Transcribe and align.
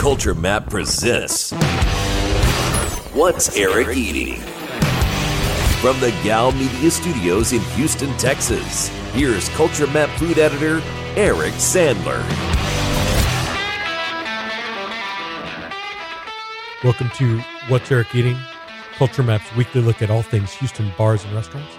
Culture 0.00 0.34
Map 0.34 0.70
presents 0.70 1.50
What's 3.12 3.54
Eric 3.54 3.94
Eating? 3.94 4.40
From 5.82 6.00
the 6.00 6.18
Gow 6.24 6.50
Media 6.52 6.90
Studios 6.90 7.52
in 7.52 7.60
Houston, 7.60 8.10
Texas, 8.16 8.88
here's 9.12 9.50
Culture 9.50 9.86
Map 9.88 10.08
food 10.18 10.38
editor 10.38 10.80
Eric 11.16 11.52
Sandler. 11.52 12.18
Welcome 16.82 17.10
to 17.16 17.38
What's 17.68 17.92
Eric 17.92 18.14
Eating, 18.14 18.38
Culture 18.94 19.22
Map's 19.22 19.54
weekly 19.54 19.82
look 19.82 20.00
at 20.00 20.10
all 20.10 20.22
things 20.22 20.50
Houston 20.54 20.90
bars 20.96 21.22
and 21.24 21.34
restaurants. 21.34 21.74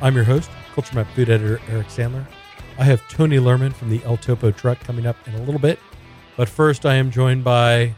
I'm 0.00 0.14
your 0.14 0.24
host, 0.24 0.50
Culture 0.74 0.94
Map 0.94 1.08
food 1.14 1.28
editor 1.28 1.60
Eric 1.68 1.88
Sandler. 1.88 2.24
I 2.78 2.84
have 2.84 3.06
Tony 3.08 3.36
Luhrman 3.36 3.74
from 3.74 3.90
the 3.90 4.02
El 4.04 4.16
Topo 4.16 4.52
truck 4.52 4.80
coming 4.80 5.04
up 5.04 5.16
in 5.28 5.34
a 5.34 5.42
little 5.42 5.60
bit. 5.60 5.78
But 6.38 6.48
first, 6.48 6.86
I 6.86 6.94
am 6.94 7.10
joined 7.10 7.42
by 7.42 7.96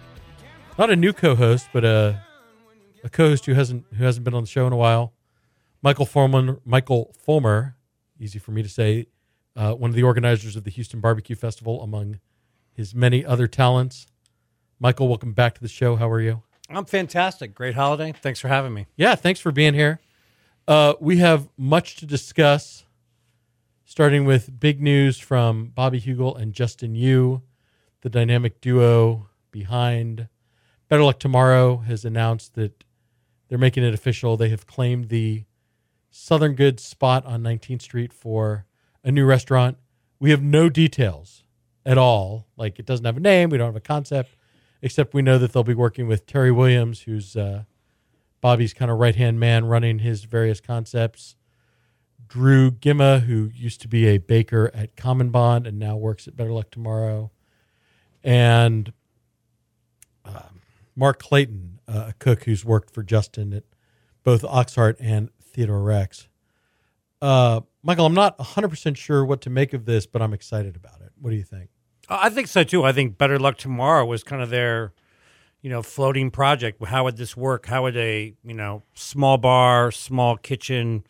not 0.79 0.89
a 0.89 0.97
new 0.97 1.13
co-host, 1.13 1.69
but 1.75 1.85
a 1.85 2.25
a 3.05 3.11
co-host 3.11 3.45
who 3.45 3.53
hasn't 3.53 3.85
who 3.95 4.03
hasn't 4.03 4.25
been 4.25 4.33
on 4.33 4.45
the 4.45 4.49
show 4.49 4.67
in 4.67 4.73
a 4.73 4.79
while. 4.79 5.13
Michael 5.83 6.07
Fulmer, 6.07 6.59
Michael 6.65 7.15
Fulmer, 7.19 7.77
easy 8.19 8.39
for 8.39 8.53
me 8.53 8.63
to 8.63 8.69
say, 8.71 9.09
uh, 9.57 9.75
one 9.75 9.91
of 9.91 9.95
the 9.95 10.05
organizers 10.05 10.57
of 10.57 10.65
the 10.65 10.71
Houston 10.71 11.01
Barbecue 11.01 11.37
Festival, 11.37 11.83
among 11.83 12.19
his 12.73 12.95
many 12.95 13.27
other 13.27 13.47
talents. 13.47 14.07
Michael, 14.79 15.07
welcome 15.07 15.35
back 15.35 15.55
to 15.57 15.61
the 15.61 15.69
show. 15.69 15.97
How 15.97 16.09
are 16.09 16.23
you? 16.23 16.43
I'm 16.71 16.87
fantastic. 16.87 17.55
Great 17.55 17.75
holiday. 17.75 18.15
Thanks 18.23 18.41
for 18.41 18.49
having 18.49 18.73
me. 18.73 18.87
Yeah, 18.97 19.17
thanks 19.17 19.41
for 19.41 19.53
being 19.53 19.75
here. 19.75 20.01
Uh, 20.67 20.95
we 20.99 21.19
have 21.19 21.51
much 21.59 21.97
to 21.97 22.07
discuss, 22.07 22.87
starting 23.85 24.25
with 24.25 24.59
big 24.59 24.81
news 24.81 25.19
from 25.19 25.73
Bobby 25.75 26.01
Heugel 26.01 26.37
and 26.37 26.55
Justin 26.55 26.95
Yu, 26.95 27.43
the 28.03 28.11
dynamic 28.11 28.61
duo 28.61 29.29
behind 29.51 30.29
Better 30.89 31.05
Luck 31.05 31.21
Tomorrow, 31.21 31.79
has 31.79 32.05
announced 32.05 32.55
that 32.55 32.85
they're 33.49 33.59
making 33.59 33.85
it 33.85 33.95
official. 33.95 34.37
They 34.37 34.49
have 34.49 34.67
claimed 34.67 35.09
the 35.09 35.45
Southern 36.11 36.55
Goods 36.55 36.83
spot 36.83 37.25
on 37.25 37.43
19th 37.43 37.83
Street 37.83 38.13
for 38.13 38.67
a 39.05 39.13
new 39.13 39.25
restaurant. 39.25 39.79
We 40.19 40.31
have 40.31 40.43
no 40.43 40.69
details 40.69 41.45
at 41.87 41.97
all. 41.97 42.49
Like 42.57 42.79
it 42.79 42.87
doesn't 42.87 43.05
have 43.05 43.17
a 43.17 43.21
name. 43.21 43.51
We 43.51 43.59
don't 43.59 43.69
have 43.69 43.77
a 43.77 43.81
concept, 43.81 44.37
except 44.83 45.15
we 45.15 45.23
know 45.23 45.39
that 45.39 45.53
they'll 45.53 45.63
be 45.63 45.75
working 45.75 46.09
with 46.09 46.27
Terry 46.27 46.51
Williams, 46.51 47.03
who's 47.03 47.37
uh, 47.37 47.65
Bobby's 48.41 48.75
kind 48.75 48.91
of 48.91 48.99
right 48.99 49.15
hand 49.15 49.39
man 49.39 49.67
running 49.67 50.01
his 50.01 50.25
various 50.25 50.61
concepts. 50.61 51.37
Drew 52.27 52.71
Gimma, 52.71 53.23
who 53.23 53.51
used 53.55 53.81
to 53.83 53.89
be 53.89 54.07
a 54.07 54.19
baker 54.19 54.71
at 54.75 54.97
Common 54.97 55.31
Bond 55.31 55.67
and 55.67 55.79
now 55.79 55.97
works 55.97 56.29
at 56.29 56.37
Better 56.37 56.53
Luck 56.53 56.71
Tomorrow, 56.71 57.31
and 58.23 58.93
um, 60.25 60.61
Mark 60.97 61.21
Clayton, 61.21 61.81
uh, 61.89 62.07
a 62.09 62.13
cook 62.19 62.45
who's 62.45 62.65
worked 62.65 62.91
for 62.91 63.03
Justin 63.03 63.53
at 63.53 63.65
both 64.23 64.43
Oxheart 64.43 64.97
and 65.01 65.31
Theodore 65.43 65.83
Rex. 65.83 66.29
Uh, 67.23 67.61
Michael, 67.83 68.07
I'm 68.07 68.15
not 68.15 68.39
100% 68.39 68.97
sure 68.97 69.25
what 69.25 69.41
to 69.43 69.51
make 69.51 69.73
of 69.73 69.85
this, 69.85 70.07
but 70.07 70.23
I'm 70.23 70.33
excited 70.33 70.77
about 70.77 71.01
it. 71.01 71.13
What 71.21 71.31
do 71.31 71.37
you 71.37 71.43
think? 71.43 71.71
I 72.09 72.29
think 72.29 72.49
so 72.49 72.65
too. 72.65 72.85
I 72.85 72.93
think 72.93 73.19
Better 73.19 73.39
Luck 73.39 73.57
Tomorrow 73.57 74.05
was 74.05 74.25
kind 74.25 74.43
of 74.43 74.51
their, 74.51 74.93
you 75.63 75.71
know, 75.71 75.83
floating 75.83 76.31
project. 76.31 76.85
How 76.85 77.05
would 77.05 77.17
this 77.17 77.37
work? 77.37 77.67
How 77.67 77.85
would 77.85 77.97
a, 77.97 78.35
you 78.43 78.55
know, 78.55 78.83
small 78.95 79.39
bar, 79.39 79.91
small 79.93 80.37
kitchen 80.37 81.05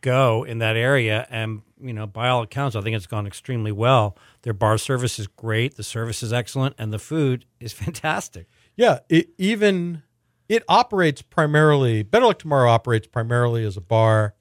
go 0.00 0.44
in 0.44 0.58
that 0.58 0.76
area? 0.76 1.26
And, 1.30 1.62
you 1.82 1.92
know, 1.92 2.06
by 2.06 2.28
all 2.28 2.42
accounts, 2.42 2.76
I 2.76 2.80
think 2.80 2.96
it's 2.96 3.06
gone 3.06 3.26
extremely 3.26 3.72
well. 3.72 4.16
Their 4.42 4.52
bar 4.52 4.78
service 4.78 5.18
is 5.18 5.26
great, 5.26 5.76
the 5.76 5.82
service 5.82 6.22
is 6.22 6.32
excellent, 6.32 6.74
and 6.78 6.92
the 6.92 6.98
food 6.98 7.44
is 7.58 7.72
fantastic. 7.84 8.46
Yeah, 8.76 9.00
it 9.08 9.30
even 9.38 10.02
it 10.48 10.64
operates 10.68 11.22
primarily. 11.22 12.02
Better 12.02 12.26
Luck 12.26 12.38
Tomorrow 12.38 12.70
operates 12.70 13.06
primarily 13.06 13.64
as 13.64 13.76
a 13.76 13.80
bar, 13.80 14.34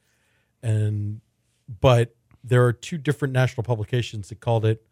and 0.63 1.21
but 1.81 2.15
there 2.43 2.65
are 2.65 2.73
two 2.73 2.97
different 2.97 3.33
national 3.33 3.63
publications 3.63 4.29
that 4.29 4.39
called 4.39 4.65
it 4.65 4.85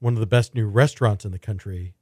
one 0.00 0.14
of 0.14 0.20
the 0.20 0.26
best 0.26 0.54
new 0.54 0.66
restaurants 0.66 1.24
in 1.24 1.32
the 1.32 1.38
country, 1.38 1.94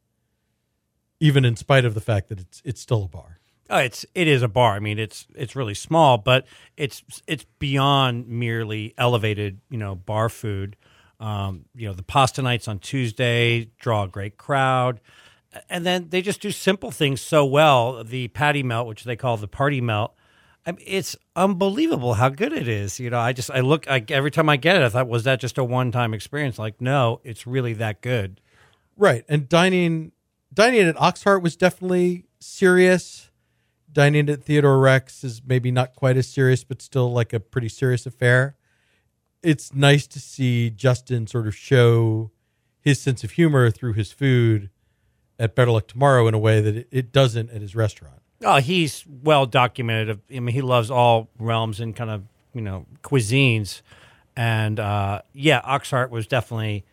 even 1.20 1.44
in 1.44 1.56
spite 1.56 1.84
of 1.84 1.94
the 1.94 2.00
fact 2.00 2.28
that 2.28 2.40
it's 2.40 2.62
it's 2.64 2.80
still 2.80 3.04
a 3.04 3.08
bar. 3.08 3.40
Oh, 3.72 3.78
it's 3.78 4.04
it 4.14 4.28
is 4.28 4.42
a 4.42 4.48
bar. 4.48 4.74
I 4.74 4.80
mean, 4.80 4.98
it's 4.98 5.26
it's 5.34 5.56
really 5.56 5.72
small, 5.72 6.18
but 6.18 6.46
it's 6.76 7.02
it's 7.26 7.46
beyond 7.58 8.28
merely 8.28 8.92
elevated, 8.98 9.60
you 9.70 9.78
know, 9.78 9.94
bar 9.94 10.28
food. 10.28 10.76
Um, 11.18 11.64
you 11.74 11.86
know, 11.88 11.94
the 11.94 12.02
pasta 12.02 12.42
nights 12.42 12.68
on 12.68 12.80
Tuesday 12.80 13.70
draw 13.78 14.02
a 14.04 14.08
great 14.08 14.36
crowd, 14.36 15.00
and 15.70 15.86
then 15.86 16.08
they 16.10 16.20
just 16.20 16.42
do 16.42 16.50
simple 16.50 16.90
things 16.90 17.22
so 17.22 17.46
well. 17.46 18.04
The 18.04 18.28
patty 18.28 18.62
melt, 18.62 18.88
which 18.88 19.04
they 19.04 19.16
call 19.16 19.38
the 19.38 19.48
party 19.48 19.80
melt, 19.80 20.14
I 20.66 20.72
mean, 20.72 20.84
it's 20.86 21.16
unbelievable 21.34 22.12
how 22.14 22.28
good 22.28 22.52
it 22.52 22.68
is. 22.68 23.00
You 23.00 23.08
know, 23.08 23.18
I 23.18 23.32
just 23.32 23.50
I 23.50 23.60
look 23.60 23.90
I, 23.90 24.04
every 24.10 24.30
time 24.30 24.50
I 24.50 24.58
get 24.58 24.76
it, 24.76 24.82
I 24.82 24.90
thought, 24.90 25.08
was 25.08 25.24
that 25.24 25.40
just 25.40 25.56
a 25.56 25.64
one 25.64 25.92
time 25.92 26.12
experience? 26.12 26.58
Like, 26.58 26.78
no, 26.78 27.22
it's 27.24 27.46
really 27.46 27.72
that 27.74 28.02
good. 28.02 28.38
Right, 28.98 29.24
and 29.30 29.48
dining 29.48 30.12
dining 30.52 30.82
at 30.82 30.96
Oxheart 30.96 31.40
was 31.40 31.56
definitely 31.56 32.26
serious. 32.38 33.30
Dining 33.92 34.28
at 34.28 34.42
Theodore 34.42 34.78
Rex 34.78 35.22
is 35.22 35.42
maybe 35.44 35.70
not 35.70 35.94
quite 35.94 36.16
as 36.16 36.28
serious, 36.28 36.64
but 36.64 36.80
still 36.80 37.12
like 37.12 37.32
a 37.32 37.40
pretty 37.40 37.68
serious 37.68 38.06
affair. 38.06 38.56
It's 39.42 39.74
nice 39.74 40.06
to 40.08 40.20
see 40.20 40.70
Justin 40.70 41.26
sort 41.26 41.46
of 41.46 41.54
show 41.54 42.30
his 42.80 43.00
sense 43.00 43.22
of 43.24 43.32
humor 43.32 43.70
through 43.70 43.94
his 43.94 44.12
food 44.12 44.70
at 45.38 45.54
Better 45.54 45.70
Luck 45.70 45.88
Tomorrow 45.88 46.26
in 46.28 46.34
a 46.34 46.38
way 46.38 46.60
that 46.60 46.86
it, 46.90 47.12
doesn't 47.12 47.50
at 47.50 47.60
his 47.60 47.74
restaurant. 47.74 48.22
Oh, 48.44 48.56
he's 48.56 49.04
well 49.22 49.46
documented. 49.46 50.20
I 50.34 50.40
mean, 50.40 50.54
he 50.54 50.62
loves 50.62 50.90
all 50.90 51.28
realms 51.38 51.80
and 51.80 51.94
kind 51.94 52.10
of 52.10 52.22
you 52.54 52.60
know 52.60 52.86
cuisines, 53.02 53.82
and 54.36 54.80
uh, 54.80 55.22
yeah, 55.32 55.60
Oxheart 55.62 56.10
was 56.10 56.26
definitely 56.26 56.84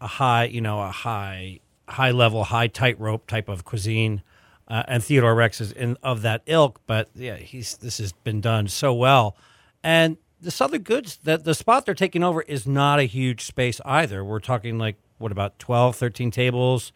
a 0.00 0.06
high, 0.06 0.44
you 0.44 0.60
know, 0.60 0.80
a 0.82 0.90
high, 0.90 1.60
high 1.88 2.10
level, 2.10 2.44
high 2.44 2.68
tightrope 2.68 3.26
type 3.26 3.48
of 3.48 3.64
cuisine. 3.64 4.22
Uh, 4.66 4.82
and 4.88 5.04
Theodore 5.04 5.34
Rex 5.34 5.60
is 5.60 5.72
in, 5.72 5.96
of 6.02 6.22
that 6.22 6.42
ilk, 6.46 6.80
but 6.86 7.10
yeah, 7.14 7.36
he's 7.36 7.76
this 7.76 7.98
has 7.98 8.12
been 8.12 8.40
done 8.40 8.66
so 8.68 8.94
well, 8.94 9.36
and 9.82 10.16
the 10.44 10.50
Southern 10.50 10.82
Goods, 10.82 11.18
that 11.24 11.44
the 11.44 11.54
spot 11.54 11.86
they're 11.86 11.94
taking 11.94 12.22
over 12.22 12.42
is 12.42 12.66
not 12.66 12.98
a 12.98 13.04
huge 13.04 13.44
space 13.44 13.80
either. 13.84 14.24
We're 14.24 14.40
talking 14.40 14.78
like 14.78 14.96
what 15.18 15.32
about 15.32 15.58
12, 15.58 15.96
13 15.96 16.30
tables, 16.30 16.92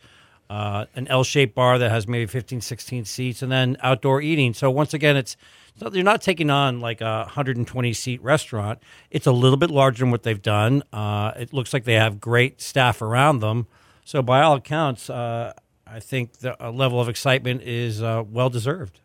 uh, 0.50 0.86
an 0.94 1.08
L-shaped 1.08 1.54
bar 1.54 1.78
that 1.78 1.90
has 1.90 2.06
maybe 2.06 2.26
15, 2.26 2.60
16 2.60 3.04
seats, 3.04 3.42
and 3.42 3.50
then 3.50 3.76
outdoor 3.82 4.20
eating. 4.20 4.54
So 4.54 4.70
once 4.70 4.92
again, 4.92 5.16
it's 5.16 5.36
so 5.76 5.90
you're 5.92 6.04
not 6.04 6.22
taking 6.22 6.50
on 6.50 6.80
like 6.80 7.00
a 7.00 7.20
120 7.20 7.92
seat 7.92 8.22
restaurant. 8.22 8.80
It's 9.10 9.26
a 9.26 9.32
little 9.32 9.56
bit 9.56 9.70
larger 9.70 10.00
than 10.00 10.10
what 10.10 10.24
they've 10.24 10.42
done. 10.42 10.82
Uh, 10.92 11.32
it 11.36 11.52
looks 11.52 11.72
like 11.72 11.84
they 11.84 11.94
have 11.94 12.20
great 12.20 12.60
staff 12.60 13.00
around 13.00 13.40
them. 13.40 13.66
So 14.04 14.20
by 14.20 14.42
all 14.42 14.54
accounts, 14.56 15.08
uh, 15.08 15.52
I 15.90 16.00
think 16.00 16.38
the 16.38 16.56
level 16.72 17.00
of 17.00 17.08
excitement 17.08 17.62
is 17.62 18.02
uh, 18.02 18.24
well 18.28 18.50
deserved. 18.50 19.00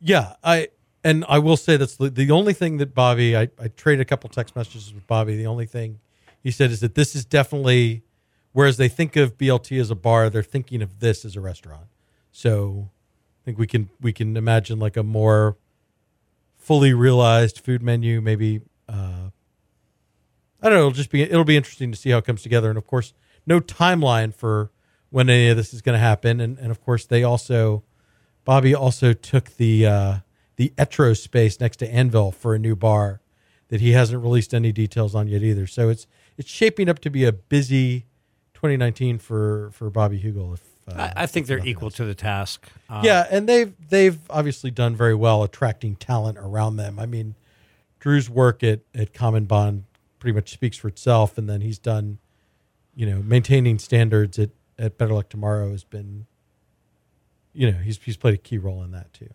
Yeah, 0.00 0.34
I 0.42 0.68
and 1.02 1.24
I 1.28 1.38
will 1.38 1.56
say 1.56 1.76
that's 1.76 1.96
the, 1.96 2.30
only 2.30 2.54
thing 2.54 2.78
that 2.78 2.94
Bobby. 2.94 3.36
I, 3.36 3.48
I 3.58 3.68
traded 3.68 4.00
a 4.00 4.04
couple 4.06 4.30
text 4.30 4.56
messages 4.56 4.92
with 4.92 5.06
Bobby. 5.06 5.36
The 5.36 5.46
only 5.46 5.66
thing 5.66 6.00
he 6.42 6.50
said 6.50 6.70
is 6.70 6.80
that 6.80 6.94
this 6.94 7.14
is 7.14 7.24
definitely, 7.24 8.02
whereas 8.52 8.78
they 8.78 8.88
think 8.88 9.16
of 9.16 9.36
BLT 9.36 9.78
as 9.80 9.90
a 9.90 9.94
bar, 9.94 10.30
they're 10.30 10.42
thinking 10.42 10.80
of 10.82 11.00
this 11.00 11.24
as 11.24 11.36
a 11.36 11.40
restaurant. 11.40 11.86
So 12.32 12.90
I 13.42 13.44
think 13.44 13.58
we 13.58 13.66
can 13.66 13.90
we 14.00 14.12
can 14.12 14.36
imagine 14.36 14.78
like 14.78 14.96
a 14.96 15.02
more 15.02 15.56
fully 16.56 16.94
realized 16.94 17.60
food 17.60 17.82
menu. 17.82 18.20
Maybe 18.22 18.62
uh, 18.88 19.28
I 20.62 20.70
don't 20.70 20.72
know. 20.72 20.78
It'll 20.78 20.90
just 20.92 21.10
be 21.10 21.22
it'll 21.22 21.44
be 21.44 21.56
interesting 21.56 21.92
to 21.92 21.98
see 21.98 22.10
how 22.10 22.18
it 22.18 22.24
comes 22.24 22.42
together. 22.42 22.70
And 22.70 22.78
of 22.78 22.86
course, 22.86 23.12
no 23.46 23.60
timeline 23.60 24.34
for 24.34 24.70
when 25.14 25.30
any 25.30 25.48
of 25.48 25.56
this 25.56 25.72
is 25.72 25.80
going 25.80 25.94
to 25.94 26.00
happen. 26.00 26.40
And 26.40 26.58
and 26.58 26.72
of 26.72 26.82
course, 26.84 27.06
they 27.06 27.22
also 27.22 27.84
Bobby 28.44 28.74
also 28.74 29.12
took 29.12 29.56
the 29.56 29.86
uh, 29.86 30.14
the 30.56 30.72
Etro 30.76 31.16
space 31.16 31.60
next 31.60 31.76
to 31.76 31.88
Anvil 31.88 32.32
for 32.32 32.52
a 32.52 32.58
new 32.58 32.74
bar 32.74 33.20
that 33.68 33.80
he 33.80 33.92
hasn't 33.92 34.20
released 34.20 34.52
any 34.52 34.72
details 34.72 35.14
on 35.14 35.28
yet 35.28 35.44
either. 35.44 35.68
So 35.68 35.88
it's 35.88 36.08
it's 36.36 36.50
shaping 36.50 36.88
up 36.88 36.98
to 36.98 37.10
be 37.10 37.24
a 37.24 37.30
busy 37.32 38.06
2019 38.54 39.20
for 39.20 39.70
for 39.70 39.88
Bobby 39.88 40.18
Heugel. 40.18 40.54
If 40.54 40.62
uh, 40.88 41.12
I, 41.16 41.22
I 41.22 41.26
think 41.26 41.46
they're 41.46 41.64
equal 41.64 41.86
else. 41.86 41.94
to 41.94 42.04
the 42.04 42.16
task. 42.16 42.66
Uh, 42.90 43.02
yeah, 43.04 43.28
and 43.30 43.48
they've 43.48 43.72
they've 43.88 44.18
obviously 44.28 44.72
done 44.72 44.96
very 44.96 45.14
well 45.14 45.44
attracting 45.44 45.94
talent 45.94 46.38
around 46.38 46.74
them. 46.74 46.98
I 46.98 47.06
mean, 47.06 47.36
Drew's 48.00 48.28
work 48.28 48.64
at 48.64 48.80
at 48.92 49.14
Common 49.14 49.44
Bond 49.44 49.84
pretty 50.18 50.34
much 50.34 50.50
speaks 50.50 50.76
for 50.76 50.88
itself, 50.88 51.38
and 51.38 51.48
then 51.48 51.60
he's 51.60 51.78
done, 51.78 52.18
you 52.96 53.06
know, 53.06 53.22
maintaining 53.22 53.78
standards 53.78 54.40
at 54.40 54.50
at 54.78 54.98
Better 54.98 55.14
Luck 55.14 55.28
Tomorrow 55.28 55.70
has 55.70 55.84
been, 55.84 56.26
you 57.52 57.70
know, 57.70 57.78
he's 57.78 57.98
he's 57.98 58.16
played 58.16 58.34
a 58.34 58.38
key 58.38 58.58
role 58.58 58.82
in 58.82 58.90
that 58.92 59.12
too. 59.12 59.30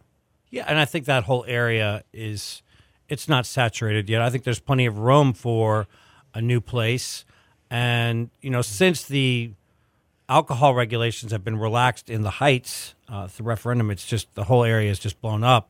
Yeah, 0.49 0.65
and 0.67 0.79
I 0.79 0.85
think 0.85 1.05
that 1.05 1.23
whole 1.23 1.45
area 1.47 2.03
is 2.11 2.63
it's 3.09 3.27
not 3.27 3.45
saturated 3.45 4.09
yet. 4.09 4.21
I 4.21 4.29
think 4.29 4.43
there's 4.43 4.59
plenty 4.59 4.85
of 4.85 4.99
room 4.99 5.33
for 5.33 5.87
a 6.33 6.41
new 6.41 6.61
place. 6.61 7.25
And, 7.69 8.29
you 8.41 8.49
know, 8.49 8.61
since 8.61 9.03
the 9.03 9.51
alcohol 10.27 10.75
regulations 10.75 11.31
have 11.31 11.43
been 11.43 11.57
relaxed 11.57 12.09
in 12.09 12.21
the 12.21 12.29
Heights, 12.29 12.95
uh, 13.07 13.27
the 13.35 13.43
referendum, 13.43 13.91
it's 13.91 14.05
just 14.05 14.33
the 14.35 14.45
whole 14.45 14.63
area 14.63 14.89
is 14.91 14.99
just 14.99 15.19
blown 15.21 15.43
up. 15.43 15.69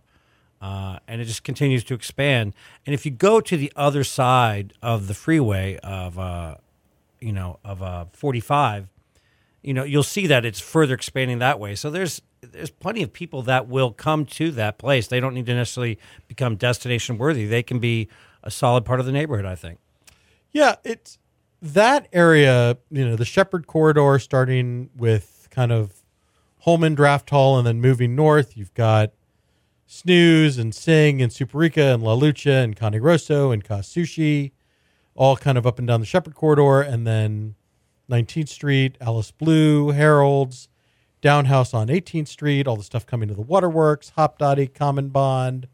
Uh, 0.62 1.00
and 1.08 1.22
it 1.22 1.26
just 1.26 1.46
continues 1.46 1.86
to 1.86 1.94
expand. 1.94 2.54
And 2.86 2.94
if 2.94 3.06
you 3.06 3.12
go 3.12 3.40
to 3.40 3.56
the 3.56 3.72
other 3.78 4.04
side 4.04 4.74
of 4.82 5.08
the 5.08 5.14
freeway 5.14 5.78
of, 5.78 6.20
uh, 6.20 6.56
you 7.22 7.32
know, 7.32 7.60
of 7.64 7.82
uh, 7.82 8.06
45, 8.12 8.90
you 9.62 9.74
know, 9.74 9.84
you'll 9.84 10.04
see 10.04 10.28
that 10.28 10.46
it's 10.46 10.60
further 10.60 10.94
expanding 10.94 11.40
that 11.40 11.60
way. 11.60 11.76
So 11.76 11.90
there's 11.90 12.22
there's 12.42 12.70
plenty 12.70 13.04
of 13.04 13.12
people 13.12 13.42
that 13.44 13.68
will 13.68 13.92
come 13.92 14.26
to 14.26 14.52
that 14.52 14.78
place. 14.78 15.08
They 15.08 15.20
don't 15.20 15.34
need 15.34 15.46
to 15.48 15.54
necessarily 15.54 16.00
become 16.28 16.56
destination 16.56 17.18
worthy. 17.18 17.46
They 17.46 17.64
can 17.64 17.80
be 17.80 18.08
a 18.44 18.52
solid 18.52 18.86
part 18.86 19.00
of 19.00 19.06
the 19.06 19.12
neighborhood. 19.12 19.46
I 19.46 19.56
think. 19.56 19.80
Yeah, 20.52 20.76
it's 20.84 21.18
that 21.62 22.08
area. 22.14 22.78
You 22.90 23.06
know, 23.06 23.16
the 23.16 23.26
Shepherd 23.26 23.68
corridor, 23.68 24.18
starting 24.20 24.90
with 24.96 25.48
kind 25.52 25.72
of 25.72 26.02
Holman 26.60 26.96
Draft 26.96 27.30
Hall, 27.30 27.58
and 27.58 27.68
then 27.68 27.82
moving 27.82 28.16
north. 28.16 28.56
You've 28.56 28.74
got 28.74 29.12
Snooze 29.86 30.58
and 30.58 30.74
Sing 30.74 31.22
and 31.22 31.32
Superica 31.32 31.94
and 31.94 32.04
La 32.04 32.16
Lucha 32.16 32.64
and 32.64 32.76
Cane 32.76 33.02
Rosso 33.02 33.52
and 33.52 33.64
Ka 33.64 33.80
Sushi, 33.80 34.52
all 35.16 35.36
kind 35.36 35.58
of 35.58 35.68
up 35.68 35.80
and 35.80 35.88
down 35.88 36.00
the 36.00 36.06
Shepherd 36.06 36.36
corridor, 36.36 36.82
and 36.82 37.06
then 37.06 37.56
19th 38.10 38.50
Street, 38.50 38.98
Alice 39.00 39.32
Blue, 39.32 39.92
Harold's, 39.92 40.68
Downhouse 41.22 41.74
on 41.74 41.88
18th 41.88 42.30
Street, 42.30 42.68
all 42.68 42.78
the 42.78 42.84
stuff 42.84 43.06
coming 43.06 43.28
to 43.28 43.36
the 43.36 43.42
Waterworks, 43.42 44.10
Hop 44.12 44.38
Dotty, 44.38 44.68
Common 44.68 45.10
Bond, 45.10 45.68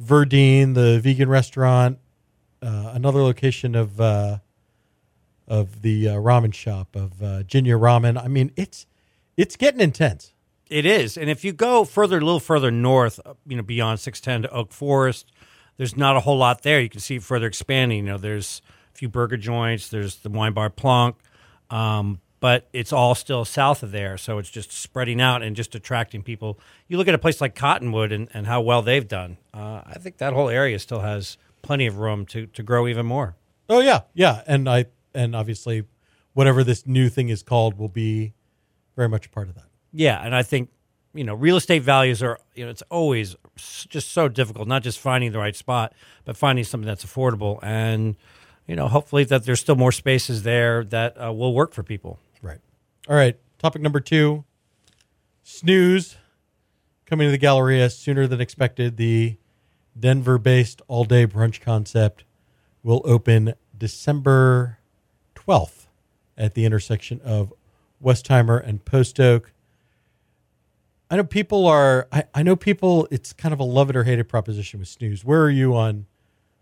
Verdine, 0.00 0.74
the 0.74 0.98
vegan 0.98 1.28
restaurant, 1.28 1.98
uh, 2.62 2.92
another 2.94 3.20
location 3.20 3.74
of 3.74 4.00
uh, 4.00 4.38
of 5.46 5.82
the 5.82 6.08
uh, 6.08 6.14
ramen 6.14 6.54
shop 6.54 6.96
of 6.96 7.22
uh, 7.22 7.42
Jinya 7.42 7.78
Ramen. 7.78 8.22
I 8.22 8.28
mean, 8.28 8.52
it's 8.56 8.86
it's 9.36 9.56
getting 9.56 9.80
intense. 9.80 10.32
It 10.70 10.86
is, 10.86 11.18
and 11.18 11.28
if 11.28 11.44
you 11.44 11.52
go 11.52 11.84
further, 11.84 12.16
a 12.16 12.20
little 12.20 12.40
further 12.40 12.70
north, 12.70 13.20
uh, 13.26 13.34
you 13.46 13.56
know, 13.56 13.62
beyond 13.62 14.00
610 14.00 14.48
to 14.48 14.56
Oak 14.56 14.72
Forest, 14.72 15.30
there's 15.76 15.98
not 15.98 16.16
a 16.16 16.20
whole 16.20 16.38
lot 16.38 16.62
there. 16.62 16.80
You 16.80 16.88
can 16.88 17.00
see 17.00 17.18
further 17.18 17.46
expanding. 17.46 17.98
You 17.98 18.12
know, 18.12 18.18
there's 18.18 18.62
a 18.94 18.96
few 18.96 19.10
burger 19.10 19.36
joints. 19.36 19.88
There's 19.88 20.16
the 20.16 20.30
wine 20.30 20.54
bar 20.54 20.70
Plonk. 20.70 21.16
Um, 21.70 22.20
but 22.42 22.68
it's 22.72 22.92
all 22.92 23.14
still 23.14 23.44
south 23.44 23.84
of 23.84 23.92
there, 23.92 24.18
so 24.18 24.38
it's 24.38 24.50
just 24.50 24.72
spreading 24.72 25.20
out 25.20 25.42
and 25.42 25.54
just 25.54 25.76
attracting 25.76 26.24
people. 26.24 26.58
You 26.88 26.98
look 26.98 27.06
at 27.06 27.14
a 27.14 27.18
place 27.18 27.40
like 27.40 27.54
Cottonwood 27.54 28.10
and, 28.10 28.28
and 28.34 28.48
how 28.48 28.60
well 28.60 28.82
they've 28.82 29.06
done. 29.06 29.36
Uh, 29.54 29.82
I 29.86 29.94
think 30.00 30.16
that 30.16 30.32
whole 30.32 30.48
area 30.48 30.80
still 30.80 31.00
has 31.00 31.38
plenty 31.62 31.86
of 31.86 31.98
room 31.98 32.26
to, 32.26 32.46
to 32.46 32.62
grow 32.64 32.88
even 32.88 33.06
more. 33.06 33.36
Oh 33.68 33.78
yeah, 33.78 34.00
yeah, 34.12 34.42
and 34.48 34.68
I 34.68 34.86
and 35.14 35.36
obviously, 35.36 35.84
whatever 36.32 36.64
this 36.64 36.84
new 36.84 37.08
thing 37.08 37.28
is 37.28 37.44
called 37.44 37.78
will 37.78 37.88
be 37.88 38.34
very 38.96 39.08
much 39.08 39.26
a 39.26 39.28
part 39.30 39.48
of 39.48 39.54
that. 39.54 39.66
Yeah, 39.92 40.20
and 40.20 40.34
I 40.34 40.42
think 40.42 40.70
you 41.14 41.22
know 41.22 41.34
real 41.34 41.56
estate 41.56 41.82
values 41.82 42.24
are 42.24 42.40
you 42.54 42.64
know 42.64 42.72
it's 42.72 42.82
always 42.90 43.36
just 43.56 44.10
so 44.10 44.28
difficult, 44.28 44.66
not 44.66 44.82
just 44.82 44.98
finding 44.98 45.30
the 45.30 45.38
right 45.38 45.54
spot, 45.54 45.92
but 46.24 46.36
finding 46.36 46.64
something 46.64 46.88
that's 46.88 47.04
affordable 47.04 47.60
and 47.62 48.16
you 48.66 48.76
know 48.76 48.88
hopefully 48.88 49.24
that 49.24 49.44
there's 49.44 49.60
still 49.60 49.76
more 49.76 49.92
spaces 49.92 50.42
there 50.42 50.84
that 50.84 51.20
uh, 51.22 51.32
will 51.32 51.54
work 51.54 51.72
for 51.72 51.82
people. 51.82 52.18
Right. 52.40 52.58
All 53.08 53.16
right. 53.16 53.36
Topic 53.58 53.82
number 53.82 54.00
two 54.00 54.44
snooze 55.42 56.16
coming 57.06 57.26
to 57.26 57.30
the 57.30 57.38
Galleria 57.38 57.90
sooner 57.90 58.26
than 58.26 58.40
expected. 58.40 58.96
The 58.96 59.36
Denver 59.98 60.38
based 60.38 60.82
all 60.88 61.04
day 61.04 61.26
brunch 61.26 61.60
concept 61.60 62.24
will 62.82 63.02
open 63.04 63.54
December 63.76 64.78
12th 65.34 65.86
at 66.36 66.54
the 66.54 66.64
intersection 66.64 67.20
of 67.22 67.52
Westheimer 68.02 68.66
and 68.66 68.84
Post 68.84 69.20
Oak. 69.20 69.52
I 71.10 71.16
know 71.16 71.24
people 71.24 71.66
are, 71.66 72.08
I, 72.10 72.24
I 72.34 72.42
know 72.42 72.56
people, 72.56 73.06
it's 73.10 73.32
kind 73.32 73.52
of 73.52 73.60
a 73.60 73.64
love 73.64 73.90
it 73.90 73.96
or 73.96 74.04
hate 74.04 74.18
it 74.18 74.24
proposition 74.24 74.80
with 74.80 74.88
snooze. 74.88 75.24
Where 75.24 75.42
are 75.42 75.50
you 75.50 75.76
on, 75.76 76.06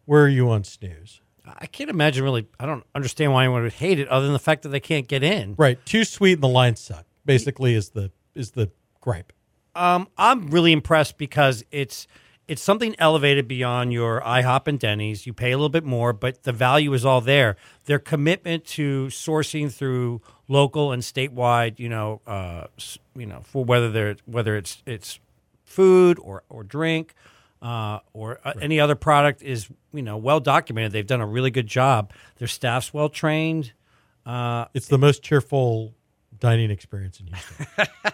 where 0.06 0.25
are 0.25 0.29
you 0.29 0.50
on 0.50 0.64
snooze? 0.64 1.20
I 1.58 1.67
can't 1.67 1.91
imagine 1.91 2.25
really. 2.25 2.47
I 2.58 2.67
don't 2.67 2.85
understand 2.94 3.32
why 3.32 3.44
anyone 3.44 3.62
would 3.62 3.73
hate 3.73 3.99
it, 3.99 4.08
other 4.08 4.26
than 4.26 4.32
the 4.32 4.38
fact 4.38 4.62
that 4.62 4.70
they 4.70 4.81
can't 4.81 5.08
get 5.08 5.23
in. 5.23 5.55
Right. 5.56 5.85
Too 5.85 6.05
sweet 6.05 6.35
and 6.35 6.43
the 6.43 6.49
lines 6.49 6.81
suck. 6.81 7.06
Basically, 7.25 7.75
is 7.75 7.91
the 7.91 8.11
is 8.35 8.52
the 8.52 8.70
gripe. 9.00 9.32
Um, 9.75 10.08
I'm 10.19 10.49
really 10.49 10.73
impressed 10.73 11.19
because 11.19 11.64
it's 11.70 12.06
it's 12.49 12.62
something 12.62 12.97
elevated 12.99 13.47
beyond 13.47 13.93
your 13.93 14.20
IHOP 14.23 14.67
and 14.67 14.79
Denny's. 14.79 15.25
You 15.25 15.32
pay 15.32 15.52
a 15.52 15.56
little 15.56 15.69
bit 15.69 15.85
more, 15.85 16.12
but 16.12 16.43
the 16.43 16.52
value 16.52 16.93
is 16.94 17.05
all 17.05 17.20
there. 17.20 17.56
Their 17.85 18.00
commitment 18.00 18.64
to 18.67 19.06
sourcing 19.06 19.73
through 19.73 20.20
local 20.49 20.91
and 20.91 21.03
statewide, 21.03 21.79
you 21.79 21.88
know, 21.88 22.20
uh, 22.26 22.67
you 23.14 23.26
know, 23.26 23.43
for 23.44 23.64
whether 23.64 23.91
they're 23.91 24.17
whether 24.26 24.56
it's 24.56 24.82
it's 24.87 25.20
food 25.62 26.19
or 26.19 26.43
or 26.49 26.64
drink 26.64 27.14
uh, 27.62 28.01
or 28.12 28.39
uh, 28.45 28.53
right. 28.55 28.57
any 28.62 28.81
other 28.81 28.95
product 28.95 29.43
is 29.43 29.69
you 29.93 30.03
know 30.03 30.17
well 30.17 30.41
documented. 30.41 30.93
They've 30.93 31.07
done 31.07 31.21
a 31.21 31.27
really 31.27 31.51
good 31.51 31.67
job. 31.67 32.12
Their 32.39 32.49
staff's 32.49 32.93
well 32.95 33.09
trained. 33.09 33.73
Uh, 34.25 34.67
it's 34.75 34.89
the 34.89 34.99
most 34.99 35.23
cheerful 35.23 35.95
dining 36.39 36.71
experience 36.71 37.21
in 37.21 37.27
Houston. 37.27 37.67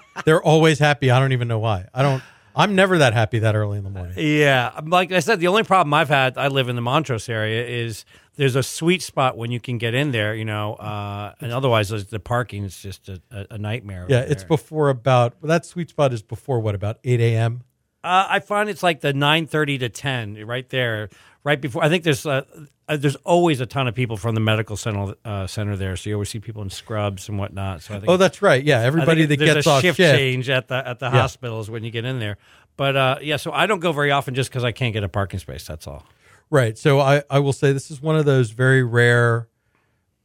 They're 0.24 0.42
always 0.42 0.78
happy. 0.78 1.10
I 1.10 1.18
don't 1.18 1.32
even 1.32 1.48
know 1.48 1.58
why. 1.58 1.86
I 1.94 2.02
don't. 2.02 2.22
I'm 2.58 2.74
never 2.74 2.98
that 2.98 3.12
happy 3.12 3.40
that 3.40 3.54
early 3.54 3.76
in 3.76 3.84
the 3.84 3.90
morning. 3.90 4.14
Yeah, 4.16 4.80
like 4.82 5.12
I 5.12 5.20
said, 5.20 5.40
the 5.40 5.48
only 5.48 5.62
problem 5.62 5.92
I've 5.92 6.08
had, 6.08 6.38
I 6.38 6.48
live 6.48 6.70
in 6.70 6.76
the 6.76 6.80
Montrose 6.80 7.28
area, 7.28 7.66
is 7.66 8.06
there's 8.36 8.56
a 8.56 8.62
sweet 8.62 9.02
spot 9.02 9.36
when 9.36 9.50
you 9.50 9.60
can 9.60 9.76
get 9.76 9.92
in 9.92 10.10
there, 10.10 10.34
you 10.34 10.46
know, 10.46 10.72
uh, 10.74 11.34
and 11.40 11.52
otherwise 11.52 11.90
the 11.90 12.18
parking 12.18 12.64
is 12.64 12.80
just 12.80 13.10
a, 13.10 13.20
a 13.50 13.58
nightmare. 13.58 14.06
Yeah, 14.08 14.20
it's 14.20 14.42
before 14.42 14.88
about 14.88 15.34
that 15.42 15.66
sweet 15.66 15.90
spot 15.90 16.14
is 16.14 16.22
before 16.22 16.60
what 16.60 16.74
about 16.74 16.98
8 17.04 17.20
a.m. 17.20 17.62
Uh, 18.06 18.26
I 18.30 18.40
find 18.40 18.68
it's 18.70 18.82
like 18.82 19.00
the 19.00 19.12
nine 19.12 19.46
thirty 19.46 19.78
to 19.78 19.88
ten, 19.88 20.34
right 20.46 20.68
there, 20.68 21.08
right 21.44 21.60
before. 21.60 21.82
I 21.82 21.88
think 21.88 22.04
there's 22.04 22.24
uh, 22.24 22.42
uh, 22.88 22.96
there's 22.96 23.16
always 23.16 23.60
a 23.60 23.66
ton 23.66 23.88
of 23.88 23.94
people 23.94 24.16
from 24.16 24.34
the 24.34 24.40
medical 24.40 24.76
center 24.76 25.14
uh, 25.24 25.46
center 25.46 25.76
there, 25.76 25.96
so 25.96 26.10
you 26.10 26.16
always 26.16 26.28
see 26.28 26.38
people 26.38 26.62
in 26.62 26.70
scrubs 26.70 27.28
and 27.28 27.38
whatnot. 27.38 27.82
So 27.82 27.94
I 27.94 27.98
think 27.98 28.10
oh, 28.10 28.16
that's 28.16 28.42
right. 28.42 28.62
Yeah, 28.62 28.80
everybody 28.80 29.26
that 29.26 29.36
gets 29.36 29.66
off 29.66 29.82
shift, 29.82 29.96
shift 29.96 30.16
change 30.16 30.48
at 30.48 30.68
the 30.68 30.86
at 30.86 31.00
the 31.00 31.06
yeah. 31.06 31.12
hospitals 31.12 31.68
when 31.68 31.82
you 31.82 31.90
get 31.90 32.04
in 32.04 32.20
there. 32.20 32.38
But 32.76 32.96
uh, 32.96 33.18
yeah, 33.22 33.36
so 33.36 33.50
I 33.52 33.66
don't 33.66 33.80
go 33.80 33.92
very 33.92 34.12
often 34.12 34.34
just 34.34 34.50
because 34.50 34.62
I 34.62 34.72
can't 34.72 34.92
get 34.92 35.02
a 35.02 35.08
parking 35.08 35.40
space. 35.40 35.66
That's 35.66 35.86
all. 35.86 36.06
Right. 36.48 36.78
So 36.78 37.00
I 37.00 37.24
I 37.28 37.40
will 37.40 37.52
say 37.52 37.72
this 37.72 37.90
is 37.90 38.00
one 38.00 38.16
of 38.16 38.24
those 38.24 38.52
very 38.52 38.84
rare 38.84 39.48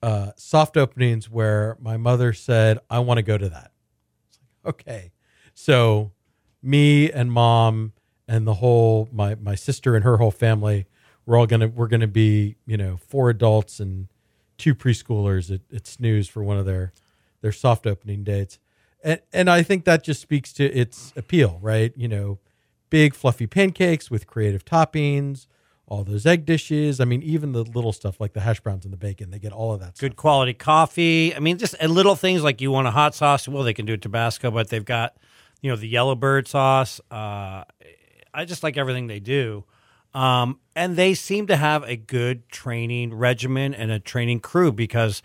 uh, 0.03 0.31
soft 0.35 0.77
openings 0.77 1.29
where 1.29 1.77
my 1.79 1.97
mother 1.97 2.33
said 2.33 2.79
I 2.89 2.99
want 2.99 3.17
to 3.17 3.23
go 3.23 3.37
to 3.37 3.49
that. 3.49 3.71
Okay, 4.63 5.11
so 5.55 6.11
me 6.62 7.12
and 7.12 7.32
mom 7.32 7.94
and 8.27 8.48
the 8.48 8.56
whole 8.56 9.10
my 9.12 9.36
my 9.36 9.56
sister 9.56 9.96
and 9.96 10.03
her 10.03 10.18
whole 10.18 10.32
family 10.32 10.86
we're 11.25 11.38
all 11.38 11.48
gonna 11.48 11.68
we're 11.68 11.88
gonna 11.88 12.08
be 12.08 12.56
you 12.65 12.77
know 12.77 12.98
four 12.98 13.30
adults 13.30 13.80
and 13.80 14.08
two 14.58 14.75
preschoolers. 14.75 15.53
At, 15.53 15.62
at 15.75 15.88
snooze 15.88 16.27
for 16.27 16.44
one 16.44 16.58
of 16.58 16.65
their 16.65 16.94
their 17.41 17.51
soft 17.51 17.88
opening 17.88 18.24
dates. 18.24 18.60
And 19.03 19.20
and 19.34 19.50
i 19.50 19.63
think 19.63 19.86
that 19.86 20.03
just 20.03 20.22
speaks 20.22 20.53
to 20.53 20.65
its 20.65 21.12
appeal 21.15 21.60
right? 21.62 21.91
You 21.96 22.08
know 22.08 22.39
big 22.89 23.15
fluffy 23.15 23.48
pancakes 23.48 24.12
with 24.12 24.27
creative 24.27 24.65
toppings 24.65 25.48
all 25.88 26.03
those 26.06 26.25
egg 26.25 26.46
dishes. 26.46 27.00
I 27.00 27.06
mean 27.06 27.22
even 27.22 27.51
the 27.51 27.63
little 27.63 27.91
stuff 27.91 28.20
like 28.20 28.34
the 28.34 28.41
hash 28.41 28.60
browns 28.60 28.86
and 28.86 28.94
the 28.94 28.98
bacon 28.98 29.32
they 29.32 29.39
get 29.39 29.51
all 29.51 29.74
of 29.74 29.80
that 29.80 29.98
good 29.98 30.15
quality 30.15 30.53
coffee. 30.53 31.36
I 31.36 31.39
mean 31.39 31.58
just 31.58 31.75
and 31.80 31.91
little 31.91 32.15
things 32.15 32.44
like 32.44 32.62
you 32.62 32.72
want 32.72 32.88
a 32.88 32.91
hot 32.91 33.15
sauce. 33.15 33.48
Well 33.48 33.63
they 33.63 33.74
can 33.74 33.86
do 33.86 33.98
tabasco 33.98 34.51
but 34.51 34.70
they've 34.70 34.86
got 34.86 35.15
you 35.62 35.70
know 35.70 35.75
the 35.75 35.88
yellowbird 35.88 36.48
sauce. 36.48 37.00
Uh, 37.10 37.63
I 38.34 38.46
just 38.46 38.63
like 38.63 38.77
everything 38.77 39.08
they 39.08 39.20
do, 39.20 39.63
um, 40.13 40.60
and 40.75 40.96
they 40.96 41.13
seem 41.13 41.48
to 41.48 41.56
have 41.56 41.84
a 41.84 41.96
good 41.96 42.50
training 42.50 43.13
regimen 43.13 43.74
and 43.74 43.91
a 43.91 44.00
training 44.00 44.39
crew 44.39 44.72
because 44.72 45.22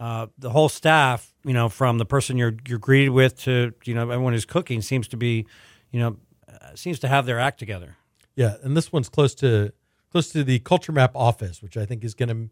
uh, 0.00 0.26
the 0.38 0.50
whole 0.50 0.68
staff, 0.68 1.32
you 1.44 1.52
know, 1.52 1.68
from 1.68 1.98
the 1.98 2.04
person 2.04 2.36
you're 2.36 2.54
you're 2.66 2.78
greeted 2.78 3.10
with 3.10 3.40
to 3.42 3.72
you 3.84 3.94
know 3.94 4.02
everyone 4.02 4.32
who's 4.32 4.44
cooking 4.44 4.82
seems 4.82 5.08
to 5.08 5.16
be, 5.16 5.46
you 5.90 6.00
know, 6.00 6.16
uh, 6.48 6.74
seems 6.74 6.98
to 7.00 7.08
have 7.08 7.26
their 7.26 7.40
act 7.40 7.58
together. 7.58 7.96
Yeah, 8.36 8.56
and 8.62 8.76
this 8.76 8.92
one's 8.92 9.08
close 9.08 9.34
to 9.36 9.72
close 10.10 10.30
to 10.30 10.44
the 10.44 10.58
Culture 10.60 10.92
Map 10.92 11.12
office, 11.14 11.62
which 11.62 11.76
I 11.76 11.84
think 11.84 12.04
is 12.04 12.14
gonna 12.14 12.48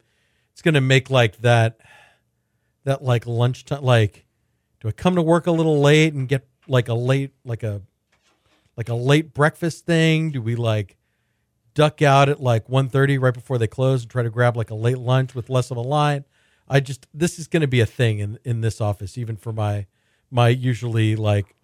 it's 0.52 0.62
gonna 0.62 0.80
make 0.80 1.10
like 1.10 1.38
that 1.38 1.78
that 2.84 3.02
like 3.02 3.26
lunchtime 3.26 3.82
like 3.82 4.26
do 4.80 4.88
I 4.88 4.92
come 4.92 5.14
to 5.16 5.22
work 5.22 5.46
a 5.46 5.52
little 5.52 5.80
late 5.80 6.14
and 6.14 6.28
get 6.28 6.48
like 6.68 6.88
a 6.88 6.94
late 6.94 7.32
like 7.44 7.62
a 7.62 7.82
like 8.76 8.88
a 8.88 8.94
late 8.94 9.34
breakfast 9.34 9.86
thing? 9.86 10.30
Do 10.30 10.42
we 10.42 10.54
like 10.56 10.96
duck 11.74 12.02
out 12.02 12.28
at 12.28 12.40
like 12.40 12.68
1.30 12.68 13.20
right 13.20 13.34
before 13.34 13.58
they 13.58 13.66
close 13.66 14.02
and 14.02 14.10
try 14.10 14.22
to 14.22 14.30
grab 14.30 14.56
like 14.56 14.70
a 14.70 14.74
late 14.74 14.98
lunch 14.98 15.34
with 15.34 15.48
less 15.48 15.70
of 15.70 15.76
a 15.76 15.82
line? 15.82 16.24
I 16.68 16.80
just 16.80 17.06
this 17.14 17.38
is 17.38 17.46
going 17.46 17.60
to 17.60 17.68
be 17.68 17.80
a 17.80 17.86
thing 17.86 18.18
in 18.18 18.38
in 18.44 18.60
this 18.60 18.80
office, 18.80 19.16
even 19.16 19.36
for 19.36 19.52
my 19.52 19.86
my 20.30 20.48
usually 20.48 21.16
like 21.16 21.54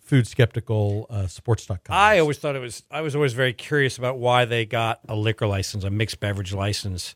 food 0.00 0.26
skeptical 0.26 1.06
uh, 1.08 1.28
sports.com. 1.28 1.78
I 1.88 2.18
always 2.18 2.38
thought 2.38 2.56
it 2.56 2.60
was. 2.60 2.82
I 2.90 3.00
was 3.00 3.14
always 3.14 3.32
very 3.32 3.52
curious 3.52 3.96
about 3.96 4.18
why 4.18 4.44
they 4.44 4.66
got 4.66 5.00
a 5.08 5.14
liquor 5.14 5.46
license, 5.46 5.84
a 5.84 5.90
mixed 5.90 6.18
beverage 6.18 6.52
license. 6.52 7.14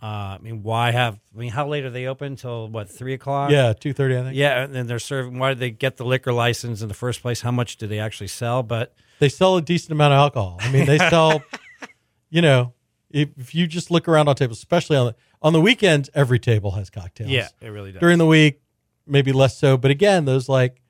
Uh, 0.00 0.36
I 0.36 0.38
mean, 0.40 0.62
why 0.62 0.92
have? 0.92 1.18
I 1.34 1.38
mean, 1.38 1.50
how 1.50 1.66
late 1.66 1.84
are 1.84 1.90
they 1.90 2.06
open? 2.06 2.36
Till 2.36 2.68
what? 2.68 2.88
Three 2.88 3.14
o'clock? 3.14 3.50
Yeah, 3.50 3.72
two 3.72 3.92
thirty, 3.92 4.16
I 4.16 4.22
think. 4.22 4.36
Yeah, 4.36 4.62
and 4.62 4.74
then 4.74 4.86
they're 4.86 4.98
serving. 5.00 5.38
Why 5.38 5.48
did 5.50 5.58
they 5.58 5.70
get 5.70 5.96
the 5.96 6.04
liquor 6.04 6.32
license 6.32 6.82
in 6.82 6.88
the 6.88 6.94
first 6.94 7.20
place? 7.20 7.40
How 7.40 7.50
much 7.50 7.76
do 7.78 7.86
they 7.88 7.98
actually 7.98 8.28
sell? 8.28 8.62
But 8.62 8.94
They 9.18 9.28
sell 9.28 9.56
a 9.56 9.62
decent 9.62 9.90
amount 9.92 10.12
of 10.14 10.18
alcohol. 10.18 10.58
I 10.60 10.70
mean, 10.70 10.86
they 10.86 10.98
sell, 10.98 11.42
you 12.30 12.42
know, 12.42 12.74
if, 13.10 13.30
if 13.36 13.54
you 13.56 13.66
just 13.66 13.90
look 13.90 14.06
around 14.06 14.28
on 14.28 14.36
tables, 14.36 14.58
especially 14.58 14.96
on 14.96 15.06
the 15.08 15.14
on 15.42 15.52
the 15.52 15.60
weekends, 15.60 16.08
every 16.14 16.38
table 16.38 16.72
has 16.72 16.90
cocktails. 16.90 17.30
yeah, 17.30 17.48
it 17.60 17.68
really 17.68 17.90
does. 17.92 18.00
During 18.00 18.18
the 18.18 18.26
week, 18.26 18.60
maybe 19.06 19.32
less 19.32 19.58
so. 19.58 19.76
But 19.76 19.90
again, 19.90 20.26
those 20.26 20.48
like 20.48 20.80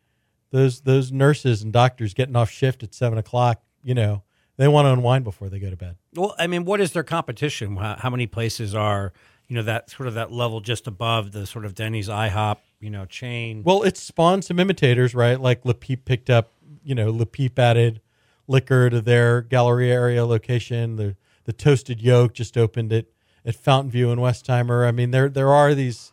those 0.50 0.82
those 0.82 1.12
nurses 1.12 1.62
and 1.62 1.72
doctors 1.72 2.12
getting 2.12 2.36
off 2.36 2.50
shift 2.50 2.82
at 2.82 2.92
seven 2.94 3.16
o'clock, 3.18 3.62
you 3.82 3.94
know, 3.94 4.22
they 4.58 4.68
want 4.68 4.86
to 4.86 4.92
unwind 4.92 5.24
before 5.24 5.48
they 5.48 5.58
go 5.58 5.70
to 5.70 5.76
bed. 5.76 5.96
Well, 6.14 6.34
I 6.38 6.46
mean, 6.46 6.64
what 6.66 6.80
is 6.80 6.92
their 6.92 7.04
competition? 7.04 7.76
How, 7.76 7.96
how 7.98 8.10
many 8.10 8.26
places 8.26 8.74
are 8.74 9.12
you 9.48 9.56
know 9.56 9.62
that 9.62 9.88
sort 9.88 10.06
of 10.06 10.14
that 10.14 10.30
level 10.30 10.60
just 10.60 10.86
above 10.86 11.32
the 11.32 11.46
sort 11.46 11.64
of 11.64 11.74
Denny's, 11.74 12.08
IHOP, 12.08 12.58
you 12.80 12.90
know, 12.90 13.06
chain? 13.06 13.62
Well, 13.64 13.82
it 13.82 13.96
spawned 13.96 14.44
some 14.44 14.58
imitators, 14.58 15.14
right? 15.14 15.40
Like 15.40 15.64
Le 15.64 15.74
Peep 15.74 16.04
picked 16.04 16.28
up, 16.28 16.52
you 16.84 16.94
know, 16.94 17.10
Le 17.10 17.24
Peep 17.24 17.58
added 17.58 18.02
liquor 18.46 18.90
to 18.90 19.00
their 19.00 19.40
Galleria 19.40 19.94
area 19.94 20.26
location. 20.26 20.96
The 20.96 21.16
the 21.44 21.52
Toasted 21.54 22.02
Yolk 22.02 22.34
just 22.34 22.58
opened 22.58 22.92
it 22.92 23.10
at 23.46 23.54
Fountain 23.54 23.90
View 23.90 24.10
in 24.10 24.18
Westheimer. 24.18 24.86
I 24.86 24.90
mean, 24.90 25.12
there 25.12 25.30
there 25.30 25.50
are 25.50 25.74
these, 25.74 26.12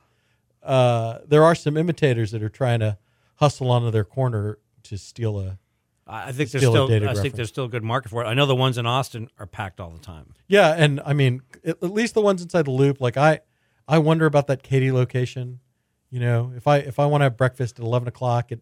uh, 0.64 1.20
there 1.28 1.44
are 1.44 1.56
some 1.56 1.76
imitators 1.76 2.32
that 2.32 2.42
are 2.42 2.50
trying 2.50 2.80
to 2.80 2.98
hustle 3.36 3.70
onto 3.70 3.92
their 3.92 4.06
corner 4.06 4.60
to 4.84 4.98
steal 4.98 5.40
a. 5.40 5.58
I 6.08 6.32
think 6.32 6.52
there's 6.52 6.62
Still 6.64 6.72
still, 6.72 6.86
I 6.86 7.00
dated 7.00 7.18
think 7.18 7.34
there's 7.36 7.50
still 7.50 7.66
a 7.66 7.70
good 7.70 7.84
market 7.84 8.10
for 8.10 8.24
it. 8.24 8.28
I 8.28 8.34
know 8.36 8.46
the 8.46 8.56
ones 8.56 8.78
in 8.78 8.86
Austin 8.86 9.28
are 9.40 9.48
packed 9.48 9.80
all 9.80 9.90
the 9.90 10.00
time. 10.00 10.36
Yeah, 10.48 10.74
and 10.78 11.02
I 11.04 11.14
mean, 11.14 11.42
at, 11.66 11.82
least 11.82 12.14
the 12.14 12.22
ones 12.22 12.42
inside 12.44 12.66
the 12.66 12.72
loop. 12.72 13.02
Like 13.02 13.18
I, 13.18 13.40
I 13.88 13.98
wonder 13.98 14.26
about 14.28 14.46
that 14.48 14.62
Katy 14.62 14.92
location. 14.92 15.60
You 16.12 16.20
know, 16.20 16.54
if 16.56 16.68
I 16.68 16.78
if 16.78 17.00
I 17.00 17.08
want 17.08 17.22
to 17.22 17.26
have 17.26 17.38
breakfast 17.38 17.80
at 17.80 17.86
eleven 17.86 18.08
o'clock 18.08 18.52
at 18.52 18.60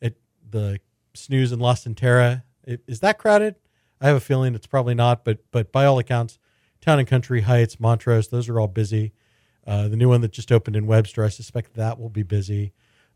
at 0.00 0.14
the 0.48 0.78
snooze 1.14 1.50
in 1.50 1.58
LaCenterra, 1.58 2.44
i- 2.68 2.78
is 2.86 3.00
that 3.00 3.18
crowded? 3.18 3.56
I 4.00 4.06
have 4.06 4.16
a 4.16 4.20
feeling 4.20 4.54
it's 4.54 4.66
probably 4.68 4.94
not, 4.94 5.24
but 5.24 5.38
but 5.50 5.72
by 5.72 5.84
all 5.86 5.98
accounts, 5.98 6.38
Town 6.80 7.00
and 7.00 7.08
Country 7.08 7.40
Heights, 7.42 7.80
Montrose, 7.80 8.28
those 8.28 8.48
are 8.48 8.60
all 8.60 8.68
busy. 8.68 9.12
Uh, 9.66 9.88
the 9.88 9.96
new 9.96 10.08
one 10.08 10.20
that 10.20 10.30
just 10.30 10.52
opened 10.52 10.76
in 10.76 10.86
Webster, 10.86 11.24
I 11.24 11.28
suspect 11.30 11.74
that 11.74 11.98
will 11.98 12.08
be 12.10 12.22
busy. 12.22 12.72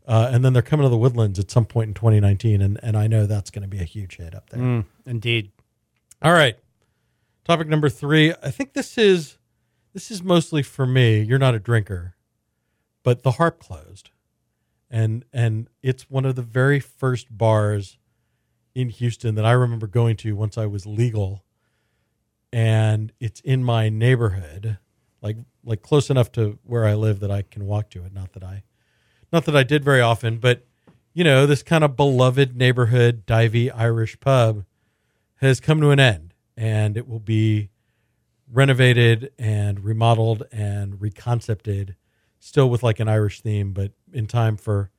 Uh, 0.07 0.29
and 0.31 0.43
then 0.43 0.53
they're 0.53 0.61
coming 0.61 0.83
to 0.85 0.89
the 0.89 0.97
Woodlands 0.97 1.37
at 1.39 1.51
some 1.51 1.65
point 1.65 1.89
in 1.89 1.93
2019, 1.93 2.61
and, 2.61 2.79
and 2.81 2.97
I 2.97 3.07
know 3.07 3.25
that's 3.25 3.51
going 3.51 3.61
to 3.61 3.67
be 3.67 3.79
a 3.79 3.85
huge 3.85 4.17
hit 4.17 4.33
up 4.33 4.49
there. 4.49 4.59
Mm, 4.59 4.85
indeed. 5.05 5.51
All 6.21 6.33
right. 6.33 6.57
Topic 7.43 7.67
number 7.67 7.89
three. 7.89 8.33
I 8.43 8.51
think 8.51 8.73
this 8.73 8.97
is 8.97 9.37
this 9.93 10.11
is 10.11 10.23
mostly 10.23 10.63
for 10.63 10.85
me. 10.85 11.21
You're 11.21 11.39
not 11.39 11.55
a 11.55 11.59
drinker, 11.59 12.15
but 13.03 13.23
the 13.23 13.31
harp 13.31 13.59
closed. 13.59 14.11
And 14.89 15.25
and 15.33 15.67
it's 15.81 16.09
one 16.09 16.25
of 16.25 16.35
the 16.35 16.41
very 16.41 16.79
first 16.79 17.35
bars 17.35 17.97
in 18.75 18.89
Houston 18.89 19.35
that 19.35 19.45
I 19.45 19.51
remember 19.51 19.87
going 19.87 20.17
to 20.17 20.35
once 20.35 20.57
I 20.57 20.65
was 20.65 20.85
legal. 20.85 21.43
And 22.53 23.11
it's 23.19 23.39
in 23.41 23.63
my 23.63 23.89
neighborhood, 23.89 24.77
like 25.21 25.37
like 25.63 25.81
close 25.81 26.09
enough 26.09 26.31
to 26.33 26.59
where 26.63 26.85
I 26.85 26.93
live 26.93 27.21
that 27.21 27.31
I 27.31 27.41
can 27.41 27.65
walk 27.65 27.89
to 27.91 28.03
it. 28.05 28.13
Not 28.13 28.33
that 28.33 28.43
I 28.43 28.63
not 29.31 29.45
that 29.45 29.55
I 29.55 29.63
did 29.63 29.83
very 29.83 30.01
often, 30.01 30.37
but 30.37 30.65
you 31.13 31.23
know, 31.23 31.45
this 31.45 31.63
kind 31.63 31.83
of 31.83 31.95
beloved 31.95 32.55
neighborhood 32.55 33.25
divey 33.25 33.71
Irish 33.73 34.19
pub 34.19 34.63
has 35.35 35.59
come 35.59 35.81
to 35.81 35.89
an 35.89 35.99
end 35.99 36.33
and 36.55 36.95
it 36.95 37.07
will 37.07 37.19
be 37.19 37.69
renovated 38.51 39.31
and 39.39 39.83
remodeled 39.83 40.43
and 40.51 41.01
reconcepted 41.01 41.95
still 42.39 42.69
with 42.69 42.83
like 42.83 42.99
an 42.99 43.07
Irish 43.07 43.41
theme 43.41 43.71
but 43.71 43.91
in 44.13 44.27
time 44.27 44.57
for 44.57 44.89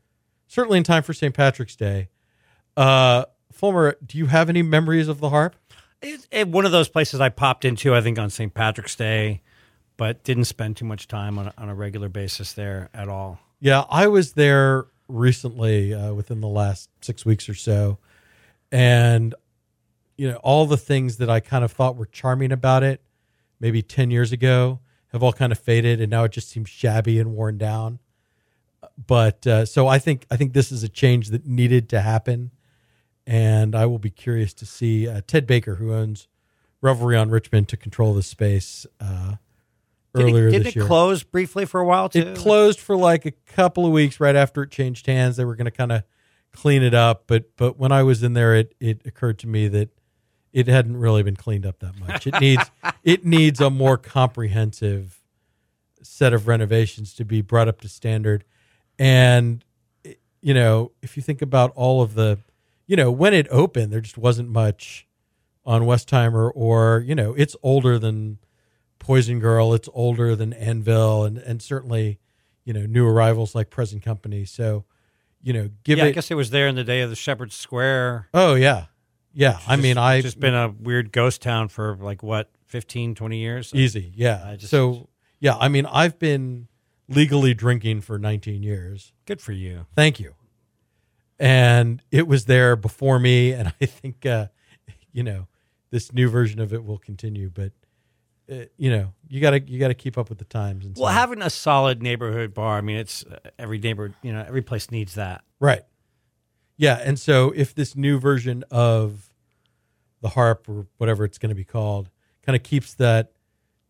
certainly 0.46 0.78
in 0.78 0.84
time 0.84 1.02
for 1.02 1.12
St. 1.12 1.34
Patrick's 1.34 1.76
Day. 1.76 2.08
Uh 2.76 3.24
Fulmer, 3.52 3.96
do 4.04 4.16
you 4.18 4.26
have 4.26 4.48
any 4.48 4.62
memories 4.62 5.08
of 5.08 5.20
the 5.20 5.28
harp? 5.28 5.56
It's 6.00 6.26
it, 6.30 6.48
one 6.48 6.64
of 6.64 6.72
those 6.72 6.88
places 6.88 7.20
I 7.20 7.28
popped 7.28 7.64
into, 7.64 7.94
I 7.94 8.00
think, 8.00 8.18
on 8.18 8.30
St. 8.30 8.52
Patrick's 8.52 8.96
Day, 8.96 9.42
but 9.96 10.24
didn't 10.24 10.44
spend 10.44 10.76
too 10.76 10.84
much 10.84 11.06
time 11.06 11.38
on, 11.38 11.52
on 11.56 11.68
a 11.68 11.74
regular 11.74 12.08
basis 12.08 12.54
there 12.54 12.88
at 12.92 13.08
all. 13.08 13.38
Yeah, 13.64 13.85
I 13.88 14.09
was 14.09 14.33
there 14.33 14.87
recently 15.07 15.95
uh, 15.95 16.12
within 16.14 16.40
the 16.40 16.49
last 16.49 16.90
6 17.02 17.25
weeks 17.25 17.49
or 17.49 17.54
so. 17.54 17.99
And 18.73 19.37
you 20.16 20.28
know 20.28 20.37
all 20.38 20.66
the 20.66 20.76
things 20.76 21.19
that 21.19 21.31
I 21.31 21.38
kind 21.38 21.62
of 21.62 21.71
thought 21.71 21.95
were 21.95 22.07
charming 22.07 22.50
about 22.50 22.83
it 22.83 23.00
maybe 23.61 23.81
10 23.81 24.11
years 24.11 24.33
ago 24.33 24.81
have 25.12 25.23
all 25.23 25.33
kind 25.33 25.52
of 25.52 25.61
faded 25.61 26.00
and 26.00 26.11
now 26.11 26.25
it 26.25 26.33
just 26.33 26.49
seems 26.49 26.71
shabby 26.71 27.21
and 27.21 27.35
worn 27.37 27.57
down. 27.57 28.00
But 29.07 29.47
uh, 29.47 29.64
so 29.64 29.87
I 29.87 30.00
think 30.00 30.26
I 30.28 30.37
think 30.37 30.54
this 30.54 30.73
is 30.73 30.83
a 30.83 30.88
change 30.88 31.28
that 31.28 31.47
needed 31.47 31.88
to 31.90 32.00
happen. 32.00 32.50
And 33.28 33.76
I 33.76 33.87
will 33.87 34.00
be 34.00 34.11
curious 34.11 34.52
to 34.54 34.66
see 34.66 35.07
uh, 35.07 35.21
Ted 35.25 35.47
Baker 35.47 35.76
who 35.76 35.95
owns 35.95 36.26
Revelry 36.81 37.16
on 37.16 37.31
Richmond 37.31 37.69
to 37.69 37.76
control 37.76 38.12
the 38.12 38.25
space 38.25 38.87
uh, 40.14 40.19
Did 40.19 40.28
earlier 40.28 40.49
it, 40.49 40.50
did 40.52 40.61
this 40.62 40.69
it 40.69 40.76
year 40.76 40.87
close 40.87 41.23
briefly 41.23 41.64
for 41.64 41.81
a 41.81 41.87
while 41.87 42.09
too? 42.09 42.21
it 42.21 42.37
closed 42.37 42.81
for 42.81 42.97
like 42.97 43.26
a 43.26 43.31
couple 43.31 43.87
of 43.87 43.92
weeks 43.92 44.21
right 44.21 44.37
after 44.37 44.62
it 44.62 44.71
changed 44.71 45.07
hands. 45.07 45.37
They 45.37 45.45
were 45.45 45.57
going 45.57 45.66
to 45.66 45.71
kind 45.71 45.92
of 45.92 46.02
clean 46.52 46.83
it 46.83 46.95
up, 46.95 47.25
but 47.26 47.57
but 47.57 47.78
when 47.78 47.92
I 47.92 48.02
was 48.02 48.23
in 48.23 48.35
there, 48.35 48.54
it 48.54 48.75
it 48.81 49.02
occurred 49.07 49.38
to 49.40 49.47
me 49.47 49.69
that 49.69 49.90
it 50.52 50.66
hadn't 50.66 50.99
really 50.99 51.23
been 51.23 51.37
cleaned 51.37 51.64
up 51.64 51.78
that 51.81 51.99
much. 51.99 52.26
It 52.26 52.40
needs 52.40 52.71
it 53.04 53.25
needs 53.25 53.61
a 53.61 53.71
more 53.71 53.97
comprehensive 53.97 55.19
set 56.02 56.33
of 56.33 56.49
renovations 56.49 57.14
to 57.14 57.25
be 57.25 57.40
brought 57.40 57.69
up 57.69 57.81
to 57.81 57.88
standard. 57.88 58.45
And 58.99 59.64
you 60.42 60.52
know, 60.54 60.92
if 61.00 61.16
you 61.16 61.23
think 61.23 61.40
about 61.40 61.73
all 61.75 62.02
of 62.02 62.14
the, 62.14 62.38
you 62.87 62.97
know, 62.97 63.11
when 63.11 63.33
it 63.33 63.47
opened, 63.50 63.92
there 63.92 64.00
just 64.00 64.19
wasn't 64.19 64.49
much 64.49 65.07
on 65.64 65.83
Westheimer, 65.83 66.50
or 66.54 67.02
you 67.07 67.14
know, 67.14 67.33
it's 67.35 67.57
older 67.62 67.99
than 67.99 68.38
Poison 69.02 69.40
Girl. 69.40 69.75
It's 69.75 69.88
older 69.92 70.37
than 70.37 70.52
Anvil, 70.52 71.25
and 71.25 71.37
and 71.38 71.61
certainly, 71.61 72.21
you 72.64 72.73
know, 72.73 72.87
new 72.87 73.06
arrivals 73.06 73.54
like 73.54 73.68
Present 73.68 74.02
Company. 74.02 74.44
So, 74.44 74.85
you 75.42 75.52
know, 75.52 75.71
give 75.85 75.99
yeah, 75.99 76.04
it. 76.04 76.09
I 76.09 76.11
guess 76.12 76.30
it 76.30 76.35
was 76.37 76.50
there 76.50 76.68
in 76.68 76.76
the 76.76 76.85
day 76.85 77.00
of 77.00 77.11
the 77.11 77.16
Shepherd 77.16 77.52
Square. 77.52 78.28
oh 78.32 78.54
yeah, 78.54 78.87
yeah. 79.35 79.59
I 79.66 79.75
Just- 79.75 79.82
mean, 79.82 79.99
I 79.99 80.14
It's 80.16 80.25
just 80.25 80.40
been 80.40 80.54
a 80.54 80.68
weird 80.68 81.11
ghost 81.12 81.42
town 81.42 81.66
for 81.68 81.97
like 81.97 82.23
what 82.23 82.49
15, 82.66 83.14
20 83.16 83.38
years. 83.38 83.75
easy. 83.75 84.12
Yeah. 84.14 84.54
Just- 84.56 84.71
so 84.71 85.09
yeah, 85.40 85.56
I 85.59 85.68
mean, 85.68 85.85
I've 85.87 86.18
been 86.21 86.68
legally 87.09 87.52
drinking 87.54 88.02
for 88.02 88.18
19 88.21 88.62
years. 88.62 89.12
Good 89.26 89.40
for 89.40 89.50
you. 89.52 89.87
Thank 89.97 90.21
you. 90.21 90.35
And 91.38 92.00
it 92.12 92.28
was 92.28 92.44
there 92.44 92.76
before 92.76 93.18
me, 93.18 93.52
and 93.52 93.73
I 93.80 93.87
think, 93.87 94.25
uh, 94.25 94.47
you 95.12 95.25
know, 95.25 95.49
this 95.90 96.12
new 96.12 96.28
version 96.28 96.61
of 96.61 96.73
it 96.73 96.85
will 96.85 96.99
continue. 96.99 97.50
But 97.52 97.73
uh, 98.50 98.64
you 98.76 98.90
know, 98.90 99.12
you 99.28 99.40
gotta 99.40 99.61
you 99.61 99.78
gotta 99.78 99.94
keep 99.94 100.16
up 100.18 100.28
with 100.28 100.38
the 100.38 100.44
times. 100.44 100.84
And 100.87 100.96
Well, 100.96 101.08
so- 101.08 101.12
having 101.14 101.42
a 101.42 101.50
solid 101.50 102.02
neighborhood 102.02 102.54
bar, 102.54 102.78
I 102.78 102.80
mean, 102.80 102.96
it's 102.96 103.25
uh, 103.25 103.38
every 103.58 103.78
neighbor, 103.78 104.14
you 104.22 104.32
know, 104.32 104.44
every 104.46 104.62
place 104.62 104.90
needs 104.90 105.14
that. 105.14 105.42
Right. 105.61 105.82
Yeah, 106.76 107.00
and 107.02 107.18
so 107.18 107.52
if 107.54 107.75
this 107.75 107.94
new 107.94 108.18
version 108.18 108.64
of 108.70 109.28
the 110.20 110.30
harp 110.30 110.68
or 110.68 110.87
whatever 110.99 111.25
it's 111.25 111.38
going 111.38 111.50
to 111.50 111.54
be 111.56 111.64
called 111.64 112.11
kind 112.44 112.56
of 112.56 112.62
keeps 112.62 112.94
that, 112.94 113.32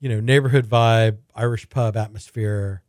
you 0.01 0.09
know, 0.09 0.21
neighborhood 0.21 0.67
vibe, 0.67 1.19
Irish 1.35 1.69
pub 1.71 1.97
atmosphere, 1.97 2.83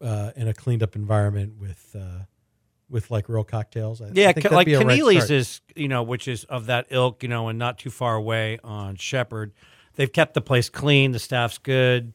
uh, 0.00 0.32
in 0.34 0.48
a 0.48 0.54
cleaned 0.54 0.82
up 0.82 0.96
environment 0.96 1.54
with 1.58 1.94
uh, 1.98 2.24
with 2.90 3.10
like 3.10 3.28
real 3.28 3.44
cocktails. 3.44 4.00
I, 4.02 4.06
I 4.06 4.10
Yeah, 4.12 4.32
think 4.32 4.48
ca- 4.48 4.54
like 4.54 4.66
a 4.68 4.78
right 4.84 5.30
is, 5.30 5.60
you 5.76 5.88
know, 5.88 6.02
which 6.02 6.26
is 6.26 6.44
of 6.44 6.66
that 6.66 6.86
ilk, 6.90 7.22
you 7.22 7.28
know, 7.28 7.48
and 7.48 7.58
not 7.58 7.78
too 7.78 7.90
far 7.90 8.16
away 8.16 8.58
on 8.64 8.96
Shepherd. 8.96 9.52
They've 9.96 10.12
kept 10.12 10.34
the 10.34 10.40
place 10.40 10.68
clean. 10.68 11.12
The 11.12 11.18
staff's 11.18 11.58
good. 11.58 12.12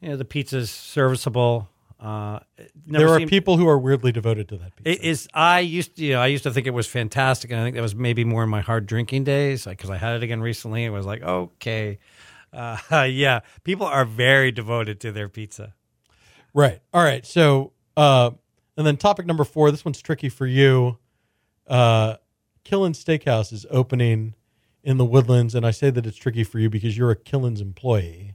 You 0.00 0.10
know, 0.10 0.16
the 0.16 0.24
pizza's 0.24 0.70
serviceable. 0.70 1.68
Uh, 1.98 2.40
There 2.86 3.08
are 3.08 3.18
seemed- 3.18 3.30
people 3.30 3.56
who 3.56 3.66
are 3.66 3.78
weirdly 3.78 4.12
devoted 4.12 4.48
to 4.50 4.58
that 4.58 4.76
pizza. 4.76 4.90
It 4.92 5.08
is. 5.08 5.28
I 5.32 5.60
used 5.60 5.96
to. 5.96 6.04
You 6.04 6.12
know, 6.14 6.20
I 6.20 6.26
used 6.26 6.44
to 6.44 6.50
think 6.52 6.66
it 6.66 6.74
was 6.74 6.86
fantastic, 6.86 7.50
and 7.50 7.58
I 7.58 7.64
think 7.64 7.74
that 7.76 7.82
was 7.82 7.94
maybe 7.94 8.22
more 8.24 8.42
in 8.44 8.50
my 8.50 8.60
hard 8.60 8.86
drinking 8.86 9.24
days 9.24 9.64
because 9.64 9.88
I 9.90 9.96
had 9.96 10.14
it 10.16 10.22
again 10.22 10.40
recently. 10.42 10.84
It 10.84 10.90
was 10.90 11.06
like, 11.06 11.22
okay, 11.22 11.98
uh, 12.52 12.76
yeah, 13.10 13.40
people 13.64 13.86
are 13.86 14.04
very 14.04 14.52
devoted 14.52 15.00
to 15.00 15.12
their 15.12 15.28
pizza. 15.28 15.74
Right. 16.52 16.80
All 16.92 17.02
right. 17.02 17.24
So, 17.26 17.72
uh, 17.96 18.30
and 18.76 18.86
then 18.86 18.98
topic 18.98 19.24
number 19.26 19.44
four. 19.44 19.70
This 19.70 19.84
one's 19.84 20.00
tricky 20.02 20.28
for 20.28 20.46
you. 20.46 20.98
Uh, 21.66 22.16
Killen 22.64 22.92
Steakhouse 22.92 23.52
is 23.52 23.64
opening 23.70 24.34
in 24.86 24.96
the 24.96 25.04
Woodlands, 25.04 25.54
and 25.54 25.66
I 25.66 25.70
say 25.70 25.90
that 25.90 26.06
it's 26.06 26.16
tricky 26.16 26.44
for 26.44 26.58
you 26.58 26.70
because 26.70 26.96
you're 26.96 27.10
a 27.10 27.16
Killen's 27.16 27.60
employee. 27.60 28.32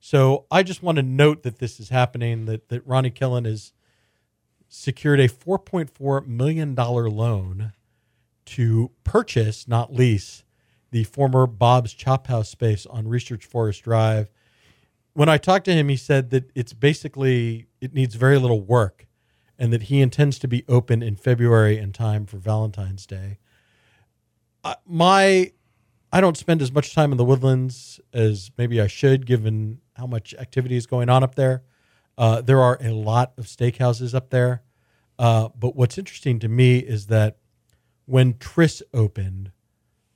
So 0.00 0.46
I 0.50 0.64
just 0.64 0.82
want 0.82 0.96
to 0.96 1.02
note 1.02 1.44
that 1.44 1.60
this 1.60 1.78
is 1.78 1.90
happening. 1.90 2.46
That 2.46 2.68
that 2.70 2.84
Ronnie 2.86 3.12
Killen 3.12 3.46
has 3.46 3.72
secured 4.68 5.20
a 5.20 5.28
4.4 5.28 6.26
million 6.26 6.74
dollar 6.74 7.08
loan 7.08 7.72
to 8.46 8.90
purchase, 9.04 9.68
not 9.68 9.94
lease, 9.94 10.42
the 10.90 11.04
former 11.04 11.46
Bob's 11.46 11.92
Chop 11.94 12.26
House 12.26 12.48
space 12.48 12.84
on 12.86 13.06
Research 13.06 13.44
Forest 13.44 13.84
Drive 13.84 14.28
when 15.14 15.28
I 15.28 15.38
talked 15.38 15.64
to 15.66 15.72
him, 15.72 15.88
he 15.88 15.96
said 15.96 16.30
that 16.30 16.50
it's 16.54 16.72
basically 16.72 17.66
it 17.80 17.94
needs 17.94 18.16
very 18.16 18.38
little 18.38 18.60
work, 18.60 19.06
and 19.58 19.72
that 19.72 19.84
he 19.84 20.00
intends 20.00 20.38
to 20.40 20.48
be 20.48 20.64
open 20.68 21.02
in 21.02 21.16
February 21.16 21.78
in 21.78 21.92
time 21.92 22.26
for 22.26 22.36
Valentine's 22.36 23.06
Day. 23.06 23.38
Uh, 24.64 24.74
my, 24.86 25.52
I 26.14 26.20
don't 26.20 26.36
spend 26.36 26.62
as 26.62 26.70
much 26.70 26.94
time 26.94 27.10
in 27.10 27.18
the 27.18 27.24
woodlands 27.24 27.98
as 28.12 28.52
maybe 28.56 28.80
I 28.80 28.86
should, 28.86 29.26
given 29.26 29.80
how 29.94 30.06
much 30.06 30.32
activity 30.38 30.76
is 30.76 30.86
going 30.86 31.08
on 31.08 31.24
up 31.24 31.34
there. 31.34 31.64
Uh, 32.16 32.40
there 32.40 32.62
are 32.62 32.78
a 32.80 32.92
lot 32.92 33.32
of 33.36 33.46
steakhouses 33.46 34.14
up 34.14 34.30
there, 34.30 34.62
uh, 35.18 35.48
but 35.58 35.74
what's 35.74 35.98
interesting 35.98 36.38
to 36.38 36.48
me 36.48 36.78
is 36.78 37.08
that 37.08 37.38
when 38.06 38.38
Tris 38.38 38.80
opened, 38.94 39.50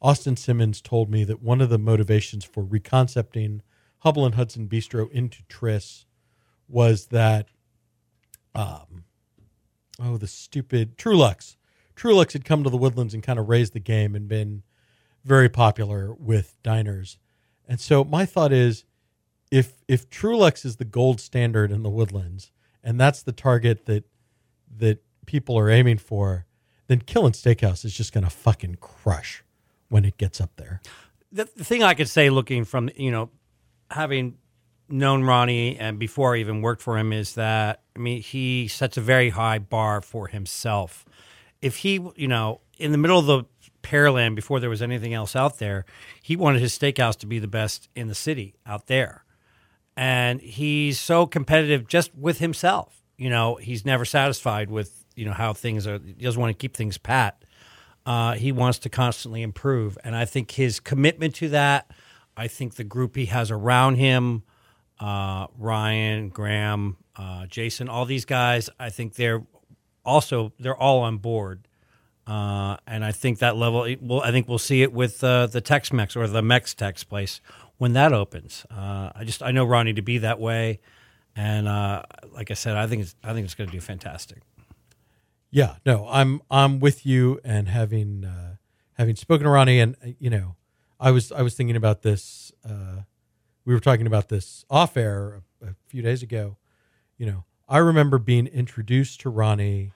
Austin 0.00 0.36
Simmons 0.36 0.80
told 0.80 1.10
me 1.10 1.24
that 1.24 1.42
one 1.42 1.60
of 1.60 1.68
the 1.68 1.80
motivations 1.80 2.44
for 2.44 2.62
reconcepting 2.62 3.62
Hubbell 4.04 4.24
and 4.24 4.36
Hudson 4.36 4.68
Bistro 4.68 5.10
into 5.10 5.42
Tris 5.48 6.06
was 6.68 7.06
that, 7.06 7.48
um, 8.54 9.02
oh, 10.00 10.16
the 10.16 10.28
stupid 10.28 10.96
Truluck's. 10.96 11.56
Truluck's 11.96 12.34
had 12.34 12.44
come 12.44 12.62
to 12.62 12.70
the 12.70 12.76
Woodlands 12.76 13.14
and 13.14 13.22
kind 13.24 13.40
of 13.40 13.48
raised 13.48 13.72
the 13.72 13.80
game 13.80 14.14
and 14.14 14.28
been 14.28 14.62
very 15.28 15.48
popular 15.48 16.14
with 16.14 16.56
diners. 16.62 17.18
And 17.68 17.78
so 17.78 18.02
my 18.02 18.24
thought 18.24 18.52
is, 18.52 18.84
if 19.50 19.84
if 19.86 20.08
Truluck's 20.10 20.64
is 20.64 20.76
the 20.76 20.84
gold 20.84 21.20
standard 21.20 21.70
in 21.70 21.82
the 21.82 21.90
Woodlands, 21.90 22.50
and 22.82 22.98
that's 22.98 23.22
the 23.22 23.32
target 23.32 23.86
that 23.86 24.04
that 24.78 25.02
people 25.26 25.58
are 25.58 25.70
aiming 25.70 25.98
for, 25.98 26.46
then 26.86 27.00
Killen 27.00 27.32
Steakhouse 27.32 27.84
is 27.84 27.94
just 27.94 28.12
going 28.12 28.24
to 28.24 28.30
fucking 28.30 28.76
crush 28.80 29.44
when 29.88 30.04
it 30.04 30.16
gets 30.16 30.40
up 30.40 30.50
there. 30.56 30.80
The, 31.30 31.48
the 31.56 31.64
thing 31.64 31.82
I 31.82 31.94
could 31.94 32.08
say, 32.08 32.30
looking 32.30 32.64
from 32.64 32.90
you 32.96 33.10
know, 33.10 33.30
having 33.90 34.38
known 34.88 35.22
Ronnie 35.22 35.78
and 35.78 35.98
before 35.98 36.34
I 36.34 36.38
even 36.38 36.62
worked 36.62 36.80
for 36.80 36.96
him, 36.96 37.12
is 37.12 37.34
that 37.34 37.82
I 37.94 37.98
mean 37.98 38.22
he 38.22 38.68
sets 38.68 38.96
a 38.96 39.02
very 39.02 39.30
high 39.30 39.58
bar 39.58 40.00
for 40.00 40.28
himself. 40.28 41.04
If 41.60 41.76
he, 41.76 42.00
you 42.16 42.28
know, 42.28 42.60
in 42.78 42.92
the 42.92 42.98
middle 42.98 43.18
of 43.18 43.26
the 43.26 43.44
Pearland 43.82 44.34
before 44.34 44.60
there 44.60 44.70
was 44.70 44.82
anything 44.82 45.14
else 45.14 45.34
out 45.36 45.58
there, 45.58 45.84
he 46.22 46.36
wanted 46.36 46.60
his 46.60 46.76
steakhouse 46.76 47.16
to 47.18 47.26
be 47.26 47.38
the 47.38 47.48
best 47.48 47.88
in 47.94 48.08
the 48.08 48.14
city 48.14 48.54
out 48.66 48.86
there. 48.86 49.24
And 49.96 50.40
he's 50.40 51.00
so 51.00 51.26
competitive 51.26 51.88
just 51.88 52.14
with 52.14 52.38
himself. 52.38 53.02
You 53.16 53.30
know, 53.30 53.56
he's 53.56 53.84
never 53.84 54.04
satisfied 54.04 54.70
with, 54.70 55.04
you 55.16 55.24
know, 55.24 55.32
how 55.32 55.52
things 55.52 55.86
are. 55.86 55.98
He 55.98 56.12
doesn't 56.12 56.40
want 56.40 56.56
to 56.56 56.60
keep 56.60 56.76
things 56.76 56.98
pat. 56.98 57.44
Uh, 58.06 58.34
he 58.34 58.52
wants 58.52 58.78
to 58.80 58.88
constantly 58.88 59.42
improve. 59.42 59.98
And 60.04 60.16
I 60.16 60.24
think 60.24 60.52
his 60.52 60.80
commitment 60.80 61.34
to 61.36 61.48
that, 61.50 61.90
I 62.36 62.46
think 62.46 62.76
the 62.76 62.84
group 62.84 63.16
he 63.16 63.26
has 63.26 63.50
around 63.50 63.96
him, 63.96 64.44
uh, 65.00 65.48
Ryan, 65.58 66.28
Graham, 66.28 66.96
uh, 67.16 67.46
Jason, 67.46 67.88
all 67.88 68.04
these 68.04 68.24
guys, 68.24 68.70
I 68.78 68.90
think 68.90 69.16
they're 69.16 69.44
also, 70.04 70.52
they're 70.58 70.76
all 70.76 71.00
on 71.00 71.18
board. 71.18 71.67
Uh, 72.28 72.76
and 72.86 73.06
I 73.06 73.12
think 73.12 73.38
that 73.38 73.56
level, 73.56 73.84
it 73.84 74.02
will, 74.02 74.20
I 74.20 74.30
think 74.32 74.48
we'll 74.48 74.58
see 74.58 74.82
it 74.82 74.92
with 74.92 75.24
uh, 75.24 75.46
the 75.46 75.62
Tex 75.62 75.90
Mex 75.94 76.14
or 76.14 76.26
the 76.28 76.42
Mex 76.42 76.74
Tex 76.74 77.02
place 77.02 77.40
when 77.78 77.94
that 77.94 78.12
opens. 78.12 78.66
Uh, 78.70 79.10
I 79.14 79.24
just, 79.24 79.42
I 79.42 79.50
know 79.50 79.64
Ronnie 79.64 79.94
to 79.94 80.02
be 80.02 80.18
that 80.18 80.38
way. 80.38 80.80
And 81.34 81.66
uh, 81.66 82.02
like 82.32 82.50
I 82.50 82.54
said, 82.54 82.76
I 82.76 82.86
think 82.86 83.02
it's, 83.02 83.14
I 83.24 83.32
think 83.32 83.46
it's 83.46 83.54
going 83.54 83.70
to 83.70 83.72
do 83.72 83.80
fantastic. 83.80 84.42
Yeah, 85.50 85.76
no, 85.86 86.06
I'm 86.10 86.42
I'm 86.50 86.80
with 86.80 87.06
you. 87.06 87.40
And 87.42 87.68
having 87.68 88.26
uh, 88.26 88.56
having 88.98 89.16
spoken 89.16 89.44
to 89.44 89.50
Ronnie, 89.50 89.80
and 89.80 89.96
you 90.18 90.28
know, 90.28 90.56
I 91.00 91.10
was 91.10 91.32
I 91.32 91.40
was 91.40 91.54
thinking 91.54 91.76
about 91.76 92.02
this. 92.02 92.52
We 93.64 93.72
were 93.72 93.80
talking 93.80 94.06
about 94.06 94.28
this 94.28 94.66
off 94.68 94.96
air 94.96 95.42
a, 95.62 95.68
a 95.68 95.74
few 95.86 96.02
days 96.02 96.22
ago. 96.22 96.58
You 97.16 97.26
know, 97.26 97.44
I 97.66 97.78
remember 97.78 98.18
being 98.18 98.46
introduced 98.46 99.20
to 99.20 99.30
Ronnie 99.30 99.92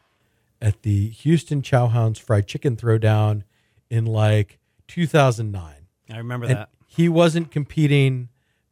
at 0.62 0.82
the 0.82 1.08
Houston 1.10 1.60
Chowhounds 1.60 2.18
Fried 2.18 2.46
Chicken 2.46 2.76
Throwdown 2.76 3.42
in 3.90 4.06
like 4.06 4.58
2009. 4.88 5.74
I 6.10 6.16
remember 6.16 6.46
And 6.46 6.56
that. 6.56 6.68
he 6.86 7.08
wasn't 7.08 7.50
competing, 7.50 8.28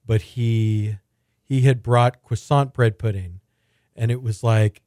but 0.07 0.23
he 0.23 0.97
he 1.45 1.63
had 1.63 1.83
brought 1.83 2.23
croissant 2.23 2.73
bread 2.73 2.97
pudding, 2.99 3.41
and 3.97 4.11
it 4.13 4.23
was 4.23 4.45
like, 4.45 4.83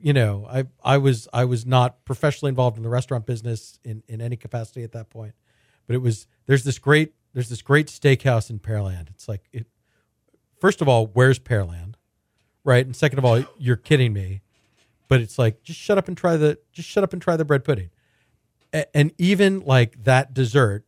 you 0.00 0.12
know, 0.12 0.46
I 0.48 0.64
I 0.84 0.98
was 0.98 1.26
I 1.32 1.44
was 1.44 1.66
not 1.66 2.04
professionally 2.04 2.50
involved 2.50 2.76
in 2.76 2.82
the 2.84 2.88
restaurant 2.88 3.26
business 3.26 3.78
in 3.84 4.02
in 4.06 4.20
any 4.20 4.36
capacity 4.36 4.84
at 4.84 4.92
that 4.92 5.10
point, 5.10 5.34
but 5.86 5.94
it 5.94 6.02
was 6.02 6.26
there's 6.46 6.62
this 6.62 6.78
great 6.78 7.14
there's 7.32 7.48
this 7.48 7.62
great 7.62 7.88
steakhouse 7.88 8.48
in 8.48 8.60
Pearland. 8.60 9.10
It's 9.10 9.26
like 9.28 9.42
it. 9.52 9.66
First 10.60 10.80
of 10.80 10.88
all, 10.88 11.08
where's 11.08 11.38
Pearland, 11.40 11.94
right? 12.62 12.86
And 12.86 12.94
second 12.94 13.18
of 13.18 13.24
all, 13.24 13.42
you're 13.58 13.76
kidding 13.76 14.12
me, 14.12 14.40
but 15.14 15.20
it's 15.20 15.38
like 15.38 15.62
just 15.62 15.78
shut 15.78 15.96
up 15.96 16.08
and 16.08 16.16
try 16.16 16.36
the 16.36 16.58
just 16.72 16.88
shut 16.88 17.04
up 17.04 17.12
and 17.12 17.22
try 17.22 17.36
the 17.36 17.44
bread 17.44 17.62
pudding, 17.62 17.90
A- 18.72 18.96
and 18.96 19.12
even 19.16 19.60
like 19.60 20.02
that 20.02 20.34
dessert 20.34 20.84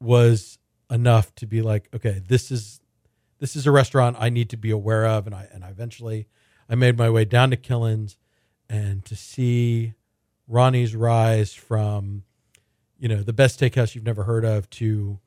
was 0.00 0.58
enough 0.90 1.32
to 1.36 1.46
be 1.46 1.62
like, 1.62 1.88
okay, 1.94 2.20
this 2.26 2.50
is 2.50 2.80
this 3.38 3.54
is 3.54 3.68
a 3.68 3.70
restaurant 3.70 4.16
I 4.18 4.30
need 4.30 4.50
to 4.50 4.56
be 4.56 4.72
aware 4.72 5.06
of, 5.06 5.26
and 5.26 5.34
I 5.36 5.46
and 5.52 5.64
I 5.64 5.68
eventually 5.68 6.26
I 6.68 6.74
made 6.74 6.98
my 6.98 7.08
way 7.08 7.24
down 7.24 7.50
to 7.50 7.56
Killen's, 7.56 8.18
and 8.68 9.04
to 9.04 9.14
see 9.14 9.94
Ronnie's 10.48 10.96
rise 10.96 11.54
from, 11.54 12.24
you 12.98 13.06
know, 13.06 13.22
the 13.22 13.32
best 13.32 13.60
steakhouse 13.60 13.94
you've 13.94 14.02
never 14.02 14.24
heard 14.24 14.44
of 14.44 14.68
to 14.70 15.20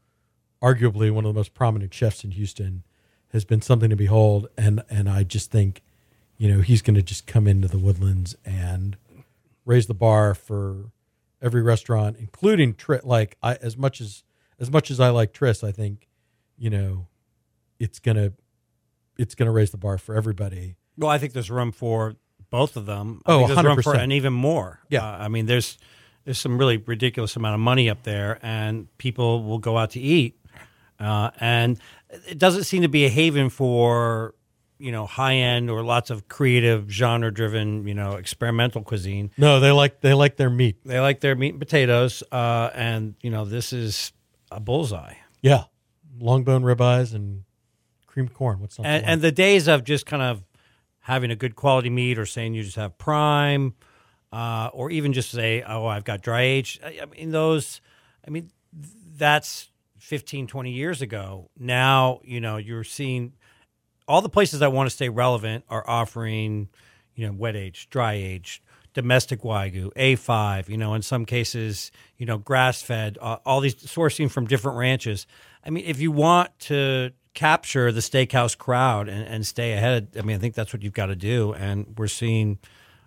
arguably 0.61 1.09
one 1.09 1.23
of 1.23 1.33
the 1.33 1.39
most 1.39 1.53
prominent 1.53 1.93
chefs 1.93 2.25
in 2.25 2.31
Houston 2.31 2.83
has 3.29 3.45
been 3.45 3.61
something 3.61 3.89
to 3.89 3.95
behold, 3.95 4.49
and 4.57 4.83
and 4.89 5.09
I 5.09 5.23
just 5.23 5.51
think, 5.51 5.82
you 6.43 6.53
know, 6.53 6.59
he's 6.59 6.81
going 6.81 6.95
to 6.95 7.01
just 7.01 7.25
come 7.25 7.47
into 7.47 7.69
the 7.69 7.79
Woodlands 7.79 8.35
and 8.43 8.97
raise 9.65 9.87
the 9.87 9.93
bar 9.93 10.35
for 10.35 10.91
every 11.41 11.61
restaurant, 11.61 12.17
including 12.19 12.73
Tris. 12.73 13.01
Like 13.05 13.37
I, 13.41 13.55
as 13.61 13.77
much 13.77 14.01
as 14.01 14.23
as 14.59 14.69
much 14.69 14.91
as 14.91 14.99
I 14.99 15.07
like 15.07 15.31
Tris, 15.31 15.63
I 15.63 15.71
think, 15.71 16.09
you 16.57 16.69
know, 16.69 17.07
it's 17.79 17.97
gonna 17.99 18.33
it's 19.17 19.35
gonna 19.35 19.53
raise 19.53 19.71
the 19.71 19.77
bar 19.77 19.97
for 19.97 20.15
everybody. 20.15 20.75
Well, 20.97 21.09
I 21.09 21.17
think 21.17 21.31
there's 21.31 21.49
room 21.49 21.71
for 21.71 22.17
both 22.49 22.75
of 22.75 22.87
them. 22.87 23.21
I 23.25 23.31
Oh, 23.31 23.47
there's 23.47 23.63
room 23.63 23.81
for 23.81 23.93
100%. 23.93 23.99
and 24.03 24.11
even 24.11 24.33
more. 24.33 24.81
Yeah. 24.89 25.07
Uh, 25.07 25.19
I 25.19 25.27
mean, 25.29 25.45
there's 25.45 25.77
there's 26.25 26.39
some 26.39 26.57
really 26.57 26.75
ridiculous 26.75 27.37
amount 27.37 27.53
of 27.55 27.61
money 27.61 27.89
up 27.89 28.03
there, 28.03 28.37
and 28.41 28.89
people 28.97 29.45
will 29.45 29.59
go 29.59 29.77
out 29.77 29.91
to 29.91 30.01
eat, 30.01 30.37
uh, 30.99 31.31
and 31.39 31.79
it 32.27 32.37
doesn't 32.37 32.65
seem 32.65 32.81
to 32.81 32.89
be 32.89 33.05
a 33.05 33.09
haven 33.09 33.49
for 33.49 34.35
you 34.77 34.91
know 34.91 35.05
high 35.05 35.35
end 35.35 35.69
or 35.69 35.83
lots 35.83 36.09
of 36.09 36.27
creative 36.27 36.89
genre 36.89 37.33
driven 37.33 37.87
you 37.87 37.93
know 37.93 38.13
experimental 38.13 38.83
cuisine. 38.83 39.31
No, 39.37 39.59
they 39.59 39.71
like 39.71 40.01
they 40.01 40.13
like 40.13 40.37
their 40.37 40.49
meat. 40.49 40.77
They 40.85 40.99
like 40.99 41.19
their 41.19 41.35
meat 41.35 41.49
and 41.49 41.59
potatoes, 41.59 42.23
uh, 42.31 42.69
and 42.73 43.15
you 43.21 43.29
know 43.29 43.45
this 43.45 43.73
is 43.73 44.13
a 44.51 44.59
bullseye. 44.59 45.15
Yeah, 45.41 45.65
long 46.19 46.43
bone 46.43 46.63
ribeyes 46.63 47.13
and 47.13 47.43
creamed 48.07 48.33
corn. 48.33 48.59
What's 48.59 48.77
not? 48.77 48.87
and, 48.87 49.03
like? 49.03 49.11
and 49.11 49.21
the 49.21 49.31
days 49.31 49.67
of 49.67 49.83
just 49.83 50.05
kind 50.05 50.21
of 50.21 50.43
having 51.03 51.31
a 51.31 51.35
good 51.35 51.55
quality 51.55 51.89
meat 51.89 52.17
or 52.17 52.25
saying 52.25 52.53
you 52.53 52.63
just 52.63 52.77
have 52.77 52.97
prime 52.97 53.73
uh, 54.31 54.69
or 54.73 54.89
even 54.89 55.13
just 55.13 55.29
say 55.29 55.61
oh 55.67 55.85
i've 55.85 56.03
got 56.03 56.21
dry 56.21 56.41
aged 56.41 56.81
I, 56.83 56.99
I 57.01 57.05
mean 57.05 57.31
those 57.31 57.81
i 58.25 58.29
mean 58.29 58.49
that's 59.15 59.69
15 59.99 60.47
20 60.47 60.71
years 60.71 61.01
ago 61.01 61.49
now 61.59 62.21
you 62.23 62.41
know 62.41 62.57
you're 62.57 62.83
seeing 62.85 63.33
all 64.07 64.21
the 64.21 64.29
places 64.29 64.59
that 64.59 64.71
want 64.71 64.87
to 64.87 64.95
stay 64.95 65.09
relevant 65.09 65.63
are 65.69 65.87
offering 65.87 66.69
you 67.15 67.25
know 67.27 67.33
wet 67.33 67.55
aged 67.55 67.89
dry 67.89 68.13
aged 68.13 68.61
domestic 68.93 69.41
wagyu 69.41 69.91
a5 69.93 70.69
you 70.69 70.77
know 70.77 70.93
in 70.93 71.01
some 71.01 71.25
cases 71.25 71.91
you 72.17 72.25
know 72.25 72.37
grass 72.37 72.81
fed 72.81 73.17
uh, 73.21 73.37
all 73.45 73.59
these 73.59 73.75
sourcing 73.75 74.29
from 74.29 74.45
different 74.45 74.77
ranches. 74.77 75.25
I 75.65 75.69
mean 75.69 75.83
if 75.85 75.99
you 75.99 76.11
want 76.11 76.57
to 76.59 77.11
capture 77.33 77.91
the 77.91 78.01
steakhouse 78.01 78.55
crowd 78.55 79.09
and, 79.09 79.27
and 79.27 79.47
stay 79.47 79.73
ahead 79.73 80.09
i 80.19 80.21
mean 80.21 80.35
i 80.35 80.39
think 80.39 80.53
that's 80.53 80.71
what 80.71 80.83
you've 80.83 80.93
got 80.93 81.07
to 81.07 81.15
do. 81.15 81.53
And 81.53 81.95
we're 81.97 82.07
seeing 82.07 82.59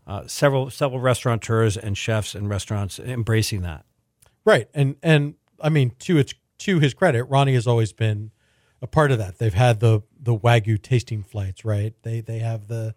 uh, 0.06 0.26
several 0.26 0.70
several 0.70 1.00
restaurateurs 1.00 1.76
and 1.76 1.96
chefs 1.98 2.35
and 2.35 2.48
restaurants 2.48 2.98
embracing 2.98 3.62
that. 3.62 3.85
Right, 4.44 4.68
and 4.72 4.96
and 5.02 5.35
I 5.61 5.68
mean 5.68 5.92
to 6.00 6.18
its 6.18 6.35
to 6.59 6.78
his 6.78 6.94
credit, 6.94 7.24
Ronnie 7.24 7.54
has 7.54 7.66
always 7.66 7.92
been 7.92 8.30
a 8.82 8.86
part 8.86 9.10
of 9.10 9.18
that. 9.18 9.38
They've 9.38 9.54
had 9.54 9.80
the 9.80 10.02
the 10.20 10.36
wagyu 10.36 10.80
tasting 10.80 11.22
flights, 11.22 11.64
right? 11.64 11.94
They 12.02 12.20
they 12.20 12.38
have 12.40 12.68
the 12.68 12.94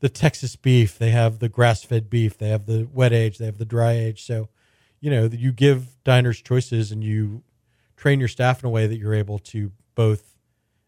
the 0.00 0.08
Texas 0.08 0.54
beef, 0.56 0.96
they 0.98 1.10
have 1.10 1.38
the 1.40 1.48
grass 1.48 1.82
fed 1.82 2.08
beef, 2.08 2.38
they 2.38 2.48
have 2.50 2.66
the 2.66 2.88
wet 2.92 3.12
age, 3.12 3.38
they 3.38 3.46
have 3.46 3.58
the 3.58 3.64
dry 3.64 3.92
age. 3.92 4.24
So, 4.24 4.48
you 5.00 5.10
know, 5.10 5.24
you 5.26 5.50
give 5.50 6.02
diners 6.04 6.40
choices 6.40 6.92
and 6.92 7.02
you 7.02 7.42
train 7.96 8.20
your 8.20 8.28
staff 8.28 8.62
in 8.62 8.68
a 8.68 8.70
way 8.70 8.86
that 8.86 8.96
you're 8.96 9.14
able 9.14 9.40
to 9.40 9.72
both 9.96 10.36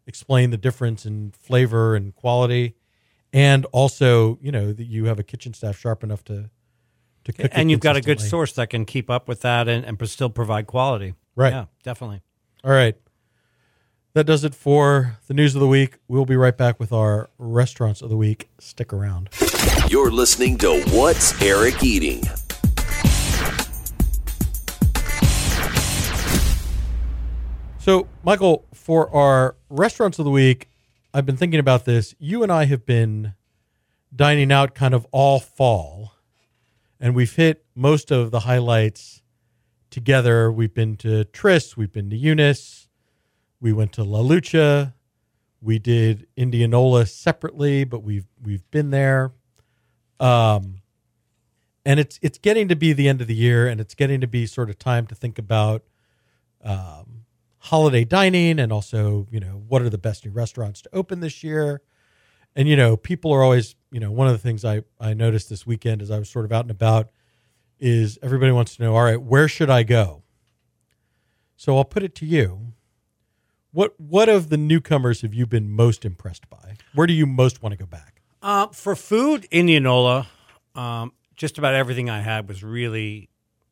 explain 0.07 0.51
the 0.51 0.57
difference 0.57 1.05
in 1.05 1.33
flavor 1.33 1.97
and 1.97 2.15
quality, 2.15 2.77
and 3.33 3.65
also, 3.67 4.39
you 4.41 4.53
know, 4.53 4.73
that 4.73 4.85
you 4.87 5.07
have 5.07 5.19
a 5.19 5.25
kitchen 5.25 5.55
staff 5.55 5.77
sharp 5.79 6.05
enough 6.05 6.23
to 6.25 6.51
to 7.25 7.33
cook. 7.33 7.47
it 7.47 7.53
and 7.55 7.71
you've 7.71 7.81
got 7.81 7.97
a 7.97 8.01
good 8.01 8.21
source 8.21 8.53
that 8.53 8.71
can 8.71 8.85
keep 8.85 9.11
up 9.11 9.29
with 9.29 9.43
that 9.43 9.69
and, 9.69 9.85
and 9.85 10.09
still 10.09 10.31
provide 10.31 10.67
quality 10.67 11.15
Right. 11.37 11.53
yeah 11.53 11.67
definitely 11.83 12.23
All 12.65 12.71
right. 12.71 12.97
That 14.13 14.25
does 14.25 14.43
it 14.43 14.57
for 14.57 15.19
the 15.29 15.35
news 15.35 15.55
of 15.55 15.61
the 15.61 15.69
week. 15.69 15.99
We'll 16.09 16.25
be 16.25 16.35
right 16.35 16.57
back 16.57 16.81
with 16.81 16.93
our 16.93 17.31
restaurants 17.39 18.03
of 18.03 18.11
the 18.11 18.17
week. 18.17 18.51
Stick 18.59 18.93
around. 18.93 19.29
You're 19.89 20.11
listening 20.11 20.59
to 20.59 20.83
What's 20.91 21.41
Eric 21.41 21.81
Eating? 21.85 22.25
So, 27.79 28.09
Michael, 28.25 28.67
for 28.75 29.15
our 29.15 29.55
restaurants 29.69 30.19
of 30.19 30.25
the 30.25 30.31
week, 30.33 30.69
I've 31.15 31.25
been 31.25 31.37
thinking 31.37 31.61
about 31.61 31.85
this. 31.85 32.13
You 32.19 32.43
and 32.43 32.51
I 32.51 32.65
have 32.65 32.85
been 32.85 33.35
dining 34.15 34.51
out 34.51 34.75
kind 34.75 34.93
of 34.93 35.07
all 35.13 35.39
fall, 35.39 36.15
and 36.99 37.15
we've 37.15 37.37
hit 37.37 37.65
most 37.77 38.11
of 38.11 38.33
the 38.33 38.41
highlights 38.41 39.23
together. 39.89 40.51
We've 40.51 40.75
been 40.75 40.97
to 40.97 41.25
Tris, 41.27 41.77
we've 41.77 41.93
been 41.93 42.11
to 42.11 42.17
Eunice, 42.17 42.89
we 43.61 43.73
went 43.73 43.93
to 43.93 44.05
La 44.05 44.21
Lucha, 44.21 44.95
we 45.61 45.79
did 45.79 46.27
Indianola 46.37 47.07
separately, 47.07 47.85
but 47.85 48.03
we've 48.03 48.27
we've 48.43 48.69
been 48.71 48.91
there. 48.91 49.33
Um, 50.19 50.81
and 51.85 52.01
it's 52.01 52.19
it's 52.23 52.39
getting 52.39 52.69
to 52.69 52.77
be 52.77 52.93
the 52.93 53.09
end 53.09 53.21
of 53.21 53.27
the 53.27 53.35
year, 53.35 53.67
and 53.67 53.81
it's 53.81 53.95
getting 53.95 54.21
to 54.21 54.27
be 54.27 54.47
sort 54.47 54.71
of 54.71 54.79
time 54.79 55.07
to 55.09 55.15
think 55.15 55.39
about 55.39 55.83
um, 56.65 57.25
holiday 57.59 58.05
dining, 58.05 58.59
and 58.59 58.73
also 58.73 59.27
you 59.31 59.41
know 59.41 59.63
what 59.69 59.83
are 59.83 59.91
the 59.91 59.99
best 59.99 60.25
new 60.25 60.33
restaurants 60.33 60.83
to 60.83 60.91
open 60.93 61.21
this 61.21 61.43
year. 61.43 61.83
And 62.57 62.69
you 62.69 62.77
know, 62.77 62.97
people 62.97 63.33
are 63.33 63.43
always 63.43 63.77
you 63.91 64.01
know 64.01 64.11
one 64.11 64.27
of 64.27 64.33
the 64.33 64.39
things 64.39 64.65
I 64.65 64.83
I 64.99 65.15
noticed 65.15 65.51
this 65.51 65.67
weekend 65.67 66.01
as 66.01 66.11
I 66.11 66.19
was 66.19 66.31
sort 66.31 66.45
of 66.45 66.53
out 66.53 66.65
and 66.65 66.71
about 66.71 67.11
is 67.79 68.19
everybody 68.23 68.53
wants 68.53 68.77
to 68.77 68.83
know, 68.83 68.95
all 68.95 69.05
right, 69.05 69.21
where 69.21 69.49
should 69.49 69.71
I 69.71 69.83
go? 69.83 70.23
So 71.57 71.77
I'll 71.77 71.85
put 71.85 72.03
it 72.03 72.15
to 72.17 72.27
you. 72.27 72.73
What 73.73 73.99
what 74.01 74.29
of 74.29 74.49
the 74.49 74.57
newcomers 74.57 75.21
have 75.23 75.33
you 75.33 75.47
been 75.47 75.71
most 75.71 76.05
impressed 76.05 76.49
by? 76.51 76.77
Where 76.95 77.07
do 77.07 77.13
you 77.13 77.27
most 77.27 77.63
want 77.63 77.73
to 77.73 77.79
go 77.79 77.87
back? 77.87 78.21
Uh, 78.43 78.69
for 78.69 78.97
food, 78.97 79.47
Indianola, 79.51 80.29
um, 80.75 81.13
just 81.37 81.59
about 81.59 81.75
everything 81.75 82.09
I 82.09 82.21
had 82.21 82.49
was 82.49 82.63
really, 82.65 83.29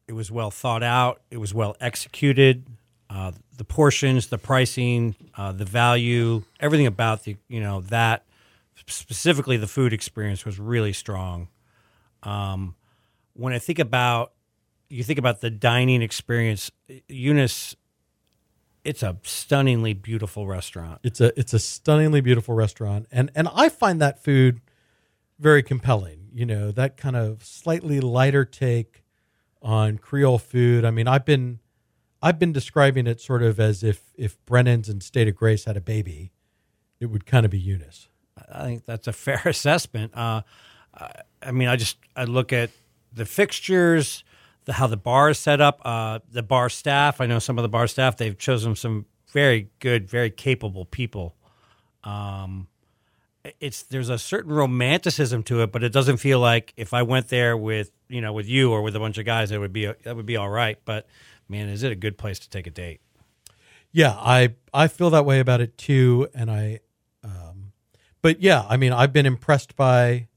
it 0.07 0.13
was 0.13 0.31
well 0.31 0.51
thought 0.51 0.83
out. 0.83 1.23
It 1.31 1.39
was 1.39 1.55
well 1.55 1.77
executed. 1.81 2.67
Uh, 3.11 3.33
the 3.57 3.65
portions, 3.65 4.29
the 4.29 4.39
pricing, 4.39 5.15
uh, 5.37 5.53
the 5.53 5.65
value, 5.65 6.43
everything 6.61 6.87
about 6.87 7.25
the, 7.25 7.37
you 7.49 7.61
know, 7.61 7.81
that 7.83 8.25
specifically 8.77 9.57
the 9.57 9.67
food 9.67 9.93
experience 9.93 10.45
was 10.45 10.59
really 10.59 10.93
strong. 10.93 11.49
Um, 12.23 12.75
when 13.33 13.55
I 13.55 13.59
think 13.59 13.79
about, 13.79 14.33
you 14.91 15.03
think 15.03 15.19
about 15.19 15.41
the 15.41 15.51
dining 15.51 16.03
experience, 16.03 16.71
Eunice, 17.09 17.75
it's 18.85 19.03
a 19.03 19.17
stunningly 19.23 19.93
beautiful 19.95 20.47
restaurant. 20.47 21.01
It's 21.03 21.21
a 21.21 21.39
it's 21.39 21.53
a 21.53 21.59
stunningly 21.59 22.21
beautiful 22.21 22.55
restaurant, 22.55 23.07
and 23.11 23.31
and 23.35 23.49
I 23.55 23.69
find 23.69 24.01
that 24.01 24.23
food 24.23 24.61
very 25.39 25.63
compelling. 25.63 26.29
You 26.33 26.47
know 26.47 26.71
that 26.73 26.97
kind 26.97 27.17
of 27.17 27.45
slightly 27.45 28.01
lighter 28.01 28.45
take 28.45 29.05
on 29.63 29.99
Creole 29.99 30.39
food. 30.39 30.85
I 30.85 30.91
mean, 30.91 31.09
I've 31.09 31.25
been 31.25 31.61
I've 32.23 32.39
been 32.39 32.53
describing 32.53 33.07
it 33.07 33.21
sort 33.21 33.43
of 33.43 33.61
as 33.61 33.83
if 33.83 34.03
if 34.17 34.45
Brennan's 34.47 34.89
and 34.89 35.03
State 35.03 35.29
of 35.29 35.37
Grace 35.37 35.65
had 35.65 35.77
a 35.77 35.81
baby, 35.81 36.33
it 37.01 37.07
would 37.07 37.27
kind 37.27 37.45
of 37.45 37.51
be 37.51 37.59
Eunice. 37.59 38.09
I 38.53 38.65
think 38.65 38.85
that's 38.85 39.07
a 39.07 39.13
fair 39.13 39.43
assessment. 39.47 40.13
Uh, 40.15 40.43
I 41.43 41.53
mean, 41.53 41.69
I 41.69 41.77
just 41.77 41.99
I 42.17 42.25
look 42.25 42.53
at 42.53 42.71
the 43.13 43.25
fixtures, 43.25 44.25
the 44.69 44.75
how 44.75 44.87
the 44.87 44.99
bar 44.99 45.31
is 45.31 45.39
set 45.39 45.61
up, 45.61 45.81
uh, 45.85 46.21
the 46.31 46.43
bar 46.43 46.69
staff. 46.69 47.21
I 47.21 47.27
know 47.27 47.39
some 47.39 47.59
of 47.59 47.63
the 47.63 47.69
bar 47.69 47.87
staff. 47.87 48.19
They've 48.19 48.37
chosen 48.37 48.77
some 48.77 49.07
very 49.33 49.71
good, 49.81 50.09
very 50.09 50.31
capable 50.31 50.85
people. 50.85 51.35
Um, 52.05 52.69
it's 53.61 53.83
there's 53.85 54.11
a 54.11 54.19
certain 54.19 54.53
romanticism 54.53 55.43
to 55.45 55.63
it, 55.63 55.73
but 55.73 55.83
it 55.83 55.91
doesn't 55.91 56.19
feel 56.19 56.39
like 56.39 56.75
if 56.77 56.93
I 56.93 57.03
went 57.03 57.29
there 57.29 57.57
with 57.57 57.91
you 58.09 58.21
know 58.21 58.35
with 58.35 58.47
you 58.47 58.71
or 58.71 58.83
with 58.83 58.95
a 58.95 59.01
bunch 59.01 59.17
of 59.17 59.25
guys, 59.25 59.51
it 59.51 59.59
would 59.59 59.73
be 59.73 59.87
that 59.87 60.15
would 60.15 60.27
be 60.27 60.37
all 60.37 60.51
right. 60.51 60.79
But 60.85 61.07
man, 61.49 61.71
is 61.71 61.83
it 61.83 61.91
a 61.91 61.97
good 61.97 62.19
place 62.19 62.39
to 62.41 62.51
take 62.51 62.67
a 62.67 62.71
date? 62.71 63.01
Yeah, 63.91 64.13
I 64.19 64.55
I 64.75 64.89
feel 64.89 65.09
that 65.11 65.25
way 65.25 65.41
about 65.41 65.63
it 65.63 65.79
too, 65.79 66.29
and 66.35 66.51
I, 66.51 66.81
um, 67.25 67.73
but 68.21 68.43
yeah, 68.43 68.67
I 68.69 68.77
mean, 68.77 68.93
I've 68.93 69.15
been 69.15 69.25
impressed 69.25 69.77
by, 69.77 70.29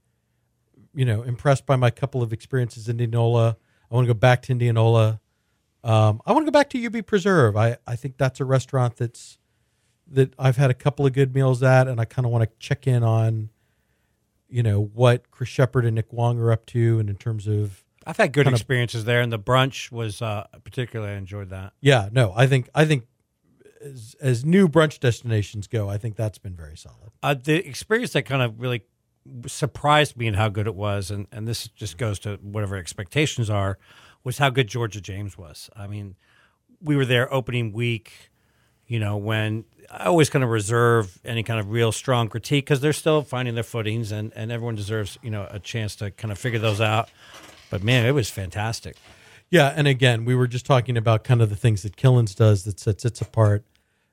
you 0.94 1.04
know, 1.04 1.20
impressed 1.20 1.66
by 1.66 1.76
my 1.76 1.90
couple 1.90 2.22
of 2.22 2.32
experiences 2.32 2.88
in 2.88 2.98
Indianola. 2.98 3.58
I 3.92 3.94
want 3.94 4.06
to 4.08 4.14
go 4.14 4.18
back 4.18 4.42
to 4.42 4.52
Indianola. 4.52 5.20
Um, 5.84 6.22
I 6.24 6.32
want 6.32 6.46
to 6.46 6.50
go 6.50 6.58
back 6.58 6.70
to 6.70 6.86
UB 6.86 7.04
Preserve. 7.06 7.56
I 7.56 7.76
I 7.86 7.94
think 7.96 8.16
that's 8.16 8.40
a 8.40 8.44
restaurant 8.44 8.96
that's 8.96 9.38
that 10.10 10.32
I've 10.38 10.56
had 10.56 10.70
a 10.70 10.74
couple 10.74 11.04
of 11.06 11.12
good 11.12 11.34
meals 11.34 11.62
at, 11.62 11.88
and 11.88 12.00
I 12.00 12.04
kind 12.04 12.24
of 12.26 12.32
want 12.32 12.44
to 12.44 12.50
check 12.58 12.86
in 12.86 13.02
on, 13.02 13.50
you 14.48 14.62
know, 14.62 14.80
what 14.82 15.30
Chris 15.30 15.48
Shepard 15.48 15.84
and 15.84 15.94
Nick 15.94 16.12
Wong 16.12 16.38
are 16.38 16.52
up 16.52 16.66
to, 16.66 16.98
and 16.98 17.08
in 17.10 17.16
terms 17.16 17.46
of 17.46 17.84
I've 18.06 18.16
had 18.16 18.32
good 18.32 18.44
Kind 18.44 18.54
of- 18.54 18.60
experiences 18.60 19.04
there, 19.04 19.20
and 19.20 19.32
the 19.32 19.38
brunch 19.38 19.92
was 19.92 20.22
uh, 20.22 20.46
particularly 20.64 21.12
I 21.12 21.16
enjoyed 21.16 21.50
that. 21.50 21.72
yeah, 21.80 22.08
no, 22.12 22.32
I 22.34 22.46
think 22.46 22.68
I 22.74 22.84
think 22.84 23.06
as, 23.84 24.14
as 24.20 24.44
new 24.44 24.68
brunch 24.68 25.00
destinations 25.00 25.66
go, 25.66 25.88
I 25.88 25.98
think 25.98 26.16
that's 26.16 26.38
been 26.38 26.54
very 26.54 26.76
solid. 26.76 27.10
Uh, 27.22 27.34
the 27.34 27.66
experience 27.66 28.12
that 28.12 28.22
kind 28.22 28.42
of 28.42 28.60
really 28.60 28.84
surprised 29.46 30.16
me 30.16 30.26
in 30.26 30.34
how 30.34 30.48
good 30.48 30.66
it 30.66 30.74
was, 30.74 31.10
and, 31.10 31.26
and 31.32 31.46
this 31.46 31.68
just 31.68 31.98
goes 31.98 32.18
to 32.20 32.36
whatever 32.42 32.76
expectations 32.76 33.48
are, 33.48 33.78
was 34.24 34.38
how 34.38 34.50
good 34.50 34.68
Georgia 34.68 35.00
James 35.00 35.36
was. 35.38 35.70
I 35.76 35.86
mean, 35.86 36.16
we 36.80 36.96
were 36.96 37.04
there 37.04 37.32
opening 37.32 37.72
week, 37.72 38.30
you 38.86 38.98
know, 38.98 39.16
when 39.16 39.64
I 39.90 40.06
always 40.06 40.30
kind 40.30 40.44
of 40.44 40.50
reserve 40.50 41.18
any 41.24 41.42
kind 41.42 41.60
of 41.60 41.70
real 41.70 41.92
strong 41.92 42.28
critique 42.28 42.64
because 42.64 42.80
they're 42.80 42.92
still 42.92 43.22
finding 43.22 43.54
their 43.54 43.64
footings, 43.64 44.12
and, 44.12 44.32
and 44.34 44.50
everyone 44.50 44.74
deserves, 44.74 45.18
you 45.22 45.30
know, 45.30 45.46
a 45.50 45.58
chance 45.58 45.96
to 45.96 46.10
kind 46.10 46.32
of 46.32 46.38
figure 46.38 46.58
those 46.58 46.80
out. 46.80 47.10
But 47.70 47.82
man, 47.82 48.06
it 48.06 48.12
was 48.12 48.30
fantastic. 48.30 48.96
Yeah, 49.50 49.72
and 49.76 49.86
again, 49.86 50.24
we 50.24 50.34
were 50.34 50.46
just 50.46 50.64
talking 50.64 50.96
about 50.96 51.24
kind 51.24 51.42
of 51.42 51.50
the 51.50 51.56
things 51.56 51.82
that 51.82 51.96
Killen's 51.96 52.34
does 52.34 52.64
that 52.64 52.80
sets 52.80 53.04
its 53.04 53.20
apart. 53.20 53.64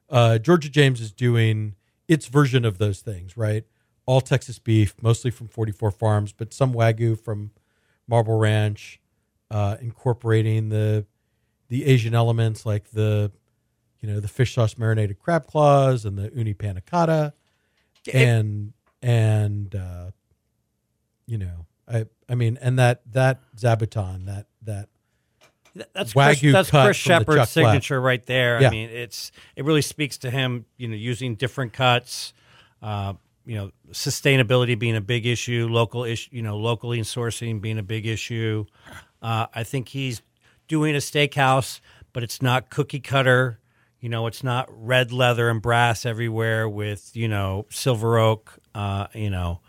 Uh, 0.10 0.38
Georgia 0.38 0.70
James 0.70 1.02
is 1.02 1.12
doing 1.12 1.76
its 2.08 2.28
version 2.28 2.66
of 2.66 2.78
those 2.78 3.00
things, 3.00 3.38
right? 3.38 3.64
All 4.10 4.22
Texas 4.22 4.58
beef, 4.58 4.96
mostly 5.04 5.30
from 5.30 5.48
44 5.50 5.92
Farms, 5.92 6.32
but 6.32 6.52
some 6.52 6.74
Wagyu 6.74 7.16
from 7.16 7.52
Marble 8.08 8.40
Ranch, 8.40 9.00
uh, 9.52 9.78
incorporating 9.80 10.70
the 10.70 11.06
the 11.68 11.86
Asian 11.86 12.16
elements 12.16 12.66
like 12.66 12.90
the 12.90 13.32
you 14.00 14.10
know 14.10 14.20
the 14.20 14.28
fish 14.28 14.56
sauce 14.56 14.80
marinated 14.80 15.20
crab 15.20 15.46
claws 15.46 16.06
and 16.06 16.18
the 16.18 16.32
uni 16.34 16.56
panna 16.56 16.82
cotta, 16.82 17.34
and 18.12 18.74
and 19.04 19.76
uh, 19.76 20.10
you 21.28 21.38
know 21.38 21.68
I 21.88 22.08
I 22.28 22.34
mean 22.34 22.58
and 22.64 22.80
that 22.80 23.04
that 23.12 23.42
zabuton 23.56 24.26
that 24.26 24.48
that 24.64 24.90
That's 25.94 26.16
Wagyu 26.16 26.52
Chris, 26.52 26.54
that's 26.54 26.70
Chris 26.72 26.98
Shepard's 26.98 27.50
signature 27.52 28.02
right 28.02 28.26
there. 28.26 28.60
Yeah. 28.60 28.70
I 28.70 28.72
mean, 28.72 28.90
it's 28.90 29.32
it 29.56 29.66
really 29.66 29.84
speaks 29.84 30.18
to 30.20 30.32
him. 30.32 30.66
You 30.78 30.88
know, 30.88 30.96
using 30.96 31.36
different 31.36 31.74
cuts. 31.74 32.34
Uh, 32.82 33.14
you 33.46 33.56
know, 33.56 33.72
sustainability 33.92 34.78
being 34.78 34.96
a 34.96 35.02
big 35.02 35.26
issue, 35.26 35.68
local 35.70 36.04
issue. 36.04 36.30
You 36.34 36.42
know, 36.42 36.58
locally 36.58 37.00
sourcing 37.02 37.62
being 37.62 37.80
a 37.80 37.84
big 37.84 38.06
issue. 38.06 38.66
Uh, 39.22 39.48
I 39.54 39.64
think 39.64 39.90
he's 39.90 40.22
doing 40.68 40.96
a 40.96 41.00
steakhouse, 41.00 41.82
but 42.14 42.24
it's 42.24 42.42
not 42.42 42.70
cookie 42.70 43.00
cutter. 43.00 43.60
You 44.00 44.10
know, 44.10 44.28
it's 44.28 44.44
not 44.44 44.68
red 44.70 45.12
leather 45.12 45.50
and 45.50 45.62
brass 45.62 46.06
everywhere 46.06 46.70
with 46.70 47.16
you 47.16 47.28
know 47.28 47.66
silver 47.70 48.18
oak. 48.18 48.58
Uh, 48.74 49.08
you 49.14 49.30
know, 49.30 49.62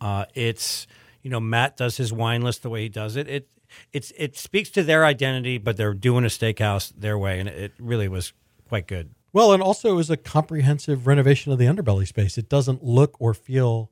uh, 0.00 0.24
it's 0.34 0.86
you 1.22 1.30
know 1.30 1.40
Matt 1.40 1.76
does 1.76 1.96
his 1.96 2.12
wine 2.12 2.42
list 2.42 2.62
the 2.62 2.70
way 2.70 2.82
he 2.82 2.88
does 2.88 3.16
it. 3.16 3.28
It 3.28 3.48
it's 3.92 4.12
it 4.16 4.36
speaks 4.36 4.70
to 4.70 4.82
their 4.82 5.04
identity, 5.04 5.58
but 5.58 5.76
they're 5.76 5.94
doing 5.94 6.24
a 6.24 6.28
steakhouse 6.28 6.92
their 6.96 7.18
way, 7.18 7.40
and 7.40 7.48
it 7.48 7.72
really 7.78 8.08
was 8.08 8.32
quite 8.68 8.86
good. 8.86 9.10
Well, 9.34 9.52
and 9.52 9.62
also 9.62 9.90
it 9.90 9.96
was 9.96 10.10
a 10.10 10.16
comprehensive 10.16 11.06
renovation 11.06 11.52
of 11.52 11.58
the 11.58 11.66
underbelly 11.66 12.06
space. 12.06 12.38
It 12.38 12.48
doesn't 12.48 12.82
look 12.82 13.16
or 13.20 13.34
feel 13.34 13.90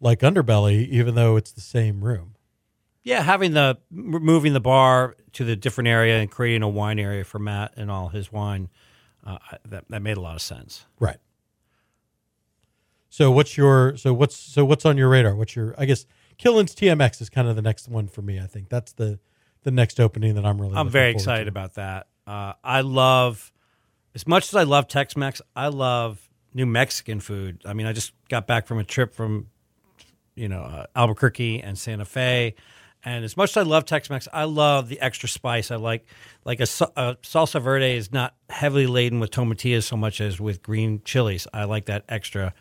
like 0.00 0.20
underbelly, 0.20 0.86
even 0.88 1.14
though 1.14 1.36
it's 1.36 1.52
the 1.52 1.62
same 1.62 2.04
room. 2.04 2.34
Yeah, 3.04 3.22
having 3.22 3.52
the 3.52 3.78
moving 3.90 4.52
the 4.52 4.60
bar 4.60 5.16
to 5.34 5.44
the 5.44 5.54
different 5.54 5.88
area 5.88 6.18
and 6.18 6.30
creating 6.30 6.62
a 6.62 6.68
wine 6.68 6.98
area 6.98 7.22
for 7.22 7.38
Matt 7.38 7.74
and 7.76 7.90
all 7.90 8.08
his 8.08 8.32
wine, 8.32 8.68
uh, 9.24 9.38
that 9.68 9.84
that 9.90 10.02
made 10.02 10.16
a 10.16 10.20
lot 10.20 10.34
of 10.34 10.42
sense. 10.42 10.86
Right. 10.98 11.18
So 13.10 13.30
what's 13.30 13.56
your 13.56 13.96
so 13.96 14.12
what's 14.12 14.36
so 14.36 14.64
what's 14.64 14.84
on 14.84 14.98
your 14.98 15.08
radar? 15.08 15.36
What's 15.36 15.54
your 15.54 15.74
I 15.78 15.84
guess 15.84 16.04
Killen's 16.36 16.74
TMX 16.74 17.20
is 17.22 17.30
kind 17.30 17.46
of 17.46 17.54
the 17.54 17.62
next 17.62 17.88
one 17.88 18.08
for 18.08 18.22
me. 18.22 18.40
I 18.40 18.46
think 18.48 18.70
that's 18.70 18.92
the 18.92 19.20
the 19.62 19.70
next 19.70 20.00
opening 20.00 20.34
that 20.34 20.44
I'm 20.44 20.60
really. 20.60 20.74
I'm 20.76 20.88
very 20.88 21.12
excited 21.12 21.44
to. 21.44 21.50
about 21.50 21.74
that. 21.74 22.08
Uh, 22.26 22.54
I 22.64 22.80
love, 22.80 23.52
as 24.14 24.26
much 24.26 24.48
as 24.48 24.54
I 24.54 24.62
love 24.62 24.88
Tex-Mex, 24.88 25.42
I 25.56 25.68
love 25.68 26.28
New 26.52 26.66
Mexican 26.66 27.20
food. 27.20 27.60
I 27.64 27.72
mean, 27.72 27.86
I 27.86 27.92
just 27.92 28.12
got 28.28 28.46
back 28.46 28.66
from 28.66 28.78
a 28.78 28.84
trip 28.84 29.14
from, 29.14 29.48
you 30.36 30.48
know, 30.48 30.62
uh, 30.62 30.86
Albuquerque 30.94 31.60
and 31.62 31.78
Santa 31.78 32.04
Fe, 32.04 32.54
And 33.04 33.24
as 33.24 33.36
much 33.36 33.50
as 33.50 33.58
I 33.58 33.62
love 33.62 33.84
Tex-Mex, 33.84 34.28
I 34.32 34.44
love 34.44 34.88
the 34.88 34.98
extra 35.00 35.28
spice. 35.28 35.70
I 35.70 35.76
like 35.76 36.06
like 36.44 36.60
a, 36.60 36.64
a 36.96 37.16
salsa 37.22 37.60
verde 37.60 37.96
is 37.96 38.12
not 38.12 38.34
heavily 38.48 38.86
laden 38.86 39.20
with 39.20 39.30
tomatillas 39.30 39.84
so 39.84 39.96
much 39.96 40.20
as 40.20 40.40
with 40.40 40.62
green 40.62 41.02
chilies. 41.04 41.46
I 41.52 41.64
like 41.64 41.84
that 41.86 42.04
extra, 42.08 42.54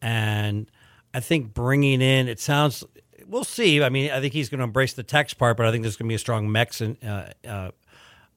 and 0.00 0.70
I 1.12 1.20
think 1.20 1.52
bringing 1.52 2.00
in 2.00 2.28
it 2.28 2.40
sounds. 2.40 2.82
We'll 3.26 3.44
see. 3.44 3.82
I 3.82 3.90
mean, 3.90 4.10
I 4.10 4.20
think 4.20 4.32
he's 4.32 4.48
going 4.48 4.58
to 4.58 4.64
embrace 4.64 4.94
the 4.94 5.02
Tex 5.02 5.34
part, 5.34 5.56
but 5.56 5.66
I 5.66 5.70
think 5.70 5.82
there's 5.82 5.96
going 5.96 6.08
to 6.08 6.12
be 6.12 6.16
a 6.16 6.18
strong 6.18 6.50
Mexican 6.50 6.96
uh, 7.06 7.32
uh, 7.46 7.70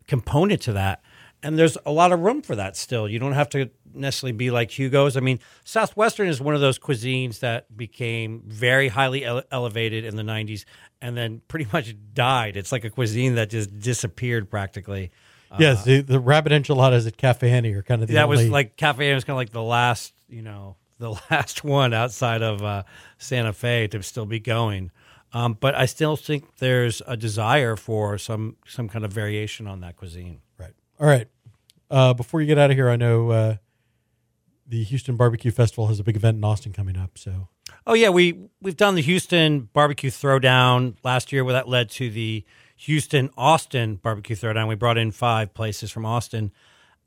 component 0.08 0.62
to 0.64 0.74
that. 0.74 1.02
And 1.44 1.60
there's 1.60 1.78
a 1.86 1.92
lot 1.92 2.12
of 2.12 2.22
room 2.22 2.42
for 2.42 2.56
that 2.56 2.78
still. 2.78 3.08
You 3.08 3.20
don't 3.20 3.34
have 3.34 3.50
to 3.50 3.70
necessarily 3.94 4.32
be 4.32 4.50
like 4.50 4.72
Hugo's. 4.72 5.18
I 5.18 5.20
mean, 5.20 5.40
Southwestern 5.64 6.28
is 6.30 6.42
one 6.42 6.56
of 6.56 6.62
those 6.62 6.80
cuisines 6.80 7.40
that 7.40 7.76
became 7.76 8.44
very 8.48 8.88
highly 8.88 9.26
ele- 9.26 9.44
elevated 9.52 10.06
in 10.06 10.16
the 10.16 10.24
90s 10.24 10.66
and 11.02 11.18
then 11.18 11.42
pretty 11.48 11.68
much 11.74 11.96
died. 12.14 12.58
It's 12.58 12.72
like 12.72 12.86
a 12.86 12.90
cuisine 12.90 13.36
that 13.36 13.50
just 13.50 13.78
disappeared 13.80 14.50
practically. 14.50 15.12
yes, 15.60 15.84
the, 15.84 16.02
the 16.02 16.20
rabbit 16.20 16.52
enchiladas 16.52 17.06
at 17.06 17.18
Cafe 17.18 17.48
Annie 17.50 17.74
are 17.74 17.84
kind 17.84 18.02
of 18.02 18.08
the 18.08 18.16
that 18.16 18.30
was 18.30 18.48
like 18.50 18.78
Cafe 18.78 19.06
Annie 19.06 19.14
was 19.14 19.24
kind 19.24 19.36
of 19.36 19.38
like 19.38 19.52
the 19.52 19.62
last, 19.62 20.14
you 20.28 20.42
know, 20.42 20.78
the 20.98 21.12
last 21.30 21.64
one 21.64 21.94
outside 21.94 22.42
of 22.42 22.64
uh, 22.64 22.84
Santa 23.18 23.54
Fe 23.54 23.88
to 23.88 24.02
still 24.02 24.26
be 24.26 24.40
going. 24.40 24.92
Um, 25.34 25.58
but 25.60 25.74
I 25.76 25.88
still 25.88 26.16
think 26.16 26.58
there's 26.58 27.02
a 27.08 27.18
desire 27.18 27.76
for 27.76 28.18
some 28.18 28.56
some 28.68 28.88
kind 28.88 29.04
of 29.04 29.12
variation 29.12 29.68
on 29.68 29.82
that 29.82 29.98
cuisine. 29.98 30.42
All 31.00 31.08
right. 31.08 31.28
Uh, 31.90 32.14
before 32.14 32.42
you 32.42 32.48
get 32.48 32.58
out 32.58 32.72
of 32.72 32.78
here, 32.78 32.90
I 32.90 32.96
know 32.96 33.30
uh, 33.30 33.56
the 34.68 34.84
Houston 34.84 35.16
Barbecue 35.16 35.52
Festival 35.52 35.88
has 35.88 36.00
a 36.00 36.04
big 36.04 36.16
event 36.16 36.38
in 36.38 36.44
Austin 36.44 36.74
coming 36.74 36.98
up. 36.98 37.18
So 37.18 37.50
Oh 37.86 37.94
yeah, 37.94 38.10
we 38.10 38.50
we've 38.62 38.78
done 38.78 38.96
the 38.96 39.02
Houston 39.02 39.70
barbecue 39.74 40.10
throwdown 40.10 40.96
last 41.04 41.32
year, 41.32 41.44
where 41.44 41.54
that 41.54 41.68
led 41.68 41.90
to 41.92 42.10
the 42.10 42.46
Houston 42.78 43.30
Austin 43.38 43.96
barbecue 43.96 44.36
throwdown. 44.36 44.68
We 44.70 44.76
brought 44.76 44.98
in 44.98 45.12
five 45.12 45.54
places 45.54 45.92
from 45.92 46.06
Austin, 46.06 46.52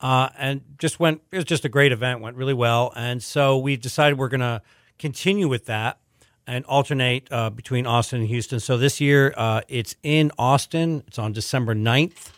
uh, 0.01 0.29
and 0.39 0.63
just 0.79 1.01
went. 1.01 1.23
It 1.33 1.37
was 1.37 1.45
just 1.47 1.65
a 1.65 1.71
great 1.71 1.93
event, 1.93 2.21
went 2.21 2.37
really 2.37 2.55
well, 2.55 2.93
and 2.95 3.23
so 3.23 3.57
we 3.57 3.77
decided 3.77 4.19
we're 4.19 4.29
going 4.29 4.41
to 4.41 4.61
continue 4.99 5.49
with 5.49 5.65
that 5.67 5.99
and 6.47 6.65
alternate 6.67 7.27
uh, 7.33 7.49
between 7.49 7.87
Austin 7.87 8.21
and 8.21 8.29
Houston. 8.29 8.61
So 8.61 8.77
this 8.77 9.01
year 9.01 9.33
uh, 9.37 9.63
it's 9.69 9.97
in 10.03 10.31
Austin. 10.39 11.05
It's 11.07 11.19
on 11.19 11.33
December 11.33 11.75
9th. 11.75 12.31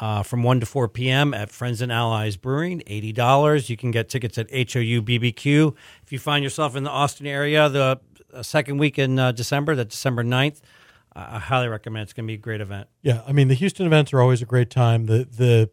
Uh, 0.00 0.24
from 0.24 0.42
1 0.42 0.58
to 0.58 0.66
4 0.66 0.88
p.m. 0.88 1.32
at 1.32 1.50
Friends 1.50 1.80
and 1.80 1.92
Allies 1.92 2.36
Brewing, 2.36 2.80
$80. 2.80 3.68
You 3.68 3.76
can 3.76 3.92
get 3.92 4.08
tickets 4.08 4.36
at 4.36 4.50
HOU 4.50 5.02
BBQ. 5.02 5.72
If 6.02 6.12
you 6.12 6.18
find 6.18 6.42
yourself 6.42 6.74
in 6.74 6.82
the 6.82 6.90
Austin 6.90 7.28
area 7.28 7.68
the 7.68 8.00
uh, 8.32 8.42
second 8.42 8.78
week 8.78 8.98
in 8.98 9.20
uh, 9.20 9.30
December, 9.30 9.76
that 9.76 9.90
December 9.90 10.24
9th, 10.24 10.60
I 11.16 11.38
highly 11.38 11.68
recommend. 11.68 12.04
It's 12.04 12.12
going 12.12 12.26
to 12.26 12.28
be 12.28 12.34
a 12.34 12.38
great 12.38 12.60
event. 12.60 12.88
yeah, 13.02 13.22
I 13.26 13.32
mean 13.32 13.48
the 13.48 13.54
Houston 13.54 13.86
events 13.86 14.12
are 14.12 14.20
always 14.20 14.42
a 14.42 14.46
great 14.46 14.70
time. 14.70 15.06
The 15.06 15.24
the 15.24 15.70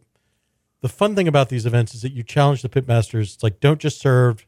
the 0.82 0.88
fun 0.88 1.14
thing 1.14 1.28
about 1.28 1.48
these 1.48 1.66
events 1.66 1.94
is 1.94 2.02
that 2.02 2.12
you 2.12 2.22
challenge 2.22 2.62
the 2.62 2.68
pitmasters. 2.68 3.34
It's 3.34 3.42
like 3.42 3.60
don't 3.60 3.80
just 3.80 4.00
serve, 4.00 4.46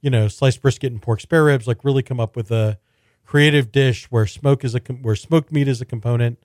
you 0.00 0.10
know, 0.10 0.28
sliced 0.28 0.60
brisket 0.60 0.90
and 0.90 1.00
pork 1.00 1.20
spare 1.20 1.44
ribs. 1.44 1.66
Like 1.68 1.84
really 1.84 2.02
come 2.02 2.18
up 2.18 2.34
with 2.36 2.50
a 2.50 2.78
creative 3.24 3.70
dish 3.70 4.06
where 4.06 4.26
smoke 4.26 4.64
is 4.64 4.74
a 4.74 4.80
where 4.80 5.16
smoked 5.16 5.52
meat 5.52 5.68
is 5.68 5.80
a 5.80 5.84
component. 5.84 6.38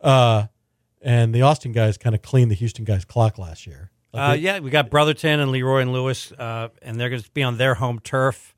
Uh, 0.00 0.46
and 1.02 1.34
the 1.34 1.42
Austin 1.42 1.72
guys 1.72 1.98
kind 1.98 2.14
of 2.14 2.22
cleaned 2.22 2.50
the 2.50 2.54
Houston 2.56 2.84
guys' 2.84 3.04
clock 3.04 3.38
last 3.38 3.66
year. 3.66 3.90
Like 4.12 4.30
Uh, 4.30 4.34
it- 4.34 4.40
yeah, 4.40 4.58
we 4.60 4.70
got 4.70 4.90
Brotherton 4.90 5.40
and 5.40 5.50
Leroy 5.50 5.80
and 5.80 5.92
Lewis, 5.92 6.32
uh, 6.32 6.68
and 6.82 6.98
they're 7.00 7.10
going 7.10 7.22
to 7.22 7.30
be 7.32 7.42
on 7.42 7.56
their 7.58 7.74
home 7.74 7.98
turf. 8.00 8.54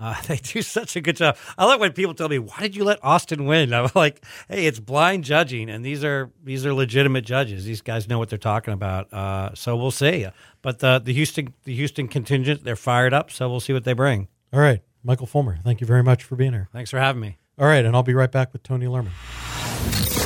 Uh, 0.00 0.14
they 0.28 0.36
do 0.36 0.62
such 0.62 0.94
a 0.94 1.00
good 1.00 1.16
job. 1.16 1.36
I 1.56 1.64
like 1.64 1.80
when 1.80 1.92
people 1.92 2.14
tell 2.14 2.28
me, 2.28 2.38
"Why 2.38 2.56
did 2.60 2.76
you 2.76 2.84
let 2.84 3.00
Austin 3.02 3.46
win?" 3.46 3.74
I'm 3.74 3.90
like, 3.96 4.24
"Hey, 4.48 4.66
it's 4.66 4.78
blind 4.78 5.24
judging, 5.24 5.68
and 5.68 5.84
these 5.84 6.04
are 6.04 6.30
these 6.44 6.64
are 6.64 6.72
legitimate 6.72 7.24
judges. 7.24 7.64
These 7.64 7.80
guys 7.80 8.08
know 8.08 8.18
what 8.18 8.28
they're 8.28 8.38
talking 8.38 8.72
about." 8.74 9.12
Uh, 9.12 9.54
so 9.54 9.76
we'll 9.76 9.90
see. 9.90 10.26
But 10.62 10.78
the 10.78 11.00
the 11.00 11.12
Houston 11.12 11.52
the 11.64 11.74
Houston 11.74 12.06
contingent, 12.06 12.62
they're 12.62 12.76
fired 12.76 13.12
up. 13.12 13.32
So 13.32 13.48
we'll 13.48 13.58
see 13.60 13.72
what 13.72 13.82
they 13.82 13.92
bring. 13.92 14.28
All 14.52 14.60
right, 14.60 14.82
Michael 15.02 15.26
Fulmer, 15.26 15.58
thank 15.64 15.80
you 15.80 15.86
very 15.86 16.04
much 16.04 16.22
for 16.22 16.36
being 16.36 16.52
here. 16.52 16.68
Thanks 16.72 16.90
for 16.90 17.00
having 17.00 17.20
me. 17.20 17.38
All 17.58 17.66
right, 17.66 17.84
and 17.84 17.96
I'll 17.96 18.04
be 18.04 18.14
right 18.14 18.30
back 18.30 18.52
with 18.52 18.62
Tony 18.62 18.86
Luhrman. 18.86 20.17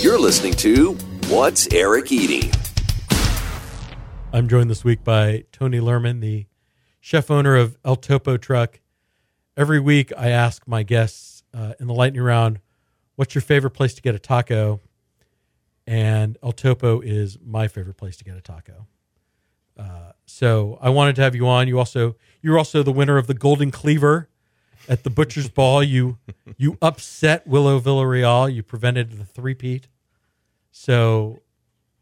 You're 0.00 0.20
listening 0.20 0.52
to 0.54 0.94
What's 1.26 1.66
Eric 1.74 2.12
Eating? 2.12 2.52
I'm 4.32 4.46
joined 4.46 4.70
this 4.70 4.84
week 4.84 5.02
by 5.02 5.42
Tony 5.50 5.80
Luhrman, 5.80 6.20
the 6.20 6.46
chef 7.00 7.32
owner 7.32 7.56
of 7.56 7.76
El 7.84 7.96
Topo 7.96 8.36
Truck. 8.36 8.78
Every 9.56 9.80
week, 9.80 10.12
I 10.16 10.28
ask 10.28 10.68
my 10.68 10.84
guests 10.84 11.42
uh, 11.52 11.72
in 11.80 11.88
the 11.88 11.94
lightning 11.94 12.22
round, 12.22 12.60
"What's 13.16 13.34
your 13.34 13.42
favorite 13.42 13.72
place 13.72 13.92
to 13.94 14.00
get 14.00 14.14
a 14.14 14.20
taco?" 14.20 14.80
And 15.84 16.38
El 16.44 16.52
Topo 16.52 17.00
is 17.00 17.36
my 17.44 17.66
favorite 17.66 17.96
place 17.96 18.16
to 18.18 18.24
get 18.24 18.36
a 18.36 18.40
taco. 18.40 18.86
Uh, 19.76 20.12
so 20.26 20.78
I 20.80 20.90
wanted 20.90 21.16
to 21.16 21.22
have 21.22 21.34
you 21.34 21.48
on. 21.48 21.66
You 21.66 21.76
also 21.80 22.14
you're 22.40 22.56
also 22.56 22.84
the 22.84 22.92
winner 22.92 23.18
of 23.18 23.26
the 23.26 23.34
Golden 23.34 23.72
Cleaver 23.72 24.28
at 24.88 25.04
the 25.04 25.10
Butcher's 25.10 25.48
Ball. 25.48 25.82
You 25.82 26.18
you 26.56 26.78
upset 26.80 27.46
Willow 27.46 27.80
Villarreal. 27.80 28.52
You 28.52 28.62
prevented 28.62 29.12
the 29.12 29.24
three-peat. 29.24 29.88
So, 30.70 31.42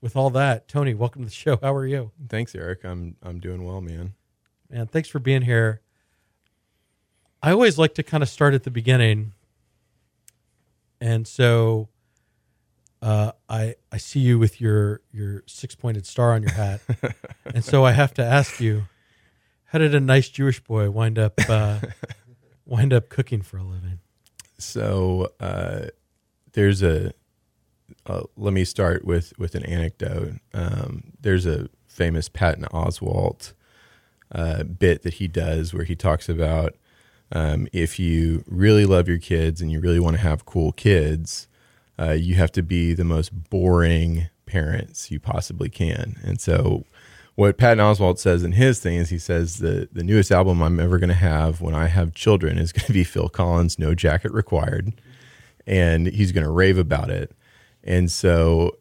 with 0.00 0.16
all 0.16 0.30
that, 0.30 0.68
Tony, 0.68 0.94
welcome 0.94 1.22
to 1.22 1.28
the 1.28 1.34
show. 1.34 1.58
How 1.60 1.74
are 1.74 1.86
you? 1.86 2.12
Thanks, 2.28 2.54
Eric. 2.54 2.84
I'm 2.84 3.16
I'm 3.22 3.40
doing 3.40 3.64
well, 3.64 3.80
man. 3.80 4.14
Man, 4.70 4.86
thanks 4.86 5.08
for 5.08 5.18
being 5.18 5.42
here. 5.42 5.80
I 7.42 7.52
always 7.52 7.78
like 7.78 7.94
to 7.94 8.02
kind 8.02 8.22
of 8.22 8.28
start 8.28 8.54
at 8.54 8.64
the 8.64 8.70
beginning. 8.70 9.32
And 11.00 11.26
so 11.26 11.88
uh, 13.02 13.32
I 13.48 13.76
I 13.92 13.98
see 13.98 14.20
you 14.20 14.38
with 14.38 14.60
your 14.60 15.00
your 15.12 15.44
six 15.46 15.74
pointed 15.74 16.06
star 16.06 16.32
on 16.32 16.42
your 16.42 16.52
hat. 16.52 16.80
and 17.44 17.64
so 17.64 17.84
I 17.84 17.92
have 17.92 18.14
to 18.14 18.24
ask 18.24 18.60
you, 18.60 18.84
how 19.66 19.78
did 19.78 19.94
a 19.94 20.00
nice 20.00 20.28
Jewish 20.28 20.60
boy 20.60 20.90
wind 20.90 21.18
up 21.18 21.34
uh, 21.48 21.80
wind 22.66 22.92
up 22.92 23.08
cooking 23.08 23.42
for 23.42 23.58
a 23.58 23.62
living? 23.62 24.00
So 24.58 25.32
uh, 25.40 25.86
there's 26.52 26.82
a. 26.82 27.12
Uh, 28.04 28.22
let 28.36 28.52
me 28.52 28.64
start 28.64 29.04
with 29.04 29.32
with 29.38 29.54
an 29.54 29.64
anecdote. 29.64 30.34
Um, 30.52 31.12
there's 31.20 31.46
a 31.46 31.68
famous 31.86 32.28
Patton 32.28 32.64
Oswalt 32.72 33.52
uh, 34.32 34.64
bit 34.64 35.02
that 35.02 35.14
he 35.14 35.28
does 35.28 35.72
where 35.72 35.84
he 35.84 35.94
talks 35.94 36.28
about 36.28 36.74
um, 37.32 37.66
if 37.72 37.98
you 37.98 38.44
really 38.46 38.86
love 38.86 39.08
your 39.08 39.18
kids 39.18 39.60
and 39.60 39.70
you 39.70 39.80
really 39.80 40.00
want 40.00 40.16
to 40.16 40.22
have 40.22 40.44
cool 40.44 40.72
kids, 40.72 41.48
uh, 41.98 42.12
you 42.12 42.34
have 42.36 42.52
to 42.52 42.62
be 42.62 42.94
the 42.94 43.04
most 43.04 43.50
boring 43.50 44.28
parents 44.46 45.10
you 45.10 45.18
possibly 45.18 45.68
can. 45.68 46.16
And 46.22 46.40
so, 46.40 46.84
what 47.36 47.58
Patton 47.58 47.84
Oswalt 47.84 48.18
says 48.18 48.42
in 48.42 48.52
his 48.52 48.80
thing 48.80 48.96
is 48.96 49.10
he 49.10 49.18
says 49.18 49.58
the 49.58 49.88
the 49.92 50.02
newest 50.02 50.32
album 50.32 50.62
I'm 50.62 50.80
ever 50.80 50.98
going 50.98 51.08
to 51.08 51.14
have 51.14 51.60
when 51.60 51.74
I 51.74 51.86
have 51.86 52.14
children 52.14 52.58
is 52.58 52.72
going 52.72 52.86
to 52.86 52.92
be 52.92 53.04
Phil 53.04 53.28
Collins, 53.28 53.78
No 53.78 53.94
Jacket 53.94 54.32
Required, 54.32 54.92
and 55.66 56.06
he's 56.06 56.32
going 56.32 56.44
to 56.44 56.50
rave 56.50 56.78
about 56.78 57.10
it. 57.10 57.36
And 57.84 58.10
so, 58.10 58.78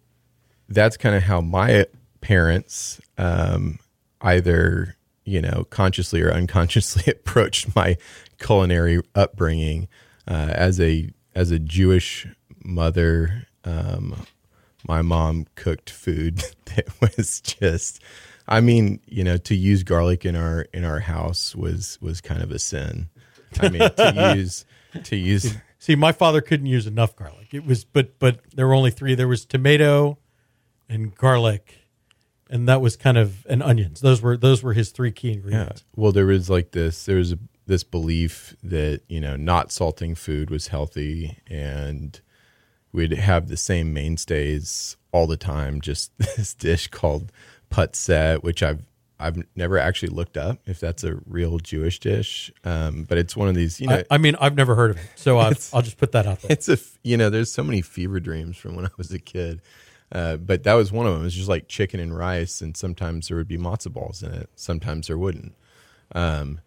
that's 0.69 0.97
kind 0.97 1.15
of 1.15 1.23
how 1.23 1.41
my 1.41 1.85
parents 2.21 2.99
um, 3.17 3.77
either 4.21 4.95
you 5.25 5.41
know 5.41 5.65
consciously 5.69 6.21
or 6.21 6.31
unconsciously 6.31 7.11
approached 7.11 7.75
my 7.75 7.97
culinary 8.39 9.01
upbringing 9.15 9.89
uh, 10.29 10.51
as 10.53 10.79
a 10.79 11.09
as 11.35 11.51
a 11.51 11.59
Jewish 11.59 12.25
mother. 12.63 13.47
Um, 13.65 14.25
my 14.87 15.01
mom 15.01 15.47
cooked 15.55 15.89
food 15.89 16.37
that 16.65 16.87
was 17.01 17.41
just 17.41 18.01
I 18.47 18.61
mean, 18.61 18.99
you 19.05 19.23
know, 19.23 19.37
to 19.37 19.55
use 19.55 19.83
garlic 19.83 20.25
in 20.25 20.35
our 20.35 20.61
in 20.73 20.83
our 20.83 20.99
house 20.99 21.55
was 21.55 21.97
was 22.01 22.21
kind 22.21 22.41
of 22.43 22.51
a 22.51 22.59
sin. 22.59 23.09
I 23.59 23.69
mean, 23.69 23.89
to 23.89 24.33
use 24.35 24.65
to 25.03 25.15
use 25.15 25.55
See, 25.77 25.95
my 25.95 26.11
father 26.11 26.41
couldn't 26.41 26.65
use 26.65 26.87
enough 26.87 27.15
garlic. 27.15 27.53
It 27.53 27.63
was, 27.65 27.83
but 27.85 28.17
but 28.17 28.39
there 28.55 28.65
were 28.67 28.73
only 28.73 28.89
three. 28.91 29.13
There 29.13 29.27
was 29.27 29.45
tomato, 29.45 30.17
and 30.89 31.13
garlic, 31.13 31.75
and 32.49 32.67
that 32.67 32.81
was 32.81 32.95
kind 32.95 33.17
of 33.17 33.45
and 33.47 33.61
onions. 33.61 34.01
Those 34.01 34.21
were 34.21 34.35
those 34.35 34.63
were 34.63 34.73
his 34.73 34.89
three 34.91 35.11
key 35.11 35.27
Yeah. 35.29 35.33
ingredients. 35.35 35.83
Well, 35.95 36.11
there 36.11 36.25
was 36.25 36.49
like 36.49 36.71
this. 36.71 37.05
There 37.05 37.17
was 37.17 37.33
a, 37.33 37.39
this 37.67 37.83
belief 37.83 38.55
that 38.63 39.01
you 39.07 39.19
know 39.21 39.35
not 39.35 39.71
salting 39.71 40.15
food 40.15 40.49
was 40.49 40.69
healthy, 40.69 41.37
and 41.47 42.19
we'd 42.91 43.11
have 43.11 43.47
the 43.47 43.57
same 43.57 43.93
mainstays 43.93 44.97
all 45.11 45.27
the 45.27 45.37
time. 45.37 45.81
Just 45.81 46.11
this 46.17 46.55
dish 46.55 46.87
called 46.87 47.31
putset, 47.69 48.43
which 48.43 48.61
I've 48.63 48.81
I've 49.17 49.41
never 49.55 49.77
actually 49.77 50.09
looked 50.09 50.35
up 50.35 50.59
if 50.65 50.79
that's 50.79 51.03
a 51.05 51.15
real 51.25 51.57
Jewish 51.57 51.99
dish, 51.99 52.51
um, 52.65 53.03
but 53.03 53.17
it's 53.17 53.35
one 53.35 53.47
of 53.47 53.55
these. 53.55 53.79
You 53.79 53.87
know, 53.87 53.95
I, 53.95 54.15
I 54.15 54.17
mean, 54.17 54.35
I've 54.41 54.55
never 54.55 54.75
heard 54.75 54.91
of 54.91 54.97
it, 54.97 55.07
so 55.15 55.39
I've, 55.39 55.69
I'll 55.73 55.81
just 55.81 55.97
put 55.97 56.11
that 56.11 56.27
out 56.27 56.41
there. 56.41 56.51
it's 56.51 56.67
a 56.67 56.77
you 57.03 57.15
know 57.17 57.29
there's 57.29 57.51
so 57.51 57.63
many 57.63 57.81
fever 57.81 58.19
dreams 58.19 58.57
from 58.57 58.75
when 58.75 58.85
I 58.85 58.89
was 58.97 59.11
a 59.13 59.19
kid, 59.19 59.61
uh, 60.11 60.35
but 60.37 60.63
that 60.63 60.73
was 60.73 60.91
one 60.91 61.07
of 61.07 61.13
them. 61.13 61.21
It 61.21 61.25
was 61.25 61.33
just 61.35 61.47
like 61.47 61.67
chicken 61.69 61.99
and 61.99 62.15
rice, 62.15 62.61
and 62.61 62.75
sometimes 62.75 63.29
there 63.29 63.37
would 63.37 63.47
be 63.47 63.57
matzo 63.57 63.91
balls 63.91 64.21
in 64.21 64.33
it. 64.33 64.49
Sometimes 64.55 65.07
there 65.07 65.17
wouldn't. 65.17 65.53
Um, 66.13 66.59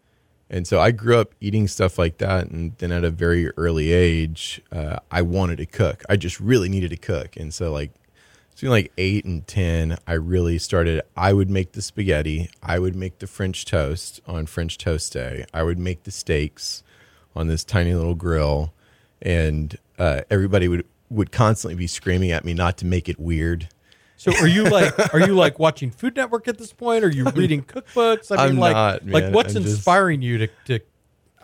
And 0.50 0.66
so 0.66 0.80
I 0.80 0.92
grew 0.92 1.18
up 1.18 1.34
eating 1.42 1.68
stuff 1.68 1.98
like 1.98 2.16
that. 2.18 2.48
And 2.48 2.72
then 2.78 2.90
at 2.90 3.04
a 3.04 3.10
very 3.10 3.50
early 3.58 3.92
age, 3.92 4.62
uh, 4.72 4.96
I 5.10 5.20
wanted 5.20 5.58
to 5.58 5.66
cook. 5.66 6.02
I 6.08 6.16
just 6.16 6.40
really 6.40 6.70
needed 6.70 6.88
to 6.88 6.96
cook. 6.96 7.36
And 7.36 7.52
so, 7.52 7.70
like, 7.70 7.92
between 8.58 8.72
like 8.72 8.90
eight 8.98 9.24
and 9.24 9.46
10, 9.46 9.98
I 10.04 10.14
really 10.14 10.58
started. 10.58 11.02
I 11.16 11.32
would 11.32 11.48
make 11.48 11.72
the 11.72 11.82
spaghetti, 11.82 12.50
I 12.60 12.80
would 12.80 12.96
make 12.96 13.20
the 13.20 13.28
French 13.28 13.64
toast 13.64 14.20
on 14.26 14.46
French 14.46 14.78
toast 14.78 15.12
day, 15.12 15.46
I 15.54 15.62
would 15.62 15.78
make 15.78 16.02
the 16.02 16.10
steaks 16.10 16.82
on 17.36 17.46
this 17.46 17.62
tiny 17.62 17.94
little 17.94 18.16
grill. 18.16 18.72
And 19.22 19.78
uh, 19.96 20.22
everybody 20.28 20.66
would, 20.66 20.84
would 21.08 21.30
constantly 21.30 21.76
be 21.76 21.86
screaming 21.86 22.32
at 22.32 22.44
me 22.44 22.52
not 22.52 22.76
to 22.78 22.84
make 22.84 23.08
it 23.08 23.20
weird. 23.20 23.68
So 24.16 24.32
are 24.40 24.48
you 24.48 24.64
like 24.64 24.92
are 25.14 25.20
you 25.20 25.36
like 25.36 25.60
watching 25.60 25.92
Food 25.92 26.16
Network 26.16 26.48
at 26.48 26.58
this 26.58 26.72
point? 26.72 27.04
Are 27.04 27.10
you 27.10 27.26
reading 27.26 27.62
cookbooks? 27.62 28.36
I 28.36 28.48
mean, 28.48 28.54
I'm 28.54 28.58
like 28.58 28.72
not, 28.74 29.06
like 29.06 29.32
what's 29.32 29.54
I'm 29.54 29.62
just- 29.62 29.76
inspiring 29.76 30.20
you 30.20 30.38
to, 30.38 30.48
to 30.66 30.80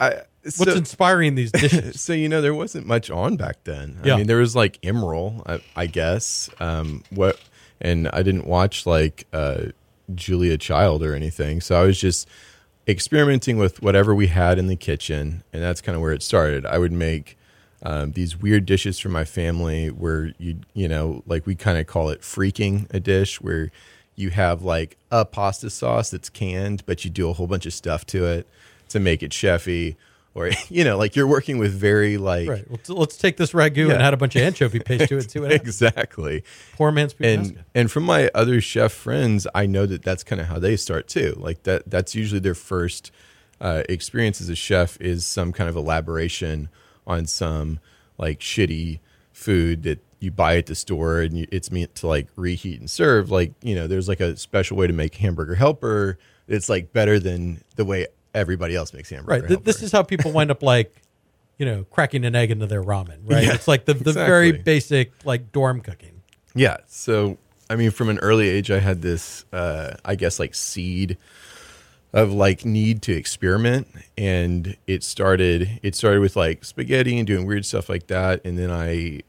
I, 0.01 0.23
what's 0.45 0.57
so- 0.59 0.75
inspiring 0.77 1.35
these 1.35 1.53
dishes? 1.63 2.01
so 2.01 2.13
you 2.13 2.29
know 2.29 2.41
there 2.41 2.55
wasn't 2.55 2.87
much 2.87 3.11
on 3.11 3.37
back 3.37 3.65
then. 3.65 3.99
Yeah. 4.05 4.15
I 4.15 4.17
mean 4.19 4.27
there 4.27 4.39
was 4.39 4.55
like 4.55 4.81
Emeril, 4.83 5.43
I, 5.47 5.61
I 5.77 5.87
guess. 5.87 6.49
Um, 6.61 7.03
what 7.11 7.39
and 7.81 8.09
I 8.09 8.23
didn't 8.23 8.47
watch 8.47 8.87
like 8.87 9.27
uh, 9.33 9.67
Julia 10.15 10.57
Child 10.59 11.03
or 11.03 11.15
anything. 11.15 11.61
So 11.61 11.75
I 11.81 11.85
was 11.85 11.99
just 11.99 12.29
experimenting 12.87 13.57
with 13.59 13.83
whatever 13.83 14.15
we 14.15 14.27
had 14.29 14.59
in 14.59 14.67
the 14.67 14.77
kitchen, 14.77 15.43
and 15.53 15.63
that's 15.63 15.81
kind 15.81 15.97
of 15.97 16.03
where 16.03 16.13
it 16.13 16.23
started. 16.23 16.67
I 16.67 16.79
would 16.79 16.93
make 16.93 17.37
um, 17.83 18.13
these 18.13 18.37
weird 18.37 18.67
dishes 18.67 18.99
for 18.99 19.09
my 19.09 19.25
family 19.25 19.89
where 19.91 20.33
you 20.39 20.59
you 20.73 20.89
know 20.89 21.23
like 21.27 21.47
we 21.47 21.55
kind 21.55 21.79
of 21.79 21.87
call 21.87 22.09
it 22.11 22.21
freaking 22.23 22.93
a 22.95 23.01
dish 23.01 23.41
where 23.41 23.71
you 24.17 24.31
have 24.31 24.63
like 24.63 24.97
a 25.11 25.25
pasta 25.25 25.69
sauce 25.71 26.11
that's 26.11 26.29
canned, 26.31 26.85
but 26.87 27.05
you 27.05 27.11
do 27.11 27.29
a 27.29 27.33
whole 27.33 27.47
bunch 27.47 27.67
of 27.67 27.75
stuff 27.75 28.07
to 28.07 28.25
it 28.27 28.47
to 28.89 29.01
make 29.01 29.23
it 29.23 29.33
chefy. 29.33 29.97
Or 30.35 30.51
you 30.69 30.85
know, 30.85 30.99
like 30.99 31.17
you're 31.17 31.27
working 31.27 31.59
with 31.59 31.73
very 31.73 32.17
like 32.17 32.49
right. 32.49 32.85
T- 32.85 32.93
let's 32.93 33.17
take 33.17 33.37
this 33.37 33.53
ragu 33.53 33.93
and 33.93 34.03
add 34.03 34.15
a 34.15 34.17
bunch 34.17 34.37
of 34.37 34.43
anchovy 34.43 34.81
paste 34.85 35.09
to 35.09 35.17
it 35.17 35.23
and 35.23 35.31
see 35.31 35.39
what 35.39 35.53
happens. 35.53 35.69
exactly. 35.69 36.45
Poor 36.75 36.91
man's 36.91 37.15
and 37.21 37.65
and 37.75 37.91
from 37.91 38.03
my 38.03 38.31
other 38.35 38.61
chef 38.61 38.93
friends, 38.93 39.47
I 39.55 39.67
know 39.67 39.87
that 39.87 40.03
that's 40.03 40.25
kind 40.25 40.41
of 40.41 40.49
how 40.49 40.59
they 40.59 40.77
start 40.77 41.09
too. 41.09 41.35
Like 41.37 41.63
that 41.63 41.89
that's 41.89 42.15
usually 42.15 42.41
their 42.41 42.55
first 42.55 43.13
uh, 43.61 43.83
experience 43.89 44.41
as 44.41 44.49
a 44.49 44.57
chef 44.57 45.01
is 45.01 45.27
some 45.27 45.53
kind 45.53 45.71
of 45.71 45.77
elaboration 45.77 46.69
on 47.07 47.27
some 47.27 47.79
like 48.19 48.41
shitty 48.41 49.01
food 49.33 49.83
that 49.85 50.03
you 50.21 50.31
buy 50.31 50.57
at 50.57 50.67
the 50.67 50.75
store 50.75 51.21
and 51.21 51.39
you, 51.39 51.47
it's 51.53 51.71
meant 51.71 51.95
to 51.97 52.07
like 52.07 52.29
reheat 52.37 52.81
and 52.81 52.91
serve. 52.91 53.31
Like 53.31 53.53
you 53.63 53.75
know, 53.75 53.87
there's 53.87 54.09
like 54.09 54.21
a 54.21 54.37
special 54.37 54.77
way 54.77 54.87
to 54.87 54.93
make 54.93 55.15
hamburger 55.15 55.55
helper. 55.55 56.19
It's 56.49 56.69
like 56.69 56.93
better 56.93 57.19
than 57.21 57.63
the 57.77 57.85
way 57.85 58.07
everybody 58.35 58.75
else 58.75 58.93
makes 58.93 59.11
hamburger. 59.11 59.43
Right. 59.43 59.49
Th- 59.49 59.61
this 59.61 59.83
is 59.83 59.93
how 59.93 60.03
people 60.03 60.33
wind 60.33 60.51
up 60.51 60.63
like, 60.63 60.95
you 61.59 61.67
know, 61.67 61.85
cracking 61.85 62.25
an 62.25 62.35
egg 62.35 62.51
into 62.51 62.67
their 62.67 62.83
ramen. 62.83 63.19
Right. 63.25 63.45
Yeah, 63.45 63.55
it's 63.55 63.69
like 63.69 63.85
the, 63.85 63.95
the 63.95 64.13
very 64.13 64.53
basic 64.53 65.13
like 65.25 65.53
dorm 65.53 65.81
cooking. 65.81 66.23
Yeah. 66.55 66.79
So, 66.87 67.39
I 67.71 67.77
mean, 67.77 67.91
from 67.91 68.09
an 68.09 68.19
early 68.19 68.49
age, 68.49 68.71
I 68.71 68.81
had 68.81 69.03
this, 69.03 69.45
uh, 69.53 69.95
I 70.05 70.17
guess, 70.17 70.39
like 70.39 70.55
seed 70.55 71.17
of 72.15 72.33
like 72.33 72.65
need 72.65 73.03
to 73.03 73.13
experiment, 73.13 73.89
and 74.17 74.77
it 74.87 75.03
started. 75.03 75.81
It 75.83 75.97
started 75.97 76.21
with 76.21 76.37
like 76.37 76.65
spaghetti 76.65 77.19
and 77.19 77.27
doing 77.27 77.45
weird 77.45 77.67
stuff 77.67 77.89
like 77.89 78.07
that, 78.07 78.41
and 78.45 78.57
then 78.57 78.71
I, 78.71 79.23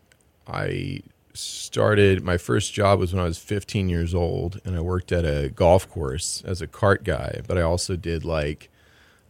I 0.47 1.01
started. 1.33 2.23
My 2.23 2.37
first 2.37 2.73
job 2.73 2.99
was 2.99 3.11
when 3.11 3.21
I 3.21 3.25
was 3.25 3.39
15 3.39 3.89
years 3.89 4.13
old, 4.13 4.61
and 4.63 4.75
I 4.75 4.81
worked 4.81 5.11
at 5.11 5.25
a 5.25 5.49
golf 5.49 5.89
course 5.89 6.43
as 6.45 6.61
a 6.61 6.67
cart 6.67 7.03
guy. 7.03 7.41
But 7.47 7.57
I 7.57 7.61
also 7.61 7.95
did 7.95 8.23
like 8.23 8.69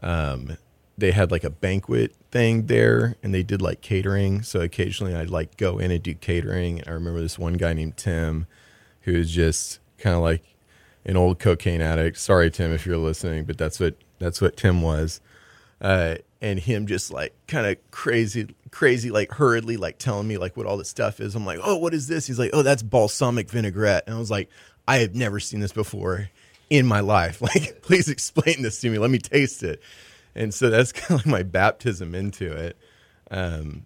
um, 0.06 0.58
they 0.98 1.12
had 1.12 1.32
like 1.32 1.44
a 1.44 1.50
banquet 1.50 2.15
thing 2.32 2.68
there 2.68 3.15
and 3.22 3.34
they 3.34 3.44
did 3.44 3.62
like 3.62 3.82
catering. 3.82 4.44
So 4.44 4.62
occasionally 4.62 5.15
I'd 5.15 5.30
like 5.30 5.58
go 5.58 5.80
in 5.80 5.91
and 5.91 6.02
do 6.02 6.13
catering. 6.13 6.80
And 6.80 6.88
I 6.88 6.91
remember 6.91 7.20
this 7.20 7.39
one 7.39 7.56
guy 7.56 7.74
named 7.74 7.98
Tim 7.98 8.46
who 9.02 9.13
was 9.13 9.32
just 9.32 9.80
kind 9.98 10.15
of 10.15 10.22
like 10.22 10.44
an 11.06 11.18
old 11.18 11.39
cocaine 11.39 11.82
addict. 11.82 12.18
Sorry, 12.18 12.50
Tim, 12.50 12.72
if 12.72 12.86
you're 12.86 12.98
listening, 12.98 13.46
but 13.46 13.58
that's 13.58 13.80
what 13.80 13.96
that's 14.20 14.39
what 14.39 14.56
Tim 14.56 14.82
was. 14.82 15.20
Uh, 15.82 16.15
and 16.39 16.60
him 16.60 16.86
just 16.88 17.12
like 17.12 17.34
kind 17.48 17.65
of 17.65 17.78
crazy, 17.91 18.56
crazy, 18.72 19.10
like 19.10 19.32
hurriedly, 19.32 19.78
like 19.78 19.98
telling 19.98 20.28
me 20.28 20.38
like 20.38 20.56
what 20.56 20.68
all 20.68 20.78
this 20.78 20.89
stuff 20.89 21.20
is. 21.20 21.36
I'm 21.36 21.46
like, 21.46 21.60
oh, 21.63 21.78
what 21.78 21.94
is 21.94 22.08
this? 22.08 22.28
He's 22.28 22.39
like, 22.39 22.52
oh, 22.54 22.62
that's 22.62 22.84
balsamic 22.84 23.50
vinaigrette. 23.50 24.04
And 24.06 24.15
I 24.15 24.20
was 24.20 24.32
like, 24.32 24.50
I 24.88 24.98
have 24.98 25.15
never 25.15 25.39
seen 25.39 25.60
this 25.60 25.74
before 25.74 26.30
in 26.69 26.86
my 26.86 26.99
life. 26.99 27.41
Like, 27.45 27.82
please 27.82 28.10
explain 28.10 28.62
this 28.62 28.82
to 28.82 28.89
me. 28.89 28.97
Let 28.97 29.12
me 29.12 29.19
taste 29.19 29.63
it. 29.63 29.82
And 30.34 30.54
so 30.54 30.69
that's 30.69 30.91
kind 30.91 31.19
of 31.19 31.25
like 31.25 31.32
my 31.32 31.43
baptism 31.43 32.15
into 32.15 32.51
it. 32.51 32.78
Um, 33.32 33.86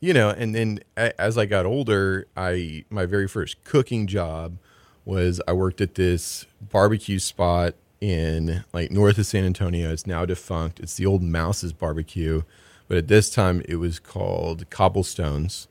you 0.00 0.12
know, 0.12 0.28
and 0.28 0.54
then 0.54 0.80
as 0.96 1.38
I 1.38 1.46
got 1.46 1.64
older, 1.64 2.26
I 2.36 2.84
my 2.90 3.06
very 3.06 3.26
first 3.26 3.64
cooking 3.64 4.06
job 4.06 4.58
was 5.06 5.40
I 5.48 5.52
worked 5.52 5.80
at 5.80 5.94
this 5.94 6.46
barbecue 6.60 7.18
spot 7.18 7.74
in 8.00 8.64
like 8.74 8.90
north 8.90 9.16
of 9.16 9.24
San 9.24 9.44
Antonio. 9.44 9.90
It's 9.90 10.06
now 10.06 10.26
defunct. 10.26 10.80
It's 10.80 10.96
the 10.96 11.06
old 11.06 11.22
Mouse's 11.22 11.72
Barbecue, 11.72 12.42
but 12.86 12.98
at 12.98 13.08
this 13.08 13.30
time 13.30 13.62
it 13.66 13.76
was 13.76 13.98
called 13.98 14.68
Cobblestones, 14.68 15.68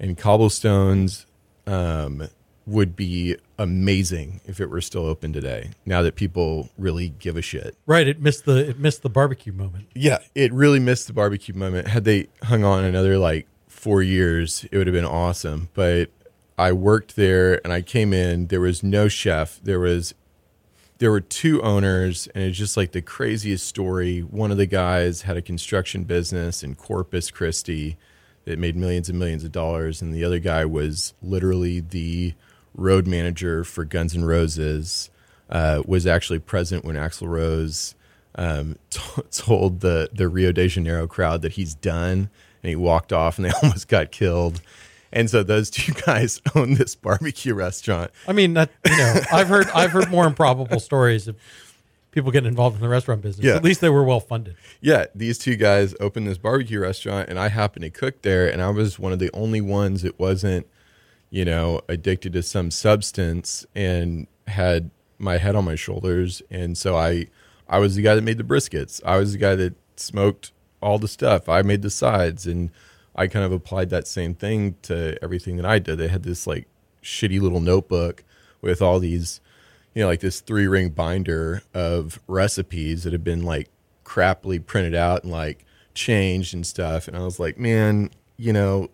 and 0.00 0.18
Cobblestones 0.18 1.26
um, 1.66 2.28
would 2.72 2.96
be 2.96 3.36
amazing 3.58 4.40
if 4.46 4.60
it 4.60 4.66
were 4.66 4.80
still 4.80 5.06
open 5.06 5.32
today. 5.32 5.70
Now 5.86 6.02
that 6.02 6.16
people 6.16 6.70
really 6.78 7.10
give 7.10 7.36
a 7.36 7.42
shit. 7.42 7.76
Right. 7.86 8.08
It 8.08 8.20
missed 8.20 8.44
the 8.46 8.70
it 8.70 8.78
missed 8.78 9.02
the 9.02 9.10
barbecue 9.10 9.52
moment. 9.52 9.88
Yeah, 9.94 10.18
it 10.34 10.52
really 10.52 10.80
missed 10.80 11.06
the 11.06 11.12
barbecue 11.12 11.54
moment. 11.54 11.88
Had 11.88 12.04
they 12.04 12.28
hung 12.42 12.64
on 12.64 12.84
another 12.84 13.18
like 13.18 13.46
four 13.68 14.02
years, 14.02 14.66
it 14.72 14.78
would 14.78 14.86
have 14.86 14.94
been 14.94 15.04
awesome. 15.04 15.68
But 15.74 16.10
I 16.58 16.72
worked 16.72 17.16
there 17.16 17.60
and 17.64 17.72
I 17.72 17.82
came 17.82 18.12
in. 18.12 18.46
There 18.46 18.60
was 18.60 18.82
no 18.82 19.08
chef. 19.08 19.60
There 19.62 19.80
was 19.80 20.14
there 20.98 21.10
were 21.10 21.20
two 21.20 21.60
owners, 21.62 22.28
and 22.32 22.44
it's 22.44 22.56
just 22.56 22.76
like 22.76 22.92
the 22.92 23.02
craziest 23.02 23.66
story. 23.66 24.20
One 24.20 24.52
of 24.52 24.56
the 24.56 24.66
guys 24.66 25.22
had 25.22 25.36
a 25.36 25.42
construction 25.42 26.04
business 26.04 26.62
in 26.62 26.76
Corpus 26.76 27.28
Christi 27.32 27.96
that 28.44 28.56
made 28.56 28.76
millions 28.76 29.08
and 29.08 29.18
millions 29.18 29.42
of 29.42 29.50
dollars, 29.50 30.00
and 30.00 30.14
the 30.14 30.24
other 30.24 30.38
guy 30.38 30.64
was 30.64 31.12
literally 31.20 31.80
the 31.80 32.34
road 32.74 33.06
manager 33.06 33.64
for 33.64 33.84
Guns 33.84 34.14
N' 34.14 34.24
Roses. 34.24 35.10
Uh, 35.50 35.82
was 35.86 36.06
actually 36.06 36.38
present 36.38 36.82
when 36.82 36.96
Axl 36.96 37.28
Rose 37.28 37.94
um, 38.36 38.78
t- 38.90 39.00
told 39.30 39.80
the 39.80 40.08
the 40.12 40.28
Rio 40.28 40.50
de 40.52 40.66
Janeiro 40.68 41.06
crowd 41.06 41.42
that 41.42 41.52
he's 41.52 41.74
done, 41.74 42.30
and 42.62 42.68
he 42.70 42.76
walked 42.76 43.12
off, 43.12 43.36
and 43.38 43.44
they 43.44 43.52
almost 43.62 43.88
got 43.88 44.10
killed. 44.10 44.62
And 45.12 45.28
so 45.28 45.42
those 45.42 45.68
two 45.68 45.92
guys 46.06 46.40
own 46.54 46.74
this 46.74 46.94
barbecue 46.94 47.52
restaurant. 47.52 48.10
I 48.26 48.32
mean, 48.32 48.54
that 48.54 48.70
you 48.86 48.96
know, 48.96 49.20
I've 49.30 49.48
heard 49.48 49.68
I've 49.74 49.90
heard 49.90 50.10
more 50.10 50.26
improbable 50.26 50.80
stories 50.80 51.28
of 51.28 51.36
people 52.12 52.30
getting 52.30 52.48
involved 52.48 52.76
in 52.76 52.82
the 52.82 52.88
restaurant 52.88 53.20
business. 53.20 53.44
Yeah. 53.44 53.56
At 53.56 53.64
least 53.64 53.82
they 53.82 53.88
were 53.90 54.04
well 54.04 54.20
funded. 54.20 54.56
yeah, 54.80 55.06
these 55.14 55.36
two 55.38 55.56
guys 55.56 55.94
opened 56.00 56.26
this 56.26 56.38
barbecue 56.38 56.78
restaurant, 56.80 57.28
and 57.28 57.38
I 57.38 57.48
happened 57.48 57.82
to 57.84 57.90
cook 57.90 58.22
there, 58.22 58.50
and 58.50 58.62
I 58.62 58.70
was 58.70 58.98
one 58.98 59.12
of 59.12 59.18
the 59.18 59.30
only 59.34 59.60
ones 59.60 60.00
that 60.02 60.18
wasn't, 60.18 60.66
you 61.32 61.44
know, 61.44 61.80
addicted 61.88 62.34
to 62.34 62.42
some 62.44 62.70
substance 62.70 63.66
and 63.74 64.28
had 64.46 64.90
my 65.18 65.38
head 65.38 65.56
on 65.56 65.64
my 65.64 65.74
shoulders, 65.74 66.42
and 66.50 66.76
so 66.78 66.96
I, 66.96 67.26
I 67.68 67.78
was 67.78 67.96
the 67.96 68.02
guy 68.02 68.14
that 68.14 68.22
made 68.22 68.38
the 68.38 68.44
briskets. 68.44 69.00
I 69.04 69.16
was 69.16 69.32
the 69.32 69.38
guy 69.38 69.56
that 69.56 69.74
smoked 69.96 70.52
all 70.82 70.98
the 70.98 71.08
stuff. 71.08 71.48
I 71.48 71.62
made 71.62 71.82
the 71.82 71.90
sides, 71.90 72.46
and 72.46 72.70
I 73.16 73.26
kind 73.28 73.46
of 73.46 73.50
applied 73.50 73.90
that 73.90 74.06
same 74.06 74.34
thing 74.34 74.76
to 74.82 75.16
everything 75.24 75.56
that 75.56 75.66
I 75.66 75.78
did. 75.78 75.96
They 75.96 76.08
had 76.08 76.22
this 76.22 76.46
like 76.46 76.68
shitty 77.02 77.40
little 77.40 77.60
notebook 77.60 78.24
with 78.60 78.82
all 78.82 79.00
these 79.00 79.40
you 79.94 80.02
know, 80.02 80.08
like 80.08 80.20
this 80.20 80.40
three 80.40 80.66
ring 80.66 80.90
binder 80.90 81.62
of 81.74 82.20
recipes 82.26 83.04
that 83.04 83.12
had 83.12 83.24
been 83.24 83.42
like 83.42 83.68
crappily 84.04 84.64
printed 84.64 84.94
out 84.94 85.22
and 85.22 85.32
like 85.32 85.64
changed 85.94 86.54
and 86.54 86.66
stuff. 86.66 87.08
And 87.08 87.16
I 87.16 87.20
was 87.20 87.38
like, 87.38 87.58
man, 87.58 88.10
you 88.36 88.52
know, 88.52 88.88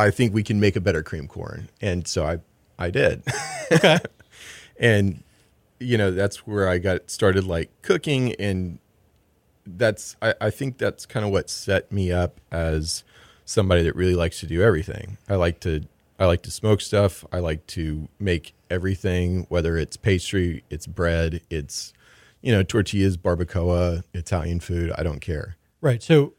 I 0.00 0.10
think 0.10 0.34
we 0.34 0.42
can 0.42 0.60
make 0.60 0.76
a 0.76 0.80
better 0.80 1.02
cream 1.02 1.28
corn. 1.28 1.68
And 1.80 2.06
so 2.08 2.24
I, 2.24 2.38
I 2.78 2.90
did. 2.90 3.22
Okay. 3.72 3.98
and, 4.80 5.22
you 5.78 5.96
know, 5.96 6.10
that's 6.10 6.44
where 6.44 6.68
I 6.68 6.78
got 6.78 7.08
started 7.08 7.44
like 7.44 7.70
cooking. 7.82 8.34
And 8.34 8.80
that's, 9.64 10.16
I, 10.20 10.34
I 10.40 10.50
think 10.50 10.76
that's 10.78 11.06
kind 11.06 11.24
of 11.24 11.30
what 11.30 11.48
set 11.48 11.92
me 11.92 12.10
up 12.10 12.40
as 12.50 13.04
somebody 13.44 13.82
that 13.84 13.94
really 13.94 14.16
likes 14.16 14.40
to 14.40 14.46
do 14.46 14.60
everything. 14.60 15.18
I 15.28 15.36
like 15.36 15.60
to, 15.60 15.82
I 16.18 16.26
like 16.26 16.42
to 16.42 16.50
smoke 16.50 16.80
stuff. 16.80 17.24
I 17.32 17.38
like 17.38 17.64
to 17.68 18.08
make 18.18 18.54
everything, 18.70 19.46
whether 19.48 19.76
it's 19.76 19.96
pastry, 19.96 20.64
it's 20.68 20.88
bread, 20.88 21.40
it's, 21.48 21.92
you 22.42 22.50
know, 22.50 22.64
tortillas, 22.64 23.16
barbacoa, 23.16 24.02
Italian 24.14 24.58
food. 24.58 24.90
I 24.98 25.04
don't 25.04 25.20
care. 25.20 25.56
right. 25.80 26.02
So 26.02 26.34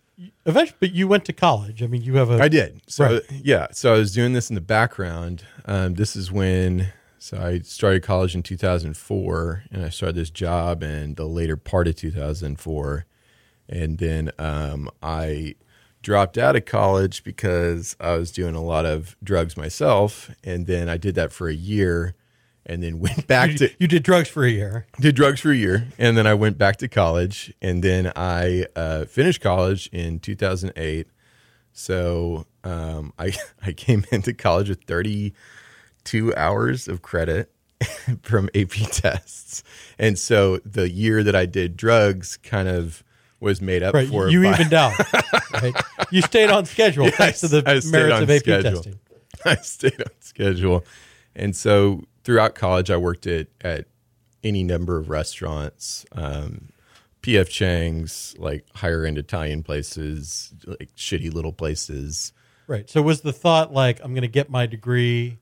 eventually, 0.45 0.77
but 0.79 0.91
you 0.91 1.07
went 1.07 1.25
to 1.25 1.33
college. 1.33 1.81
I 1.83 1.87
mean, 1.87 2.01
you 2.01 2.15
have 2.17 2.29
a 2.29 2.41
I 2.41 2.47
did. 2.47 2.81
So 2.87 3.05
Right. 3.05 3.21
yeah, 3.43 3.67
so 3.71 3.93
I 3.93 3.97
was 3.97 4.13
doing 4.13 4.33
this 4.33 4.49
in 4.49 4.55
the 4.55 4.61
background. 4.61 5.43
Um, 5.65 5.95
this 5.95 6.15
is 6.15 6.31
when 6.31 6.87
so 7.17 7.37
I 7.37 7.59
started 7.59 8.01
college 8.01 8.33
in 8.33 8.41
2004, 8.41 9.65
and 9.71 9.85
I 9.85 9.89
started 9.89 10.15
this 10.15 10.31
job 10.31 10.81
in 10.81 11.13
the 11.15 11.25
later 11.27 11.55
part 11.55 11.87
of 11.87 11.95
2004, 11.95 13.05
and 13.69 13.99
then 13.99 14.31
um, 14.39 14.89
I 15.03 15.53
dropped 16.01 16.37
out 16.39 16.55
of 16.55 16.65
college 16.65 17.23
because 17.23 17.95
I 17.99 18.15
was 18.15 18.31
doing 18.31 18.55
a 18.55 18.63
lot 18.63 18.87
of 18.87 19.15
drugs 19.23 19.55
myself, 19.55 20.31
and 20.43 20.65
then 20.65 20.89
I 20.89 20.97
did 20.97 21.13
that 21.13 21.31
for 21.31 21.47
a 21.47 21.53
year, 21.53 22.15
and 22.65 22.81
then 22.83 22.99
went 22.99 23.27
back 23.35 23.51
You, 23.51 23.57
to 23.59 23.69
you 23.79 23.87
did 23.87 24.03
drugs 24.03 24.29
for 24.29 24.43
a 24.43 24.49
year. 24.49 24.85
did 24.99 25.15
drugs 25.15 25.39
for 25.41 25.51
a 25.51 25.55
year, 25.55 25.87
and 25.97 26.15
then 26.17 26.27
I 26.27 26.33
went 26.33 26.57
back 26.57 26.77
to 26.77 26.87
college, 26.87 27.53
and 27.61 27.83
then 27.83 28.11
I 28.15 28.65
uh, 28.75 29.05
finished 29.05 29.41
college 29.41 29.87
in 29.91 30.19
2008. 30.19 31.07
So 31.73 32.45
um, 32.63 33.13
I 33.19 33.33
I 33.61 33.71
came 33.73 34.05
into 34.11 34.33
college 34.33 34.69
with 34.69 34.83
32 34.83 35.35
hours 36.35 36.87
of 36.87 37.01
credit 37.01 37.51
from 38.21 38.49
AP 38.55 38.71
tests, 38.91 39.63
and 39.97 40.17
so 40.17 40.57
the 40.65 40.89
year 40.89 41.23
that 41.23 41.35
I 41.35 41.45
did 41.45 41.75
drugs 41.77 42.37
kind 42.37 42.67
of 42.67 43.03
was 43.39 43.59
made 43.61 43.81
up 43.81 43.93
Right. 43.95 44.07
for. 44.07 44.29
You 44.29 44.43
by- 44.43 44.53
evened 44.53 44.73
out. 44.73 44.93
Right? 45.53 45.73
You 46.11 46.21
stayed 46.21 46.49
on 46.51 46.65
schedule 46.65 47.09
thanks 47.09 47.39
to 47.41 47.47
the 47.47 47.63
merits 47.91 48.21
of 48.21 48.29
AP 48.29 48.39
schedule. 48.41 48.71
testing. 48.73 48.99
I 49.45 49.55
stayed 49.55 49.99
on 49.99 50.11
schedule. 50.19 50.85
And 51.35 51.55
so 51.55 52.03
throughout 52.23 52.55
college, 52.55 52.89
I 52.89 52.97
worked 52.97 53.27
at, 53.27 53.47
at 53.61 53.85
any 54.43 54.63
number 54.63 54.97
of 54.97 55.09
restaurants, 55.09 56.05
um, 56.13 56.69
PF 57.21 57.49
Chang's, 57.49 58.35
like 58.37 58.65
higher 58.75 59.05
end 59.05 59.17
Italian 59.17 59.63
places, 59.63 60.53
like 60.65 60.89
shitty 60.95 61.33
little 61.33 61.53
places. 61.53 62.33
Right. 62.67 62.89
So 62.89 63.01
was 63.01 63.21
the 63.21 63.33
thought 63.33 63.73
like 63.73 63.99
I'm 64.03 64.13
going 64.13 64.23
to 64.23 64.27
get 64.27 64.49
my 64.49 64.65
degree 64.65 65.37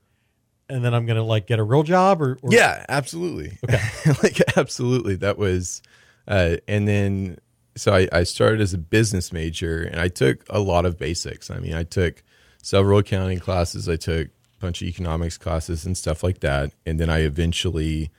and 0.68 0.84
then 0.84 0.94
I'm 0.94 1.06
going 1.06 1.18
to 1.18 1.24
like 1.24 1.48
get 1.48 1.60
a 1.60 1.64
real 1.64 1.84
job 1.84 2.22
or, 2.22 2.38
or 2.42 2.52
Yeah, 2.52 2.86
absolutely. 2.90 3.58
Okay. 3.64 3.82
like, 4.24 4.58
absolutely. 4.58 5.16
That 5.16 5.38
was, 5.38 5.82
uh, 6.28 6.58
and 6.68 6.88
then, 6.88 7.38
so 7.76 7.94
I, 7.94 8.10
I 8.12 8.24
started 8.24 8.60
as 8.62 8.74
a 8.74 8.78
business 8.78 9.32
major 9.32 9.84
and 9.84 10.02
I 10.02 10.10
took 10.10 10.44
a 10.50 10.60
lot 10.60 10.86
of 10.86 10.98
basics. 10.98 11.50
I 11.50 11.60
mean, 11.60 11.74
I 11.74 11.84
took 11.84 12.24
several 12.62 13.00
accounting 13.00 13.40
classes, 13.40 13.88
I 13.88 13.96
took 13.96 14.30
bunch 14.60 14.82
of 14.82 14.88
economics 14.88 15.38
classes 15.38 15.86
and 15.86 15.98
stuff 15.98 16.24
like 16.24 16.40
that. 16.42 16.74
And 16.86 17.00
then 17.00 17.10
I 17.10 17.20
eventually 17.20 18.12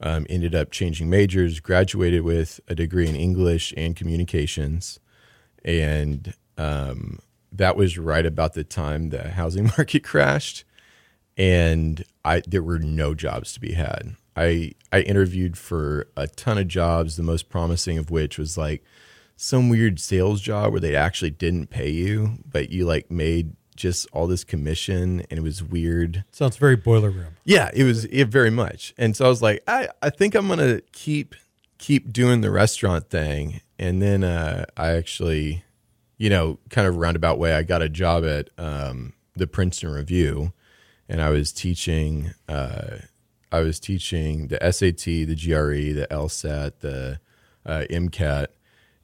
um, 0.00 0.26
ended 0.28 0.54
up 0.54 0.70
changing 0.70 1.10
majors, 1.10 1.60
graduated 1.60 2.22
with 2.22 2.60
a 2.68 2.74
degree 2.74 3.08
in 3.08 3.16
English 3.16 3.74
and 3.76 3.96
communications. 3.96 5.00
And 5.64 6.34
um, 6.56 7.18
that 7.52 7.76
was 7.76 7.98
right 7.98 8.26
about 8.26 8.54
the 8.54 8.64
time 8.64 9.10
the 9.10 9.30
housing 9.30 9.64
market 9.78 10.04
crashed 10.04 10.64
and 11.38 12.04
I 12.24 12.42
there 12.46 12.62
were 12.62 12.80
no 12.80 13.14
jobs 13.14 13.52
to 13.54 13.60
be 13.60 13.72
had. 13.72 14.16
I 14.36 14.72
I 14.92 15.00
interviewed 15.02 15.56
for 15.56 16.08
a 16.16 16.26
ton 16.26 16.58
of 16.58 16.68
jobs, 16.68 17.16
the 17.16 17.22
most 17.22 17.48
promising 17.48 17.96
of 17.96 18.10
which 18.10 18.36
was 18.36 18.58
like 18.58 18.84
some 19.36 19.68
weird 19.68 20.00
sales 20.00 20.40
job 20.40 20.72
where 20.72 20.80
they 20.80 20.96
actually 20.96 21.30
didn't 21.30 21.68
pay 21.68 21.88
you, 21.88 22.38
but 22.44 22.70
you 22.70 22.84
like 22.84 23.08
made 23.10 23.54
just 23.78 24.06
all 24.12 24.26
this 24.26 24.44
commission 24.44 25.22
and 25.30 25.38
it 25.38 25.42
was 25.42 25.62
weird. 25.62 26.24
sounds 26.32 26.56
very 26.56 26.76
boiler 26.76 27.10
room. 27.10 27.36
Yeah, 27.44 27.70
it 27.72 27.84
was 27.84 28.04
it 28.06 28.26
very 28.26 28.50
much. 28.50 28.92
And 28.98 29.16
so 29.16 29.24
I 29.24 29.28
was 29.28 29.40
like, 29.40 29.62
I, 29.66 29.88
I 30.02 30.10
think 30.10 30.34
I'm 30.34 30.48
gonna 30.48 30.82
keep 30.92 31.34
keep 31.78 32.12
doing 32.12 32.42
the 32.42 32.50
restaurant 32.50 33.08
thing. 33.08 33.60
And 33.78 34.02
then 34.02 34.24
uh, 34.24 34.66
I 34.76 34.90
actually, 34.90 35.64
you 36.18 36.28
know, 36.28 36.58
kind 36.68 36.86
of 36.86 36.96
roundabout 36.96 37.38
way, 37.38 37.54
I 37.54 37.62
got 37.62 37.80
a 37.80 37.88
job 37.88 38.24
at 38.24 38.50
um, 38.58 39.14
the 39.36 39.46
Princeton 39.46 39.92
Review, 39.92 40.52
and 41.08 41.22
I 41.22 41.30
was 41.30 41.52
teaching. 41.52 42.32
Uh, 42.48 42.98
I 43.50 43.60
was 43.60 43.80
teaching 43.80 44.48
the 44.48 44.58
SAT, 44.60 45.04
the 45.04 45.34
GRE, 45.34 45.94
the 45.94 46.06
LSAT, 46.10 46.80
the 46.80 47.18
uh, 47.64 47.84
MCAT, 47.88 48.48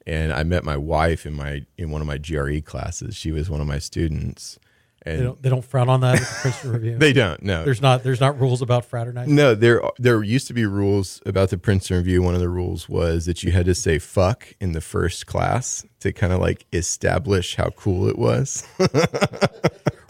and 0.07 0.31
I 0.33 0.43
met 0.43 0.63
my 0.63 0.77
wife 0.77 1.25
in 1.25 1.33
my 1.33 1.65
in 1.77 1.91
one 1.91 2.01
of 2.01 2.07
my 2.07 2.17
GRE 2.17 2.59
classes. 2.61 3.15
She 3.15 3.31
was 3.31 3.49
one 3.49 3.61
of 3.61 3.67
my 3.67 3.79
students, 3.79 4.59
and 5.05 5.19
They 5.19 5.23
don't 5.23 5.41
they 5.43 5.49
don't 5.49 5.65
frown 5.65 5.89
on 5.89 6.01
that 6.01 6.15
at 6.15 6.21
the 6.21 6.35
Princeton 6.41 6.71
Review. 6.73 6.97
they 6.97 7.13
don't 7.13 7.41
no 7.43 7.63
there's 7.65 7.81
not 7.81 8.03
there's 8.03 8.19
not 8.21 8.39
rules 8.39 8.61
about 8.61 8.85
fraternizing. 8.85 9.35
no, 9.35 9.53
there 9.55 9.81
there 9.97 10.21
used 10.23 10.47
to 10.47 10.53
be 10.53 10.65
rules 10.65 11.21
about 11.25 11.49
the 11.49 11.57
Princeton 11.57 11.97
Review. 11.97 12.21
One 12.21 12.33
of 12.35 12.41
the 12.41 12.49
rules 12.49 12.87
was 12.89 13.25
that 13.25 13.43
you 13.43 13.51
had 13.51 13.65
to 13.65 13.75
say 13.75 13.99
"fuck" 13.99 14.47
in 14.59 14.71
the 14.73 14.81
first 14.81 15.25
class 15.27 15.85
to 16.01 16.11
kind 16.13 16.33
of 16.33 16.39
like 16.39 16.65
establish 16.73 17.55
how 17.55 17.69
cool 17.71 18.07
it 18.07 18.17
was. 18.17 18.67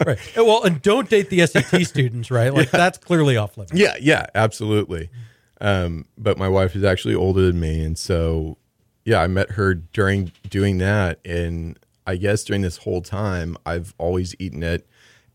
Right. 0.04 0.18
And 0.36 0.46
Well, 0.46 0.62
and 0.62 0.82
don't 0.82 1.08
date 1.08 1.30
the 1.30 1.44
SAT 1.46 1.82
students, 1.86 2.30
right? 2.30 2.52
Like 2.52 2.70
that's 2.70 2.98
clearly 2.98 3.38
off 3.38 3.56
limits. 3.56 3.72
yeah, 3.72 3.96
yeah, 3.98 4.26
absolutely. 4.34 5.08
Um, 5.58 6.04
but 6.18 6.36
my 6.36 6.50
wife 6.50 6.76
is 6.76 6.84
actually 6.84 7.14
older 7.14 7.40
than 7.46 7.58
me, 7.58 7.82
and 7.82 7.96
so 7.98 8.58
yeah, 9.06 9.20
I 9.20 9.28
met 9.28 9.52
her 9.52 9.72
during 9.72 10.32
doing 10.50 10.78
that, 10.78 11.20
and 11.24 11.78
I 12.08 12.16
guess 12.16 12.42
during 12.42 12.62
this 12.62 12.78
whole 12.78 13.00
time, 13.00 13.56
I've 13.64 13.94
always 13.98 14.34
eaten 14.40 14.64
at 14.64 14.82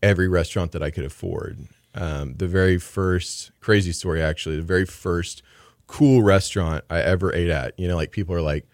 every 0.02 0.28
restaurant 0.28 0.72
that 0.72 0.82
I 0.82 0.90
could 0.90 1.04
afford. 1.04 1.68
Um, 1.94 2.34
the 2.34 2.46
very 2.46 2.76
first 2.76 3.50
crazy 3.60 3.92
story, 3.92 4.22
actually, 4.22 4.56
the 4.56 4.62
very 4.62 4.84
first 4.84 5.42
cool 5.86 6.22
restaurant 6.22 6.84
I 6.90 7.00
ever 7.00 7.34
ate 7.34 7.48
at. 7.48 7.78
You 7.78 7.88
know, 7.88 7.96
like 7.96 8.10
people 8.10 8.34
are 8.34 8.42
like, 8.42 8.68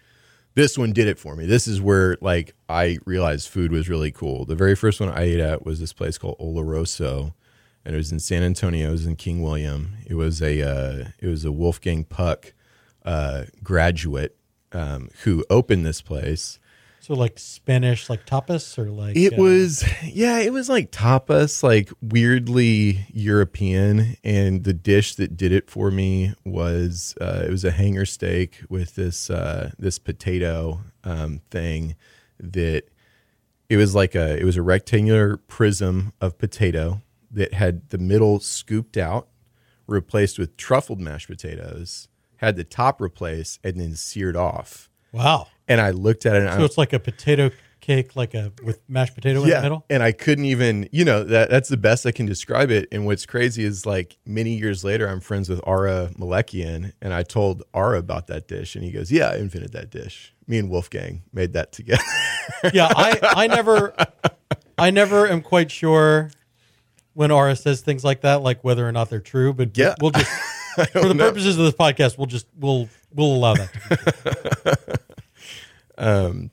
this 0.55 0.77
one 0.77 0.91
did 0.91 1.07
it 1.07 1.17
for 1.17 1.33
me. 1.33 1.45
This 1.45 1.65
is 1.65 1.79
where 1.79 2.17
like 2.19 2.53
I 2.67 2.97
realized 3.05 3.47
food 3.47 3.71
was 3.71 3.87
really 3.87 4.11
cool. 4.11 4.43
The 4.43 4.55
very 4.55 4.75
first 4.75 4.99
one 4.99 5.09
I 5.09 5.21
ate 5.21 5.39
at 5.39 5.65
was 5.65 5.79
this 5.79 5.93
place 5.93 6.17
called 6.17 6.37
Oloroso, 6.39 7.33
and 7.85 7.95
it 7.95 7.97
was 7.97 8.11
in 8.11 8.19
San 8.19 8.43
Antonio. 8.43 8.89
It 8.89 8.91
was 8.91 9.05
in 9.05 9.15
King 9.15 9.43
William. 9.43 9.93
It 10.05 10.15
was 10.15 10.41
a 10.41 10.61
uh, 10.61 11.05
it 11.19 11.27
was 11.27 11.45
a 11.45 11.53
Wolfgang 11.53 12.03
Puck 12.03 12.53
uh, 13.05 13.45
graduate 13.63 14.35
um, 14.71 15.09
who 15.23 15.43
opened 15.49 15.85
this 15.85 16.01
place. 16.01 16.59
So 17.01 17.15
like 17.15 17.39
Spanish, 17.39 18.09
like 18.09 18.25
tapas, 18.25 18.77
or 18.77 18.91
like 18.91 19.15
It 19.15 19.33
uh, 19.33 19.41
was, 19.41 19.83
yeah, 20.03 20.39
it 20.39 20.53
was 20.53 20.69
like 20.69 20.91
tapas, 20.91 21.63
like 21.63 21.89
weirdly 22.01 23.07
European. 23.11 24.17
And 24.23 24.63
the 24.63 24.73
dish 24.73 25.15
that 25.15 25.35
did 25.35 25.51
it 25.51 25.69
for 25.69 25.89
me 25.91 26.33
was 26.45 27.15
uh, 27.19 27.43
it 27.45 27.49
was 27.49 27.65
a 27.65 27.71
hanger 27.71 28.05
steak 28.05 28.61
with 28.69 28.95
this 28.95 29.29
uh, 29.29 29.71
this 29.79 29.97
potato 29.97 30.81
um, 31.03 31.41
thing 31.49 31.95
that 32.39 32.83
it 33.69 33.77
was 33.77 33.95
like 33.95 34.13
a 34.13 34.37
it 34.37 34.43
was 34.43 34.57
a 34.57 34.61
rectangular 34.61 35.37
prism 35.37 36.13
of 36.19 36.37
potato 36.37 37.01
that 37.31 37.53
had 37.53 37.89
the 37.89 37.97
middle 37.97 38.39
scooped 38.39 38.97
out, 38.97 39.29
replaced 39.87 40.37
with 40.37 40.57
truffled 40.57 40.99
mashed 40.99 41.27
potatoes, 41.27 42.07
had 42.39 42.55
the 42.55 42.63
top 42.63 42.99
replaced, 42.99 43.59
and 43.63 43.79
then 43.79 43.95
seared 43.95 44.35
off. 44.35 44.89
wow. 45.13 45.47
And 45.67 45.79
I 45.79 45.91
looked 45.91 46.25
at 46.25 46.35
it 46.35 46.39
and 46.41 46.49
I 46.49 46.57
So 46.57 46.63
it's 46.65 46.77
like 46.79 46.93
a 46.93 46.99
potato 46.99 47.51
cake, 47.79 48.15
like 48.15 48.33
a 48.33 48.51
with 48.63 48.79
mashed 48.89 49.13
potato 49.13 49.43
in 49.43 49.49
the 49.49 49.61
middle. 49.61 49.85
and 49.89 50.01
I 50.01 50.11
couldn't 50.11 50.45
even, 50.45 50.89
you 50.91 51.05
know, 51.05 51.23
that 51.23 51.51
that's 51.51 51.69
the 51.69 51.77
best 51.77 52.05
I 52.07 52.11
can 52.11 52.25
describe 52.25 52.71
it. 52.71 52.87
And 52.91 53.05
what's 53.05 53.25
crazy 53.27 53.63
is 53.63 53.85
like 53.85 54.17
many 54.25 54.57
years 54.57 54.83
later, 54.83 55.07
I'm 55.07 55.19
friends 55.19 55.47
with 55.47 55.61
Ara 55.67 56.09
Malekian, 56.17 56.93
and 57.03 57.13
I 57.13 57.21
told 57.21 57.61
Ara 57.75 57.99
about 57.99 58.25
that 58.27 58.47
dish, 58.47 58.75
and 58.75 58.83
he 58.83 58.91
goes, 58.91 59.11
"Yeah, 59.11 59.27
I 59.29 59.35
invented 59.37 59.73
that 59.73 59.91
dish. 59.91 60.33
Me 60.47 60.57
and 60.57 60.69
Wolfgang 60.71 61.21
made 61.31 61.53
that 61.53 61.71
together." 61.71 62.03
yeah, 62.73 62.87
I, 62.95 63.19
I 63.21 63.45
never, 63.47 63.93
I 64.77 64.89
never 64.89 65.27
am 65.27 65.41
quite 65.43 65.69
sure 65.69 66.31
when 67.13 67.31
Ara 67.31 67.55
says 67.55 67.81
things 67.81 68.03
like 68.03 68.21
that, 68.21 68.41
like 68.41 68.63
whether 68.63 68.87
or 68.87 68.91
not 68.91 69.11
they're 69.11 69.19
true. 69.19 69.53
But 69.53 69.77
Yeah. 69.77 69.93
we'll 70.01 70.11
just, 70.11 70.31
for 70.91 71.07
the 71.07 71.15
purposes 71.15 71.57
of 71.57 71.65
this 71.65 71.73
podcast, 71.73 72.17
we'll 72.17 72.27
just 72.27 72.47
we'll 72.57 72.89
we'll 73.13 73.33
allow 73.33 73.53
that. 73.55 74.99
um, 75.97 76.51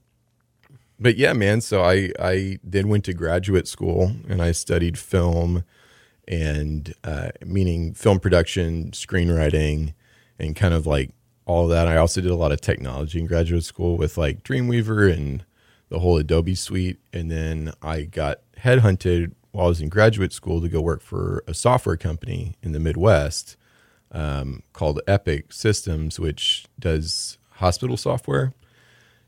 but 0.99 1.17
yeah, 1.17 1.33
man. 1.33 1.61
So 1.61 1.83
I 1.83 2.11
I 2.19 2.59
then 2.65 2.89
went 2.89 3.05
to 3.05 3.15
graduate 3.15 3.69
school 3.69 4.13
and 4.29 4.43
I 4.43 4.53
studied 4.53 4.99
film 4.99 5.65
and 6.29 6.95
uh, 7.05 7.29
meaning 7.45 7.95
film 7.95 8.19
production, 8.19 8.91
screenwriting, 8.91 9.95
and 10.39 10.57
kind 10.57 10.75
of 10.75 10.87
like 10.87 11.11
all 11.45 11.65
of 11.65 11.71
that. 11.71 11.87
I 11.89 11.97
also 11.97 12.21
did 12.21 12.31
a 12.31 12.37
lot 12.37 12.53
of 12.53 12.61
technology 12.61 13.21
in 13.21 13.27
graduate 13.27 13.65
school 13.65 13.97
with 13.97 14.19
like 14.19 14.43
Dreamweaver 14.43 15.13
and 15.13 15.45
the 15.89 16.01
whole 16.01 16.17
Adobe 16.19 16.55
suite. 16.55 16.99
And 17.13 17.31
then 17.31 17.73
I 17.81 18.03
got 18.03 18.41
headhunted 18.59 19.33
while 19.53 19.67
I 19.67 19.69
was 19.69 19.81
in 19.81 19.89
graduate 19.89 20.33
school 20.33 20.61
to 20.61 20.69
go 20.69 20.81
work 20.81 21.01
for 21.01 21.45
a 21.47 21.55
software 21.55 21.97
company 21.97 22.57
in 22.63 22.73
the 22.73 22.81
Midwest 22.81 23.57
um, 24.17 24.63
called 24.73 25.01
Epic 25.07 25.53
Systems, 25.53 26.19
which 26.19 26.67
does 26.81 27.39
hospital 27.51 27.97
software 27.97 28.53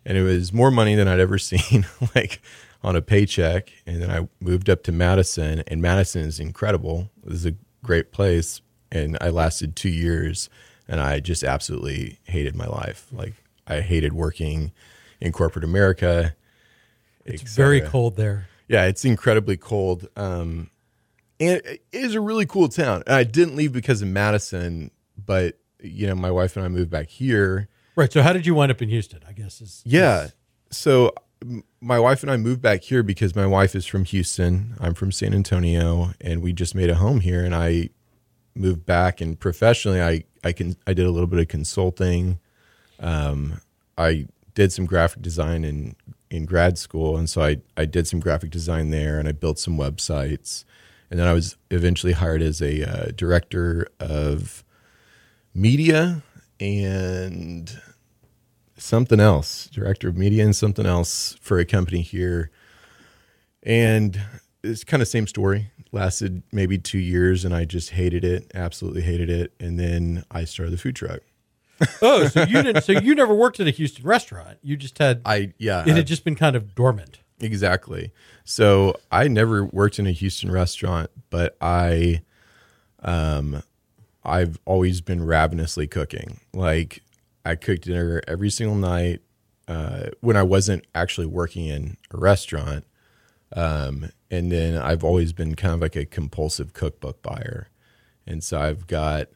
and 0.08 0.16
it 0.16 0.22
was 0.22 0.52
more 0.52 0.70
money 0.70 0.94
than 0.94 1.06
I'd 1.06 1.20
ever 1.20 1.38
seen, 1.38 1.86
like 2.14 2.40
on 2.82 2.96
a 2.96 3.02
paycheck. 3.02 3.70
And 3.86 4.02
then 4.02 4.10
I 4.10 4.26
moved 4.40 4.68
up 4.70 4.82
to 4.84 4.92
Madison, 4.92 5.62
and 5.68 5.82
Madison 5.82 6.22
is 6.22 6.40
incredible. 6.40 7.10
This 7.22 7.40
is 7.40 7.46
a 7.46 7.54
great 7.84 8.10
place, 8.10 8.62
and 8.90 9.18
I 9.20 9.28
lasted 9.28 9.76
two 9.76 9.90
years, 9.90 10.48
and 10.88 11.00
I 11.00 11.20
just 11.20 11.44
absolutely 11.44 12.18
hated 12.24 12.56
my 12.56 12.66
life. 12.66 13.06
Like 13.12 13.34
I 13.66 13.82
hated 13.82 14.14
working 14.14 14.72
in 15.20 15.30
corporate 15.32 15.64
America. 15.64 16.34
It's 17.24 17.54
very 17.54 17.82
cold 17.82 18.16
there. 18.16 18.48
Yeah, 18.68 18.84
it's 18.84 19.04
incredibly 19.04 19.58
cold. 19.58 20.08
Um, 20.16 20.70
and 21.40 21.60
it 21.64 21.82
is 21.92 22.14
a 22.14 22.20
really 22.20 22.46
cool 22.46 22.68
town. 22.68 23.02
And 23.06 23.14
I 23.14 23.24
didn't 23.24 23.56
leave 23.56 23.72
because 23.72 24.02
of 24.02 24.08
Madison, 24.08 24.90
but 25.24 25.58
you 25.80 26.06
know, 26.06 26.14
my 26.14 26.30
wife 26.30 26.56
and 26.56 26.64
I 26.64 26.68
moved 26.68 26.90
back 26.90 27.08
here. 27.08 27.68
Right. 27.96 28.12
So 28.12 28.22
how 28.22 28.32
did 28.32 28.46
you 28.46 28.54
wind 28.54 28.70
up 28.72 28.82
in 28.82 28.88
Houston? 28.88 29.20
I 29.28 29.32
guess 29.32 29.60
is 29.60 29.82
Yeah. 29.84 30.24
is- 30.24 30.32
so 30.70 31.14
my 31.80 31.98
wife 32.00 32.22
and 32.22 32.30
I 32.32 32.36
moved 32.36 32.60
back 32.60 32.82
here 32.82 33.02
because 33.04 33.36
my 33.36 33.46
wife 33.46 33.74
is 33.76 33.86
from 33.86 34.04
Houston. 34.04 34.74
I'm 34.80 34.92
from 34.94 35.12
San 35.12 35.32
Antonio, 35.32 36.12
and 36.20 36.42
we 36.42 36.52
just 36.52 36.74
made 36.74 36.90
a 36.90 36.96
home 36.96 37.20
here. 37.20 37.44
And 37.44 37.54
I 37.54 37.90
moved 38.56 38.84
back, 38.84 39.20
and 39.20 39.38
professionally, 39.38 40.02
I 40.02 40.24
I 40.42 40.50
can 40.52 40.76
I 40.86 40.94
did 40.94 41.06
a 41.06 41.10
little 41.12 41.28
bit 41.28 41.38
of 41.38 41.46
consulting. 41.48 42.40
Um, 43.00 43.60
I 43.96 44.26
did 44.54 44.72
some 44.72 44.84
graphic 44.86 45.22
design 45.22 45.64
in 45.64 45.94
in 46.30 46.44
grad 46.44 46.76
school, 46.76 47.16
and 47.16 47.30
so 47.30 47.42
I 47.42 47.58
I 47.76 47.84
did 47.84 48.06
some 48.08 48.18
graphic 48.20 48.50
design 48.50 48.90
there, 48.90 49.18
and 49.20 49.28
I 49.28 49.32
built 49.32 49.58
some 49.58 49.76
websites, 49.78 50.64
and 51.10 51.18
then 51.18 51.26
I 51.26 51.32
was 51.32 51.56
eventually 51.70 52.12
hired 52.12 52.42
as 52.42 52.60
a 52.60 52.84
uh, 52.84 53.10
director 53.16 53.86
of 53.98 54.64
media 55.54 56.22
and 56.60 57.80
something 58.76 59.20
else, 59.20 59.66
director 59.72 60.08
of 60.08 60.16
media 60.16 60.44
and 60.44 60.54
something 60.54 60.86
else 60.86 61.36
for 61.40 61.58
a 61.58 61.64
company 61.64 62.02
here. 62.02 62.50
And 63.62 64.20
it's 64.62 64.84
kind 64.84 65.02
of 65.02 65.08
same 65.08 65.26
story. 65.26 65.70
Lasted 65.90 66.42
maybe 66.52 66.76
two 66.76 66.98
years, 66.98 67.44
and 67.44 67.54
I 67.54 67.64
just 67.64 67.90
hated 67.90 68.22
it, 68.22 68.50
absolutely 68.54 69.02
hated 69.02 69.30
it. 69.30 69.54
And 69.58 69.80
then 69.80 70.24
I 70.30 70.44
started 70.44 70.72
the 70.72 70.78
food 70.78 70.96
truck. 70.96 71.20
Oh, 72.02 72.26
so 72.26 72.42
you 72.42 72.62
didn't? 72.62 72.82
So 72.82 72.92
you 72.92 73.14
never 73.14 73.32
worked 73.32 73.60
at 73.60 73.68
a 73.68 73.70
Houston 73.70 74.04
restaurant? 74.04 74.58
You 74.62 74.76
just 74.76 74.98
had 74.98 75.22
I 75.24 75.52
yeah, 75.58 75.82
it 75.82 75.96
had 75.96 76.08
just 76.08 76.24
been 76.24 76.34
kind 76.34 76.56
of 76.56 76.74
dormant. 76.74 77.20
Exactly. 77.40 78.12
So 78.44 78.96
I 79.12 79.28
never 79.28 79.64
worked 79.64 79.98
in 79.98 80.06
a 80.06 80.12
Houston 80.12 80.50
restaurant, 80.50 81.10
but 81.30 81.56
I, 81.60 82.22
um, 83.02 83.62
I've 84.24 84.58
always 84.64 85.00
been 85.00 85.24
ravenously 85.24 85.86
cooking. 85.86 86.40
Like 86.52 87.02
I 87.44 87.54
cooked 87.54 87.82
dinner 87.82 88.20
every 88.26 88.50
single 88.50 88.76
night 88.76 89.20
uh, 89.68 90.08
when 90.20 90.36
I 90.36 90.42
wasn't 90.42 90.84
actually 90.94 91.26
working 91.26 91.66
in 91.66 91.96
a 92.10 92.18
restaurant. 92.18 92.84
Um, 93.54 94.10
and 94.30 94.50
then 94.52 94.76
I've 94.76 95.04
always 95.04 95.32
been 95.32 95.54
kind 95.54 95.74
of 95.74 95.80
like 95.80 95.96
a 95.96 96.04
compulsive 96.04 96.72
cookbook 96.72 97.22
buyer. 97.22 97.68
And 98.26 98.42
so 98.44 98.60
I've 98.60 98.86
got, 98.86 99.28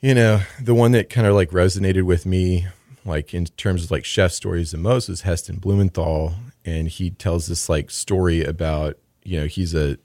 you 0.00 0.14
know, 0.14 0.40
the 0.60 0.74
one 0.74 0.92
that 0.92 1.10
kind 1.10 1.26
of 1.26 1.34
like 1.34 1.50
resonated 1.50 2.02
with 2.02 2.26
me, 2.26 2.66
like 3.04 3.34
in 3.34 3.46
terms 3.46 3.84
of 3.84 3.90
like 3.90 4.04
chef 4.04 4.32
stories 4.32 4.72
the 4.72 4.78
most 4.78 5.08
is 5.08 5.22
Heston 5.22 5.56
Blumenthal. 5.56 6.34
And 6.64 6.88
he 6.88 7.10
tells 7.10 7.46
this 7.46 7.68
like 7.68 7.90
story 7.90 8.44
about, 8.44 8.98
you 9.24 9.40
know, 9.40 9.46
he's 9.46 9.74
a 9.74 9.98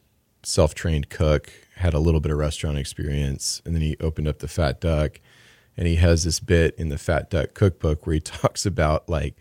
self 0.43 0.73
trained 0.73 1.09
cook, 1.09 1.51
had 1.75 1.93
a 1.93 1.99
little 1.99 2.21
bit 2.21 2.31
of 2.31 2.37
restaurant 2.37 2.77
experience, 2.77 3.61
and 3.65 3.75
then 3.75 3.81
he 3.81 3.97
opened 3.99 4.27
up 4.27 4.39
the 4.39 4.47
Fat 4.47 4.79
Duck. 4.79 5.19
And 5.77 5.87
he 5.87 5.95
has 5.95 6.23
this 6.23 6.39
bit 6.39 6.73
in 6.77 6.87
the 6.87 6.97
Fat 6.97 7.29
Duck 7.29 7.53
cookbook 7.53 8.07
where 8.07 8.13
he 8.13 8.19
talks 8.21 8.65
about 8.65 9.09
like 9.09 9.35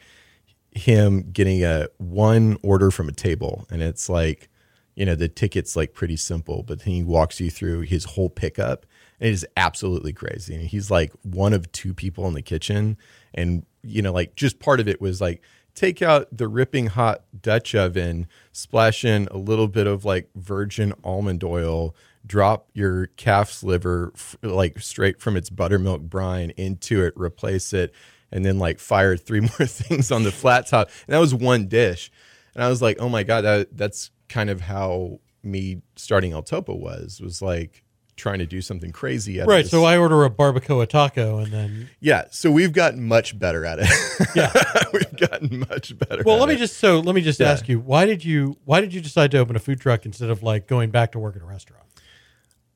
him 0.74 1.30
getting 1.30 1.64
a 1.64 1.88
one 1.98 2.56
order 2.62 2.90
from 2.90 3.08
a 3.08 3.12
table 3.12 3.64
and 3.70 3.80
it's 3.80 4.08
like 4.08 4.48
you 4.96 5.06
know 5.06 5.14
the 5.14 5.28
ticket's 5.28 5.76
like 5.76 5.94
pretty 5.94 6.16
simple 6.16 6.64
but 6.64 6.80
then 6.80 6.94
he 6.94 7.02
walks 7.02 7.40
you 7.40 7.48
through 7.48 7.82
his 7.82 8.04
whole 8.04 8.28
pickup 8.28 8.84
and 9.20 9.28
it 9.28 9.32
is 9.32 9.46
absolutely 9.56 10.12
crazy 10.12 10.54
and 10.54 10.64
he's 10.64 10.90
like 10.90 11.12
one 11.22 11.52
of 11.52 11.70
two 11.70 11.94
people 11.94 12.26
in 12.26 12.34
the 12.34 12.42
kitchen 12.42 12.96
and 13.34 13.64
you 13.82 14.00
know 14.02 14.12
like 14.12 14.34
just 14.34 14.58
part 14.58 14.80
of 14.80 14.88
it 14.88 15.00
was 15.00 15.20
like 15.20 15.42
take 15.74 16.00
out 16.00 16.28
the 16.30 16.48
ripping 16.48 16.86
hot 16.86 17.24
dutch 17.42 17.74
oven 17.74 18.26
splash 18.52 19.04
in 19.04 19.28
a 19.30 19.36
little 19.36 19.68
bit 19.68 19.86
of 19.86 20.04
like 20.04 20.30
virgin 20.34 20.92
almond 21.02 21.44
oil 21.44 21.94
drop 22.26 22.68
your 22.72 23.06
calf's 23.16 23.62
liver 23.62 24.12
f- 24.14 24.36
like 24.42 24.78
straight 24.78 25.20
from 25.20 25.36
its 25.36 25.50
buttermilk 25.50 26.00
brine 26.02 26.50
into 26.56 27.02
it 27.02 27.12
replace 27.16 27.72
it 27.72 27.92
and 28.34 28.44
then 28.44 28.58
like 28.58 28.78
fire 28.78 29.16
three 29.16 29.40
more 29.58 29.66
things 29.66 30.12
on 30.12 30.24
the 30.24 30.32
flat 30.32 30.66
top. 30.66 30.90
And 31.06 31.14
that 31.14 31.20
was 31.20 31.32
one 31.32 31.68
dish. 31.68 32.10
And 32.54 32.62
I 32.62 32.68
was 32.68 32.82
like, 32.82 32.98
oh 33.00 33.08
my 33.08 33.22
God, 33.22 33.42
that 33.42 33.74
that's 33.74 34.10
kind 34.28 34.50
of 34.50 34.60
how 34.60 35.20
me 35.42 35.80
starting 35.96 36.32
El 36.32 36.42
Topo 36.42 36.74
was, 36.74 37.20
was 37.20 37.40
like 37.40 37.83
trying 38.16 38.38
to 38.38 38.46
do 38.46 38.60
something 38.62 38.92
crazy. 38.92 39.40
At 39.40 39.46
Right. 39.48 39.62
this- 39.62 39.70
So 39.70 39.84
I 39.84 39.96
order 39.96 40.24
a 40.24 40.30
barbacoa 40.30 40.88
taco 40.88 41.38
and 41.38 41.52
then 41.52 41.90
yeah. 42.00 42.24
So 42.30 42.50
we've 42.50 42.72
gotten 42.72 43.02
much 43.04 43.38
better 43.38 43.64
at 43.64 43.78
it. 43.80 43.88
Yeah. 44.36 44.52
we've 44.92 45.16
gotten 45.16 45.60
much 45.70 45.96
better. 45.98 46.22
Well, 46.24 46.38
let 46.38 46.48
me 46.48 46.54
it. 46.54 46.58
just 46.58 46.76
so 46.78 47.00
let 47.00 47.14
me 47.14 47.20
just 47.20 47.40
Yeah. 47.40 47.50
ask 47.50 47.68
you 47.68 47.80
why 47.80 48.06
did 48.06 48.24
you 48.24 48.56
why 48.64 48.80
did 48.80 48.92
you 48.94 49.00
decide 49.00 49.30
to 49.32 49.38
open 49.38 49.56
a 49.56 49.58
food 49.60 49.80
truck 49.80 50.04
instead 50.06 50.30
of 50.30 50.42
like 50.42 50.66
going 50.66 50.90
back 50.90 51.12
to 51.12 51.18
work 51.18 51.36
at 51.36 51.42
a 51.42 51.46
restaurant? 51.46 51.84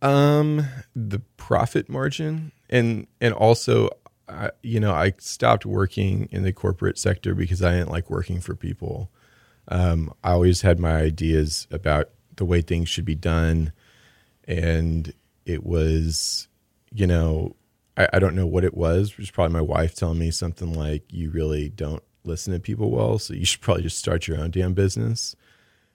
Um, 0.01 0.65
the 0.95 1.19
profit 1.37 1.89
margin, 1.89 2.53
and 2.71 3.09
and 3.21 3.35
also, 3.35 3.91
I, 4.29 4.51
you 4.63 4.79
know, 4.79 4.93
I 4.93 5.15
stopped 5.19 5.67
working 5.67 6.29
in 6.31 6.45
the 6.45 6.53
corporate 6.53 6.99
sector 6.99 7.35
because 7.35 7.63
I 7.63 7.73
didn't 7.73 7.91
like 7.91 8.09
working 8.09 8.41
for 8.41 8.55
people. 8.55 9.11
Um, 9.67 10.13
I 10.23 10.33
always 10.33 10.61
had 10.63 10.79
my 10.79 10.97
ideas 10.97 11.67
about 11.73 12.11
the 12.37 12.45
way 12.45 12.61
things 12.61 12.89
should 12.89 13.05
be 13.07 13.17
done, 13.17 13.73
and 14.47 15.13
it 15.49 15.65
was, 15.65 16.49
you 16.93 17.07
know, 17.07 17.57
I, 17.97 18.09
I 18.15 18.19
don't 18.19 18.35
know 18.35 18.47
what 18.47 18.65
it 18.65 18.77
was. 18.77 19.13
It 19.13 19.19
was 19.19 19.31
probably 19.31 19.55
my 19.55 19.63
wife 19.63 19.95
telling 19.95 20.19
me 20.19 20.31
something 20.31 20.73
like, 20.73 21.05
"You 21.11 21.31
really 21.31 21.69
don't 21.69 22.03
listen 22.25 22.53
to 22.53 22.61
people 22.61 22.91
well, 22.91 23.19
so 23.19 23.35
you 23.35 23.45
should 23.45 23.61
probably 23.61 23.83
just 23.83 23.99
start 23.99 24.29
your 24.29 24.39
own 24.39 24.51
damn 24.51 24.75
business." 24.75 25.35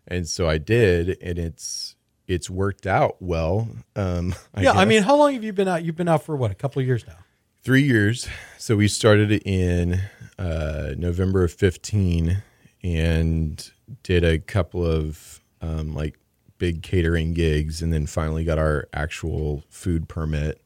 And 0.08 0.28
so 0.28 0.50
I 0.50 0.58
did, 0.58 1.18
and 1.22 1.38
it's 1.38 1.96
it's 2.28 2.50
worked 2.50 2.88
out 2.88 3.22
well. 3.22 3.70
Um, 3.96 4.36
yeah, 4.58 4.72
I 4.74 4.86
mean, 4.86 5.04
how 5.04 5.16
long 5.16 5.34
have 5.34 5.44
you 5.44 5.54
been 5.54 5.68
out? 5.68 5.84
You've 5.84 5.96
been 5.96 6.10
out 6.10 6.24
for 6.24 6.36
what, 6.36 6.52
a 6.52 6.56
couple 6.56 6.82
of 6.82 6.88
years 6.88 7.06
now? 7.08 7.18
three 7.64 7.84
years. 7.84 8.28
So 8.58 8.76
we 8.76 8.88
started 8.88 9.32
in 9.46 10.02
uh, 10.38 10.96
November 10.98 11.44
of 11.44 11.54
fifteen, 11.54 12.44
and 12.84 13.72
did 14.04 14.24
a 14.24 14.40
couple 14.40 14.86
of 14.86 15.42
um, 15.62 15.94
like 15.94 16.18
big 16.64 16.82
catering 16.82 17.34
gigs, 17.34 17.82
and 17.82 17.92
then 17.92 18.06
finally 18.06 18.46
got 18.46 18.58
our 18.58 18.88
actual 18.94 19.66
food 19.70 20.08
permit 20.08 20.62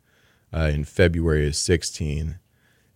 uh, 0.54 0.70
in 0.72 0.84
February 0.84 1.48
of 1.48 1.56
sixteen, 1.56 2.38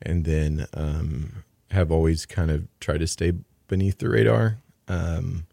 and 0.04 0.24
then 0.24 0.68
um, 0.76 1.44
have 1.72 1.92
always 1.92 2.28
kind 2.28 2.52
of 2.52 2.68
tried 2.80 3.00
to 3.00 3.08
stay 3.08 3.34
beneath 3.68 3.98
the 3.98 4.08
radar. 4.08 4.58
Um, 4.88 5.48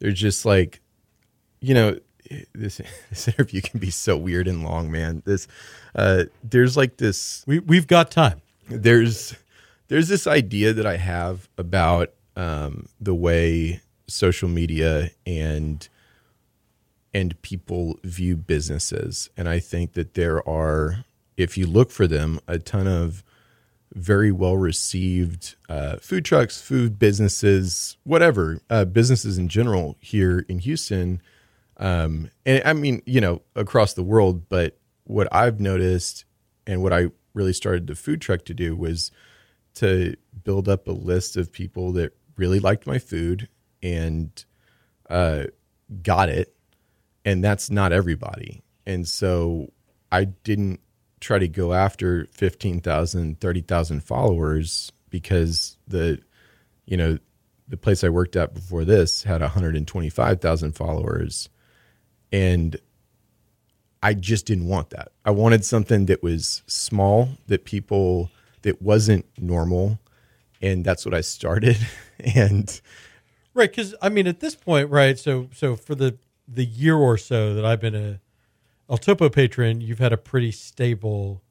there's 0.00 0.18
just 0.18 0.44
like 0.44 0.80
you 1.60 1.74
know 1.74 1.96
this 2.54 2.80
this 3.10 3.28
interview 3.28 3.60
can 3.60 3.78
be 3.78 3.90
so 3.90 4.16
weird 4.16 4.48
and 4.48 4.64
long 4.64 4.90
man 4.90 5.22
this 5.24 5.46
uh 5.94 6.24
there's 6.42 6.76
like 6.76 6.96
this 6.96 7.44
We 7.46 7.60
we've 7.60 7.86
got 7.86 8.10
time. 8.10 8.40
there's 8.68 9.36
there's 9.86 10.08
this 10.08 10.26
idea 10.26 10.72
that 10.72 10.86
i 10.86 10.96
have 10.96 11.48
about 11.56 12.12
um 12.36 12.88
the 13.00 13.14
way 13.14 13.80
social 14.08 14.48
media 14.48 15.10
and 15.26 15.88
and 17.14 17.40
people 17.42 17.98
view 18.04 18.36
businesses 18.36 19.30
and 19.36 19.48
i 19.48 19.58
think 19.58 19.94
that 19.94 20.14
there 20.14 20.46
are 20.48 21.04
if 21.36 21.56
you 21.56 21.66
look 21.66 21.90
for 21.90 22.06
them 22.06 22.38
a 22.46 22.58
ton 22.58 22.86
of 22.86 23.24
very 23.94 24.32
well 24.32 24.56
received 24.56 25.54
uh, 25.68 25.96
food 25.98 26.24
trucks, 26.24 26.60
food 26.60 26.98
businesses, 26.98 27.96
whatever 28.02 28.60
uh, 28.68 28.84
businesses 28.84 29.38
in 29.38 29.48
general 29.48 29.96
here 30.00 30.44
in 30.48 30.58
Houston, 30.58 31.22
um, 31.76 32.30
and 32.44 32.62
I 32.64 32.72
mean 32.72 33.02
you 33.06 33.20
know 33.20 33.42
across 33.54 33.94
the 33.94 34.02
world. 34.02 34.48
But 34.48 34.78
what 35.04 35.28
I've 35.32 35.60
noticed 35.60 36.24
and 36.66 36.82
what 36.82 36.92
I 36.92 37.10
really 37.34 37.52
started 37.52 37.86
the 37.86 37.94
food 37.94 38.20
truck 38.20 38.44
to 38.46 38.54
do 38.54 38.76
was 38.76 39.10
to 39.74 40.16
build 40.44 40.68
up 40.68 40.86
a 40.86 40.92
list 40.92 41.36
of 41.36 41.52
people 41.52 41.92
that 41.92 42.12
really 42.36 42.60
liked 42.60 42.86
my 42.86 42.98
food 42.98 43.48
and 43.82 44.44
uh, 45.10 45.44
got 46.02 46.28
it, 46.28 46.53
and 47.24 47.42
that's 47.42 47.70
not 47.70 47.92
everybody. 47.92 48.62
And 48.86 49.08
so 49.08 49.72
I 50.12 50.24
didn't 50.24 50.80
try 51.20 51.38
to 51.38 51.48
go 51.48 51.72
after 51.72 52.28
15,000, 52.32 53.40
30,000 53.40 54.00
followers 54.02 54.92
because 55.10 55.78
the, 55.88 56.20
you 56.84 56.96
know, 56.96 57.18
the 57.66 57.76
place 57.78 58.04
I 58.04 58.10
worked 58.10 58.36
at 58.36 58.52
before 58.52 58.84
this 58.84 59.22
had 59.22 59.40
125,000 59.40 60.72
followers. 60.72 61.48
And 62.30 62.76
I 64.02 64.12
just 64.12 64.44
didn't 64.44 64.68
want 64.68 64.90
that. 64.90 65.12
I 65.24 65.30
wanted 65.30 65.64
something 65.64 66.06
that 66.06 66.22
was 66.22 66.62
small, 66.66 67.30
that 67.46 67.64
people, 67.64 68.30
that 68.62 68.82
wasn't 68.82 69.24
normal. 69.38 69.98
And 70.60 70.84
that's 70.84 71.06
what 71.06 71.14
I 71.14 71.22
started. 71.22 71.78
and 72.36 72.80
Right, 73.54 73.70
because 73.70 73.94
I 74.02 74.08
mean, 74.08 74.26
at 74.26 74.40
this 74.40 74.56
point, 74.56 74.90
right? 74.90 75.16
So, 75.18 75.48
so 75.54 75.76
for 75.76 75.94
the 75.94 76.18
the 76.46 76.64
year 76.64 76.96
or 76.96 77.16
so 77.16 77.54
that 77.54 77.64
I've 77.64 77.80
been 77.80 77.94
a 77.94 78.20
El 78.88 78.98
Topo 78.98 79.28
patron, 79.28 79.80
you've 79.80 79.98
had 79.98 80.12
a 80.12 80.16
pretty 80.16 80.52
stable 80.52 81.42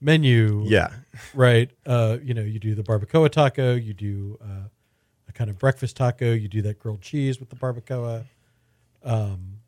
menu. 0.00 0.64
yeah, 0.66 0.90
right. 1.34 1.70
Uh, 1.86 2.18
you 2.22 2.34
know, 2.34 2.42
you 2.42 2.58
do 2.58 2.74
the 2.74 2.82
barbacoa 2.82 3.30
taco, 3.30 3.74
you 3.74 3.94
do 3.94 4.38
uh, 4.42 4.68
a 5.28 5.32
kind 5.32 5.50
of 5.50 5.58
breakfast 5.58 5.96
taco, 5.96 6.32
you 6.32 6.48
do 6.48 6.62
that 6.62 6.78
grilled 6.78 7.00
cheese 7.00 7.40
with 7.40 7.48
the 7.48 7.56
barbacoa. 7.56 8.26
Um, 9.02 9.60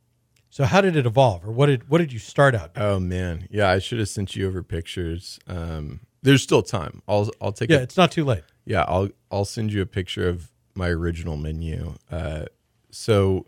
so 0.51 0.65
how 0.65 0.81
did 0.81 0.97
it 0.97 1.07
evolve, 1.07 1.45
or 1.47 1.53
what 1.53 1.67
did 1.67 1.89
what 1.89 1.99
did 1.99 2.13
you 2.13 2.19
start 2.19 2.55
out? 2.55 2.75
doing? 2.75 2.87
Oh 2.87 3.01
man, 3.01 3.47
yeah. 3.51 3.71
I 3.71 3.79
should 3.79 3.99
have 3.99 4.09
sent 4.09 4.35
you 4.37 4.47
over 4.47 4.63
pictures. 4.63 5.39
Um, 5.47 6.01
there's 6.23 6.43
still 6.43 6.63
time. 6.63 7.03
I'll 7.09 7.31
I'll 7.41 7.53
take 7.53 7.71
yeah, 7.71 7.79
a 7.79 7.83
it's 7.83 7.97
not 7.97 8.11
too 8.11 8.25
late. 8.25 8.43
Yeah, 8.65 8.85
I'll 8.89 9.09
I'll 9.31 9.45
send 9.45 9.73
you 9.73 9.81
a 9.81 9.87
picture 9.87 10.29
of 10.29 10.51
my 10.75 10.89
original 10.89 11.37
menu. 11.37 11.95
Uh, 12.11 12.47
so 12.91 13.47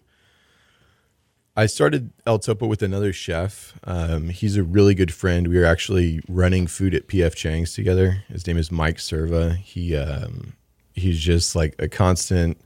I 1.54 1.66
started 1.66 2.12
El 2.26 2.38
Topo 2.38 2.66
with 2.66 2.82
another 2.82 3.12
chef. 3.12 3.78
Um, 3.84 4.30
he's 4.30 4.56
a 4.56 4.62
really 4.62 4.94
good 4.94 5.12
friend. 5.12 5.48
We 5.48 5.58
were 5.58 5.66
actually 5.66 6.22
running 6.26 6.66
food 6.66 6.94
at 6.94 7.08
PF 7.08 7.34
Chang's 7.34 7.74
together. 7.74 8.24
His 8.28 8.46
name 8.46 8.56
is 8.56 8.72
Mike 8.72 8.96
Serva. 8.96 9.56
He 9.56 9.94
um, 9.94 10.54
he's 10.94 11.20
just 11.20 11.54
like 11.54 11.74
a 11.78 11.88
constant 11.88 12.58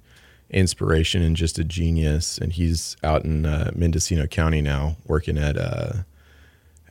inspiration 0.51 1.21
and 1.21 1.35
just 1.35 1.59
a 1.59 1.65
genius. 1.65 2.39
And 2.39 2.53
he's 2.53 2.97
out 3.03 3.25
in 3.25 3.45
uh, 3.45 3.73
Mendocino 3.75 4.29
County 4.29 4.63
now, 4.63 4.97
working 5.05 5.37
at 5.37 5.57
uh, 5.57 5.93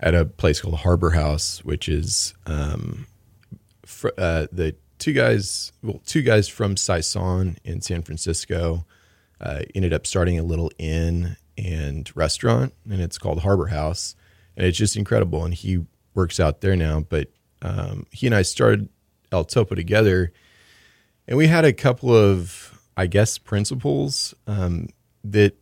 at 0.02 0.14
a 0.14 0.26
place 0.26 0.60
called 0.60 0.80
Harbor 0.80 1.12
House, 1.12 1.64
which 1.64 1.88
is 1.88 2.34
um, 2.46 3.08
fr- 3.86 4.10
uh, 4.18 4.48
the 4.52 4.76
two 5.00 5.14
guys, 5.14 5.72
well, 5.82 6.02
two 6.06 6.24
guys 6.24 6.50
from 6.50 6.76
Saison 6.76 7.58
in 7.64 7.80
San 7.80 8.02
Francisco, 8.02 8.86
uh, 9.39 9.62
ended 9.74 9.93
up 9.93 10.06
starting 10.06 10.38
a 10.38 10.43
little 10.43 10.72
inn 10.78 11.38
and 11.58 12.12
restaurant, 12.16 12.74
and 12.89 13.01
it's 13.01 13.18
called 13.18 13.39
Harbor 13.39 13.68
House, 13.68 14.16
and 14.56 14.66
it's 14.66 14.78
just 14.78 14.95
incredible. 14.95 15.43
And 15.43 15.53
he 15.53 15.86
works 16.14 16.39
out 16.39 16.62
there 16.62 16.76
now, 16.76 17.01
but 17.01 17.30
um, 17.62 18.06
he 18.12 18.26
and 18.28 18.36
I 18.36 18.41
started 18.41 18.89
El 19.32 19.45
Topo 19.45 19.76
together, 19.76 20.32
and 21.28 21.38
we 21.38 21.47
had 21.47 21.66
a 21.66 21.74
couple 21.74 22.14
of, 22.14 22.80
I 22.95 23.08
guess, 23.08 23.38
principles 23.38 24.34
um, 24.47 24.89
that 25.24 25.56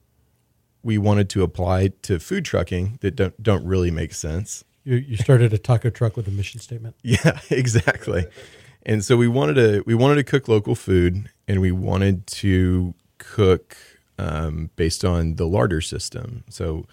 we 0.84 0.98
wanted 0.98 1.30
to 1.30 1.44
apply 1.44 1.90
to 2.04 2.20
food 2.20 2.46
trucking 2.46 3.00
that 3.02 3.16
don't 3.16 3.42
don't 3.42 3.66
really 3.66 3.92
make 3.92 4.14
sense. 4.14 4.64
You, 4.84 4.98
you 4.98 5.16
started 5.16 5.54
a 5.54 5.58
taco 5.58 5.90
truck 5.90 6.18
with 6.18 6.28
a 6.28 6.32
mission 6.32 6.60
statement. 6.60 6.96
Yeah, 7.04 7.40
exactly. 7.50 8.26
And 8.86 9.04
so 9.04 9.16
we 9.16 9.30
wanted 9.30 9.54
to 9.54 9.84
we 9.86 9.96
wanted 9.96 10.16
to 10.16 10.24
cook 10.24 10.48
local 10.48 10.76
food, 10.76 11.30
and 11.48 11.62
we 11.62 11.72
wanted 11.72 12.28
to 12.28 12.94
cook 13.18 13.78
um, 14.18 14.70
based 14.76 15.04
on 15.04 15.36
the 15.36 15.48
larder 15.48 15.82
system. 15.82 16.44
So 16.50 16.86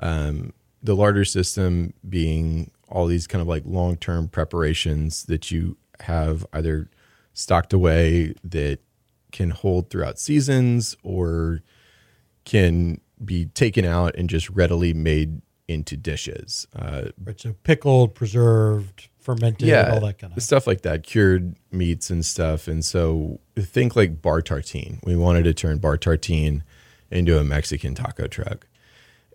um, 0.00 0.52
the 0.82 0.94
larder 0.94 1.24
system 1.24 1.94
being 2.08 2.70
all 2.88 3.06
these 3.06 3.26
kind 3.26 3.42
of 3.42 3.48
like 3.48 3.62
long 3.66 3.96
term 3.96 4.28
preparations 4.28 5.24
that 5.24 5.50
you 5.50 5.76
have 6.00 6.46
either 6.52 6.88
stocked 7.32 7.72
away 7.72 8.34
that 8.44 8.78
can 9.32 9.50
hold 9.50 9.90
throughout 9.90 10.18
seasons 10.18 10.96
or 11.02 11.62
can 12.44 13.00
be 13.24 13.46
taken 13.46 13.84
out 13.84 14.14
and 14.16 14.30
just 14.30 14.48
readily 14.50 14.94
made 14.94 15.42
into 15.68 15.96
dishes. 15.96 16.66
Uh, 16.74 17.10
Right. 17.22 17.38
So 17.38 17.54
pickled, 17.62 18.14
preserved, 18.14 19.08
fermented, 19.20 19.68
yeah, 19.68 19.92
all 19.92 20.00
that 20.00 20.18
kind 20.18 20.32
of 20.36 20.42
stuff 20.42 20.66
like 20.66 20.80
that, 20.82 21.02
cured 21.02 21.54
meats 21.70 22.10
and 22.10 22.24
stuff. 22.24 22.66
And 22.66 22.84
so 22.84 23.38
think 23.56 23.94
like 23.94 24.20
bar 24.22 24.40
tartine. 24.40 24.98
We 25.04 25.14
wanted 25.14 25.44
to 25.44 25.54
turn 25.54 25.78
bar 25.78 25.98
tartine 25.98 26.62
into 27.10 27.38
a 27.38 27.44
Mexican 27.44 27.94
taco 27.94 28.26
truck. 28.26 28.66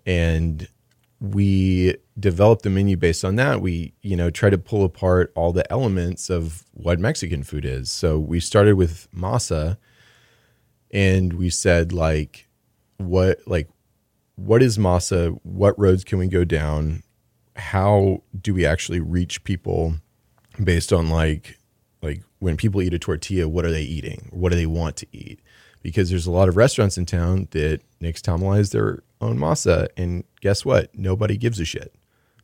And 0.06 0.68
we 1.20 1.96
developed 2.20 2.64
the 2.64 2.70
menu 2.70 2.98
based 2.98 3.24
on 3.24 3.38
that. 3.38 3.62
We, 3.62 3.94
you 4.02 4.16
know, 4.16 4.30
try 4.30 4.50
to 4.50 4.58
pull 4.58 4.84
apart 4.84 5.32
all 5.36 5.54
the 5.54 5.72
elements 5.72 6.30
of 6.30 6.64
what 6.74 7.00
Mexican 7.00 7.44
food 7.44 7.64
is. 7.64 7.90
So 7.90 8.20
we 8.20 8.40
started 8.40 8.76
with 8.76 9.08
masa 9.16 9.78
and 10.92 11.34
we 11.34 11.50
said 11.50 11.94
like 11.94 12.48
what 12.98 13.40
like 13.48 13.70
what 14.36 14.64
is 14.64 14.78
masa? 14.78 15.38
What 15.44 15.78
roads 15.80 16.04
can 16.04 16.20
we 16.20 16.28
go 16.28 16.44
down? 16.44 17.04
How 17.56 18.24
do 18.40 18.54
we 18.54 18.66
actually 18.66 19.00
reach 19.00 19.44
people 19.44 19.96
based 20.62 20.92
on 20.92 21.10
like 21.10 21.58
like 22.02 22.22
when 22.40 22.58
people 22.58 22.82
eat 22.82 22.94
a 22.94 23.00
tortilla, 23.00 23.48
what 23.48 23.66
are 23.66 23.72
they 23.72 23.84
eating? 23.84 24.28
What 24.32 24.50
do 24.50 24.58
they 24.58 24.66
want 24.66 24.98
to 24.98 25.08
eat? 25.12 25.40
Because 25.82 26.10
there's 26.10 26.28
a 26.28 26.32
lot 26.32 26.50
of 26.50 26.58
restaurants 26.58 26.98
in 26.98 27.06
town 27.06 27.48
that 27.52 27.82
nixtamalize 28.02 28.72
their 28.72 29.04
own 29.22 29.38
masa, 29.38 29.88
and 29.96 30.24
guess 30.42 30.66
what? 30.66 30.94
Nobody 30.94 31.38
gives 31.38 31.60
a 31.60 31.66
shit 31.66 31.94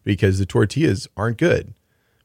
because 0.04 0.40
the 0.40 0.46
tortillas 0.46 1.08
aren't 1.18 1.38
good. 1.38 1.74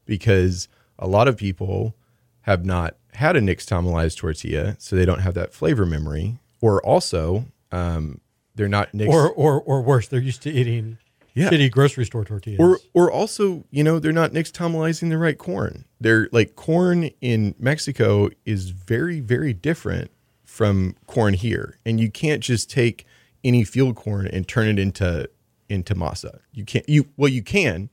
Because 0.05 0.67
a 0.99 1.07
lot 1.07 1.27
of 1.27 1.35
people 1.35 1.95
have 2.41 2.63
not 2.63 2.95
had 3.13 3.35
a 3.35 3.41
nixtamalized 3.41 4.17
tortilla, 4.17 4.75
so 4.79 4.95
they 4.95 5.05
don't 5.05 5.21
have 5.21 5.33
that 5.33 5.53
flavor 5.53 5.85
memory, 5.85 6.37
or 6.61 6.81
also 6.85 7.45
um, 7.71 8.21
they're 8.55 8.67
not 8.67 8.93
nix- 8.93 9.13
or 9.13 9.29
or 9.31 9.61
or 9.61 9.81
worse, 9.81 10.07
they're 10.07 10.19
used 10.19 10.41
to 10.43 10.51
eating 10.51 10.97
Yeah. 11.33 11.49
shitty 11.49 11.69
grocery 11.71 12.05
store 12.05 12.23
tortillas. 12.25 12.59
or 12.59 12.79
or 12.93 13.11
also 13.11 13.65
you 13.71 13.83
know 13.83 13.99
they're 13.99 14.11
not 14.13 14.31
nixtamalizing 14.31 15.09
the 15.09 15.17
right 15.17 15.37
corn 15.37 15.83
they're 15.99 16.29
like 16.31 16.55
corn 16.55 17.09
in 17.19 17.53
mexico 17.59 18.29
is 18.45 18.69
very 18.69 19.19
very 19.19 19.51
different 19.53 20.11
from 20.45 20.95
corn 21.07 21.33
here 21.33 21.77
and 21.85 21.99
you 21.99 22.09
can't 22.09 22.41
just 22.41 22.69
take 22.69 23.05
any 23.43 23.63
field 23.65 23.95
corn 23.97 24.27
and 24.27 24.47
turn 24.47 24.67
it 24.69 24.79
into 24.79 25.29
into 25.67 25.93
masa 25.93 26.39
you 26.53 26.63
can't 26.63 26.87
you 26.87 27.05
well 27.17 27.29
you 27.29 27.43
can 27.43 27.89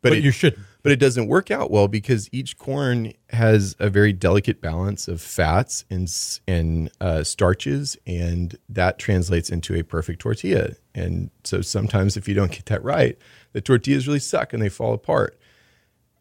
but, 0.00 0.08
but 0.10 0.12
it, 0.18 0.24
you 0.24 0.30
shouldn't. 0.30 0.62
But 0.82 0.92
it 0.92 0.96
doesn't 0.96 1.28
work 1.28 1.50
out 1.50 1.70
well 1.70 1.88
because 1.88 2.28
each 2.32 2.56
corn 2.58 3.12
has 3.30 3.76
a 3.78 3.90
very 3.90 4.12
delicate 4.12 4.60
balance 4.60 5.08
of 5.08 5.20
fats 5.20 5.84
and 5.90 6.10
and 6.46 6.90
uh, 7.00 7.22
starches, 7.22 7.96
and 8.06 8.56
that 8.68 8.98
translates 8.98 9.50
into 9.50 9.74
a 9.74 9.82
perfect 9.82 10.20
tortilla. 10.20 10.70
And 10.94 11.30
so 11.44 11.60
sometimes 11.60 12.16
if 12.16 12.28
you 12.28 12.34
don't 12.34 12.52
get 12.52 12.66
that 12.66 12.82
right, 12.82 13.16
the 13.52 13.60
tortillas 13.60 14.06
really 14.06 14.18
suck 14.20 14.52
and 14.52 14.62
they 14.62 14.68
fall 14.68 14.94
apart. 14.94 15.38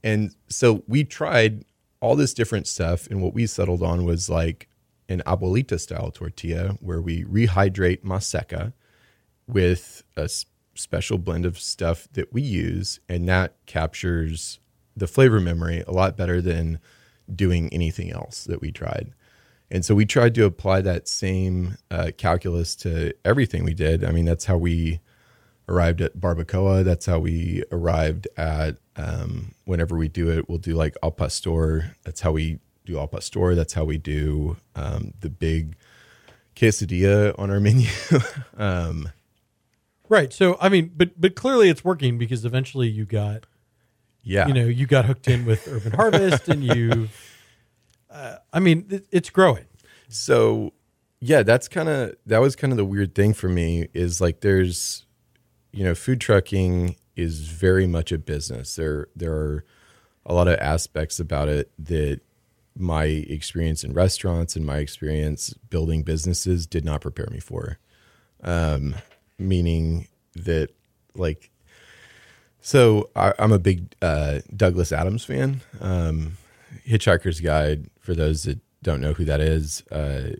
And 0.04 0.32
so 0.48 0.84
we 0.88 1.04
tried 1.04 1.66
all 2.02 2.16
this 2.16 2.34
different 2.34 2.68
stuff, 2.68 3.08
and 3.08 3.22
what 3.22 3.34
we 3.34 3.46
settled 3.46 3.84
on 3.84 4.06
was 4.06 4.30
like 4.30 4.68
an 5.10 5.22
abuelita 5.26 5.80
style 5.80 6.12
tortilla 6.12 6.78
where 6.80 7.02
we 7.02 7.24
rehydrate 7.24 8.04
maseca 8.04 8.74
with 9.48 10.04
a 10.16 10.30
special 10.80 11.18
blend 11.18 11.46
of 11.46 11.60
stuff 11.60 12.08
that 12.14 12.34
we 12.34 12.42
use, 12.42 13.00
and 13.08 13.28
that 13.30 13.54
captures 13.66 14.60
the 14.96 15.08
flavor 15.08 15.40
memory 15.40 15.84
a 15.88 15.92
lot 15.92 16.18
better 16.18 16.42
than 16.42 16.80
doing 17.34 17.72
anything 17.74 18.12
else 18.12 18.44
that 18.46 18.62
we 18.62 18.72
tried. 18.72 19.14
And 19.72 19.86
so 19.86 19.94
we 19.94 20.06
tried 20.06 20.34
to 20.36 20.46
apply 20.46 20.82
that 20.82 21.08
same 21.08 21.78
uh, 21.92 22.12
calculus 22.18 22.76
to 22.78 23.14
everything 23.24 23.64
we 23.64 23.74
did. 23.74 24.04
I 24.04 24.12
mean, 24.12 24.26
that's 24.26 24.46
how 24.46 24.58
we 24.58 25.00
arrived 25.68 26.02
at 26.02 26.18
barbacoa. 26.18 26.84
That's 26.84 27.06
how 27.06 27.20
we 27.20 27.64
arrived 27.72 28.28
at 28.36 28.78
um, 28.96 29.54
whenever 29.66 29.96
we 29.96 30.08
do 30.08 30.30
it, 30.32 30.50
we'll 30.50 30.58
do 30.58 30.74
like 30.74 30.96
al 31.04 31.12
pastor. 31.12 31.96
That's 32.04 32.22
how 32.22 32.32
we 32.32 32.60
do 32.86 32.98
al 32.98 33.08
pastor. 33.08 33.54
That's 33.54 33.74
how 33.74 33.86
we 33.86 33.98
do 34.00 34.58
um, 34.76 35.14
the 35.20 35.30
big 35.30 35.76
quesadilla 36.56 37.38
on 37.38 37.52
our 37.52 37.60
menu. 37.62 37.90
um, 38.58 39.10
Right. 40.10 40.34
So 40.34 40.58
I 40.60 40.68
mean, 40.70 40.92
but 40.98 41.20
but 41.22 41.36
clearly 41.36 41.70
it's 41.70 41.84
working 41.86 42.18
because 42.18 42.44
eventually 42.44 42.90
you 42.90 43.06
got 43.06 43.46
yeah, 44.24 44.48
you 44.48 44.54
know 44.54 44.66
you 44.66 44.86
got 44.88 45.06
hooked 45.06 45.28
in 45.28 45.46
with 45.46 45.68
Urban 45.68 45.94
Harvest 45.94 46.50
and 46.50 46.64
you. 46.64 47.10
Uh, 48.12 48.38
I 48.52 48.60
mean, 48.60 48.88
it, 48.90 49.06
it's 49.12 49.30
growing. 49.30 49.66
so 50.08 50.74
yeah 51.22 51.44
that's 51.44 51.68
kind 51.68 51.88
of 51.88 52.16
that 52.26 52.40
was 52.40 52.56
kind 52.56 52.74
of 52.74 52.78
the 52.78 52.84
weird 52.86 53.14
thing 53.14 53.34
for 53.34 53.48
me 53.48 53.88
is 53.94 54.20
like 54.20 54.40
there's 54.42 55.06
you 55.72 55.84
know 55.84 55.94
food 55.94 56.20
trucking 56.20 56.96
is 57.16 57.42
very 57.50 57.86
much 57.86 58.12
a 58.12 58.18
business 58.18 58.76
there 58.78 59.10
there 59.16 59.34
are 59.34 59.64
a 60.26 60.34
lot 60.34 60.48
of 60.48 60.58
aspects 60.60 61.20
about 61.20 61.50
it 61.50 61.72
that 61.78 62.20
my 62.76 63.04
experience 63.04 63.84
in 63.84 63.94
restaurants 63.94 64.56
and 64.56 64.66
my 64.66 64.78
experience 64.78 65.54
building 65.70 66.02
businesses 66.02 66.66
did 66.66 66.84
not 66.84 67.02
prepare 67.02 67.28
me 67.30 67.40
for 67.40 67.78
um 68.44 68.96
meaning 69.40 70.08
that 70.36 70.70
like 71.16 71.50
so 72.62 73.10
I, 73.16 73.34
i'm 73.40 73.52
a 73.52 73.60
big 73.60 73.94
uh 74.02 74.40
douglas 74.56 74.92
adams 74.92 75.26
fan. 75.26 75.62
Um 75.82 76.38
hitchhiker's 76.88 77.40
guide 77.40 77.90
for 78.00 78.14
those 78.14 78.44
that 78.44 78.60
don't 78.84 79.02
know 79.02 79.14
who 79.14 79.26
that 79.26 79.42
is 79.42 79.84
uh 79.92 80.32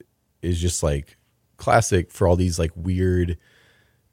is 0.42 0.62
just 0.62 0.84
like 0.84 1.18
classic 1.58 2.12
for 2.12 2.28
all 2.28 2.36
these 2.36 2.60
like 2.60 2.72
weird 2.76 3.38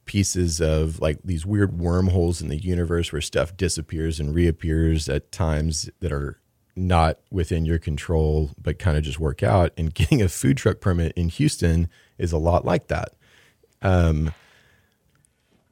pieces 0.05 0.61
of 0.61 0.99
like 0.99 1.19
these 1.23 1.45
weird 1.45 1.77
wormholes 1.77 2.41
in 2.41 2.47
the 2.47 2.57
universe 2.57 3.11
where 3.11 3.21
stuff 3.21 3.55
disappears 3.55 4.19
and 4.19 4.33
reappears 4.33 5.07
at 5.09 5.31
times 5.31 5.89
that 5.99 6.11
are 6.11 6.39
not 6.75 7.19
within 7.31 7.65
your 7.65 7.79
control 7.79 8.51
but 8.61 8.79
kind 8.79 8.97
of 8.97 9.03
just 9.03 9.19
work 9.19 9.43
out. 9.43 9.71
And 9.77 9.93
getting 9.93 10.21
a 10.21 10.29
food 10.29 10.57
truck 10.57 10.79
permit 10.79 11.13
in 11.15 11.29
Houston 11.29 11.89
is 12.17 12.31
a 12.31 12.37
lot 12.37 12.65
like 12.65 12.87
that. 12.87 13.13
Um 13.81 14.33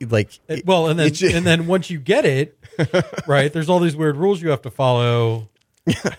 like 0.01 0.39
Uh, 0.49 0.57
well, 0.65 0.87
and 0.87 0.99
then 0.99 1.07
it 1.07 1.11
ju- 1.13 1.31
and 1.33 1.45
then 1.45 1.67
once 1.67 1.89
you 1.89 1.99
get 1.99 2.25
it, 2.25 2.57
right? 3.27 3.51
There's 3.51 3.69
all 3.69 3.79
these 3.79 3.95
weird 3.95 4.17
rules 4.17 4.41
you 4.41 4.49
have 4.49 4.61
to 4.63 4.71
follow. 4.71 5.49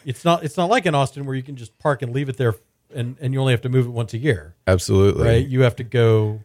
It's 0.04 0.24
not 0.24 0.44
it's 0.44 0.56
not 0.56 0.70
like 0.70 0.86
in 0.86 0.94
Austin 0.94 1.26
where 1.26 1.34
you 1.34 1.42
can 1.42 1.56
just 1.56 1.76
park 1.78 2.00
and 2.02 2.12
leave 2.12 2.28
it 2.28 2.36
there, 2.36 2.54
and 2.94 3.16
and 3.20 3.32
you 3.34 3.40
only 3.40 3.52
have 3.52 3.62
to 3.62 3.68
move 3.68 3.86
it 3.86 3.90
once 3.90 4.14
a 4.14 4.18
year, 4.18 4.54
absolutely 4.66 5.24
right? 5.26 5.46
You 5.46 5.62
have 5.62 5.76
to 5.76 5.84
go 5.84 6.40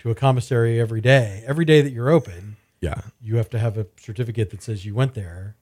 to 0.00 0.10
a 0.10 0.14
commissary 0.14 0.80
every 0.80 1.00
day. 1.00 1.42
Every 1.46 1.64
day 1.64 1.82
that 1.82 1.92
you're 1.92 2.10
open, 2.10 2.56
yeah 2.80 3.02
you 3.20 3.36
have 3.36 3.50
to 3.50 3.58
have 3.58 3.76
a 3.76 3.86
certificate 3.98 4.50
that 4.50 4.62
says 4.62 4.84
you 4.86 4.94
went 4.94 5.14
there, 5.14 5.56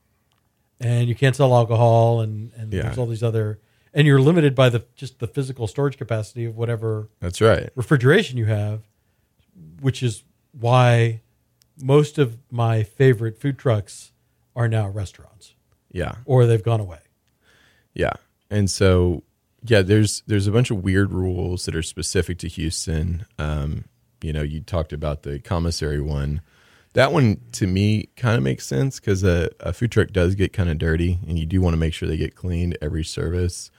and 0.81 1.09
you 1.09 1.15
can't 1.15 1.35
sell 1.35 1.55
alcohol, 1.55 2.21
and 2.21 2.53
and 2.57 2.73
Yeah. 2.73 2.83
there's 2.83 2.99
all 2.99 3.07
these 3.07 3.23
other. 3.23 3.59
and 3.95 4.07
you're 4.07 4.21
limited 4.21 4.55
by 4.55 4.69
the 4.69 4.85
just 4.95 5.19
the 5.19 5.27
physical 5.27 5.67
storage 5.67 5.97
capacity 5.97 6.45
of 6.45 6.57
whatever 6.57 7.09
That's 7.21 7.41
right. 7.41 7.71
refrigeration 7.75 8.37
you 8.37 8.45
have, 8.45 8.83
which 9.81 10.03
is 10.03 10.23
why 10.53 11.21
most 11.81 12.19
of 12.19 12.39
my 12.51 12.83
favorite 12.83 13.41
food 13.41 13.59
trucks 13.59 14.13
are 14.57 14.69
now 14.69 14.89
restaurants 14.89 15.55
Yeah. 15.93 16.17
or 16.25 16.47
they've 16.47 16.63
gone 16.63 16.81
away. 16.81 16.99
Yeah. 17.95 18.15
And 18.51 18.71
so 18.71 19.23
yeah, 19.65 19.83
there's 19.83 20.23
there's 20.27 20.47
a 20.47 20.53
bunch 20.53 20.71
of 20.71 20.83
weird 20.85 21.13
rules 21.13 21.65
that 21.67 21.75
are 21.75 21.83
specific 21.83 22.39
to 22.39 22.49
Houston. 22.49 23.27
Um, 23.39 23.85
you 24.23 24.33
know, 24.33 24.43
you 24.43 24.61
talked 24.61 24.93
about 24.93 25.23
the 25.23 25.39
commissary 25.41 26.01
one. 26.01 26.41
That 26.95 27.13
one 27.13 27.41
to 27.53 27.67
me 27.67 28.09
kind 28.17 28.37
of 28.37 28.43
makes 28.43 28.67
sense 28.67 28.99
because 28.99 29.23
a, 29.25 29.51
a 29.61 29.73
food 29.73 29.93
truck 29.93 30.09
does 30.11 30.35
get 30.37 30.53
kind 30.53 30.69
of 30.71 30.79
dirty, 30.79 31.19
and 31.29 31.39
you 31.39 31.45
do 31.45 31.61
want 31.61 31.75
to 31.75 31.79
make 31.79 31.93
sure 31.93 32.09
they 32.09 32.17
get 32.17 32.35
cleaned 32.35 32.79
every 32.81 33.05
service. 33.05 33.71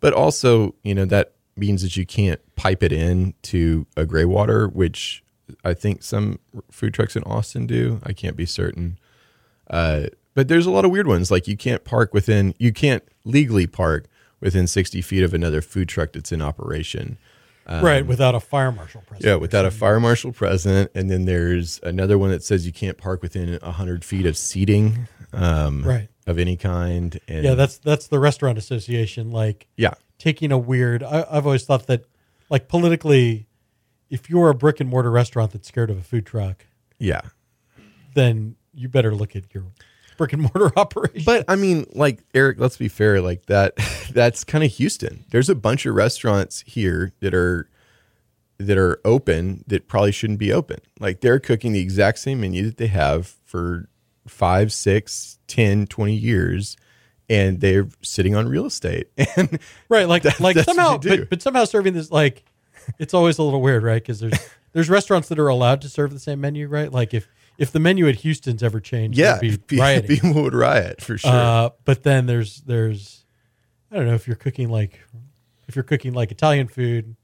But 0.00 0.12
also, 0.12 0.74
you 0.82 0.94
know, 0.94 1.04
that 1.06 1.34
means 1.56 1.82
that 1.82 1.96
you 1.96 2.04
can't 2.06 2.40
pipe 2.56 2.82
it 2.82 2.92
in 2.92 3.34
to 3.42 3.86
a 3.96 4.04
gray 4.06 4.24
water, 4.24 4.66
which 4.68 5.22
I 5.64 5.74
think 5.74 6.02
some 6.02 6.38
food 6.70 6.94
trucks 6.94 7.16
in 7.16 7.22
Austin 7.24 7.66
do. 7.66 8.00
I 8.04 8.12
can't 8.12 8.36
be 8.36 8.46
certain. 8.46 8.98
Uh, 9.68 10.06
but 10.34 10.48
there's 10.48 10.66
a 10.66 10.70
lot 10.70 10.84
of 10.84 10.90
weird 10.90 11.06
ones. 11.06 11.30
Like 11.30 11.48
you 11.48 11.56
can't 11.56 11.84
park 11.84 12.14
within, 12.14 12.54
you 12.58 12.72
can't 12.72 13.02
legally 13.24 13.66
park 13.66 14.06
within 14.40 14.66
60 14.66 15.02
feet 15.02 15.22
of 15.24 15.34
another 15.34 15.60
food 15.60 15.88
truck 15.88 16.12
that's 16.12 16.30
in 16.32 16.40
operation. 16.40 17.18
right, 17.68 18.06
without 18.06 18.34
a 18.34 18.40
fire 18.40 18.70
marshal 18.72 19.02
present. 19.02 19.24
Um, 19.26 19.28
Yeah, 19.30 19.34
without 19.36 19.66
a 19.66 19.70
fire 19.70 20.00
marshal 20.00 20.32
present. 20.32 20.90
And 20.94 21.10
then 21.10 21.24
there's 21.24 21.80
another 21.82 22.16
one 22.16 22.30
that 22.30 22.42
says 22.44 22.64
you 22.64 22.72
can't 22.72 22.96
park 22.96 23.20
within 23.20 23.58
100 23.60 24.04
feet 24.04 24.26
of 24.26 24.36
seating 24.36 25.08
um, 25.32 25.82
Right. 25.84 26.08
of 26.26 26.38
any 26.38 26.56
kind. 26.56 27.18
And 27.28 27.44
Yeah, 27.44 27.54
that's 27.54 27.78
that's 27.78 28.06
the 28.06 28.18
restaurant 28.20 28.58
association 28.58 29.30
like 29.32 29.66
yeah, 29.76 29.94
taking 30.18 30.52
a 30.52 30.56
weird 30.58 31.02
I, 31.02 31.26
I've 31.30 31.44
always 31.46 31.64
thought 31.64 31.88
that 31.88 32.04
like 32.48 32.68
politically 32.68 33.47
if 34.10 34.30
you're 34.30 34.50
a 34.50 34.54
brick 34.54 34.80
and 34.80 34.88
mortar 34.88 35.10
restaurant 35.10 35.52
that's 35.52 35.68
scared 35.68 35.90
of 35.90 35.98
a 35.98 36.02
food 36.02 36.26
truck, 36.26 36.66
yeah. 36.98 37.20
then 38.14 38.56
you 38.74 38.88
better 38.88 39.14
look 39.14 39.36
at 39.36 39.52
your 39.54 39.64
brick 40.16 40.32
and 40.32 40.42
mortar 40.42 40.72
operation. 40.78 41.22
But 41.24 41.44
I 41.48 41.56
mean, 41.56 41.86
like 41.92 42.20
Eric, 42.34 42.58
let's 42.60 42.76
be 42.76 42.88
fair. 42.88 43.20
Like 43.20 43.46
that, 43.46 43.74
that's 44.12 44.44
kind 44.44 44.64
of 44.64 44.70
Houston. 44.72 45.24
There's 45.30 45.48
a 45.48 45.54
bunch 45.54 45.86
of 45.86 45.94
restaurants 45.94 46.62
here 46.66 47.12
that 47.20 47.34
are 47.34 47.68
that 48.58 48.76
are 48.76 49.00
open 49.04 49.62
that 49.68 49.86
probably 49.86 50.10
shouldn't 50.12 50.40
be 50.40 50.52
open. 50.52 50.78
Like 50.98 51.20
they're 51.20 51.38
cooking 51.38 51.72
the 51.72 51.80
exact 51.80 52.18
same 52.18 52.40
menu 52.40 52.64
that 52.66 52.76
they 52.76 52.88
have 52.88 53.36
for 53.44 53.88
five, 54.26 54.72
six, 54.72 55.38
10, 55.46 55.86
20 55.86 56.12
years, 56.14 56.76
and 57.30 57.60
they're 57.60 57.88
sitting 58.02 58.34
on 58.34 58.48
real 58.48 58.66
estate. 58.66 59.08
And 59.36 59.60
right, 59.88 60.08
like 60.08 60.24
That- 60.24 60.40
like 60.40 60.58
somehow 60.58 60.98
but, 60.98 61.30
but 61.30 61.40
somehow 61.42 61.64
serving 61.64 61.94
this 61.94 62.10
like 62.10 62.44
it's 62.98 63.14
always 63.14 63.38
a 63.38 63.42
little 63.42 63.60
weird, 63.60 63.82
right? 63.82 64.02
Because 64.02 64.20
there's 64.20 64.38
there's 64.72 64.88
restaurants 64.90 65.28
that 65.28 65.38
are 65.38 65.48
allowed 65.48 65.80
to 65.82 65.88
serve 65.88 66.12
the 66.12 66.18
same 66.18 66.40
menu, 66.40 66.68
right? 66.68 66.92
Like 66.92 67.14
if 67.14 67.28
if 67.58 67.72
the 67.72 67.80
menu 67.80 68.08
at 68.08 68.16
Houston's 68.16 68.62
ever 68.62 68.80
changed, 68.80 69.18
yeah, 69.18 69.36
it'd 69.36 69.66
be 69.68 69.76
pe- 69.76 69.80
rioting. 69.80 70.08
people 70.08 70.32
would 70.42 70.54
riot 70.54 71.00
for 71.00 71.18
sure. 71.18 71.30
Uh, 71.30 71.70
but 71.84 72.02
then 72.02 72.26
there's 72.26 72.60
there's 72.62 73.24
I 73.90 73.96
don't 73.96 74.06
know 74.06 74.14
if 74.14 74.26
you're 74.26 74.36
cooking 74.36 74.68
like 74.68 75.00
if 75.66 75.76
you're 75.76 75.82
cooking 75.82 76.12
like 76.12 76.30
Italian 76.30 76.68
food, 76.68 77.16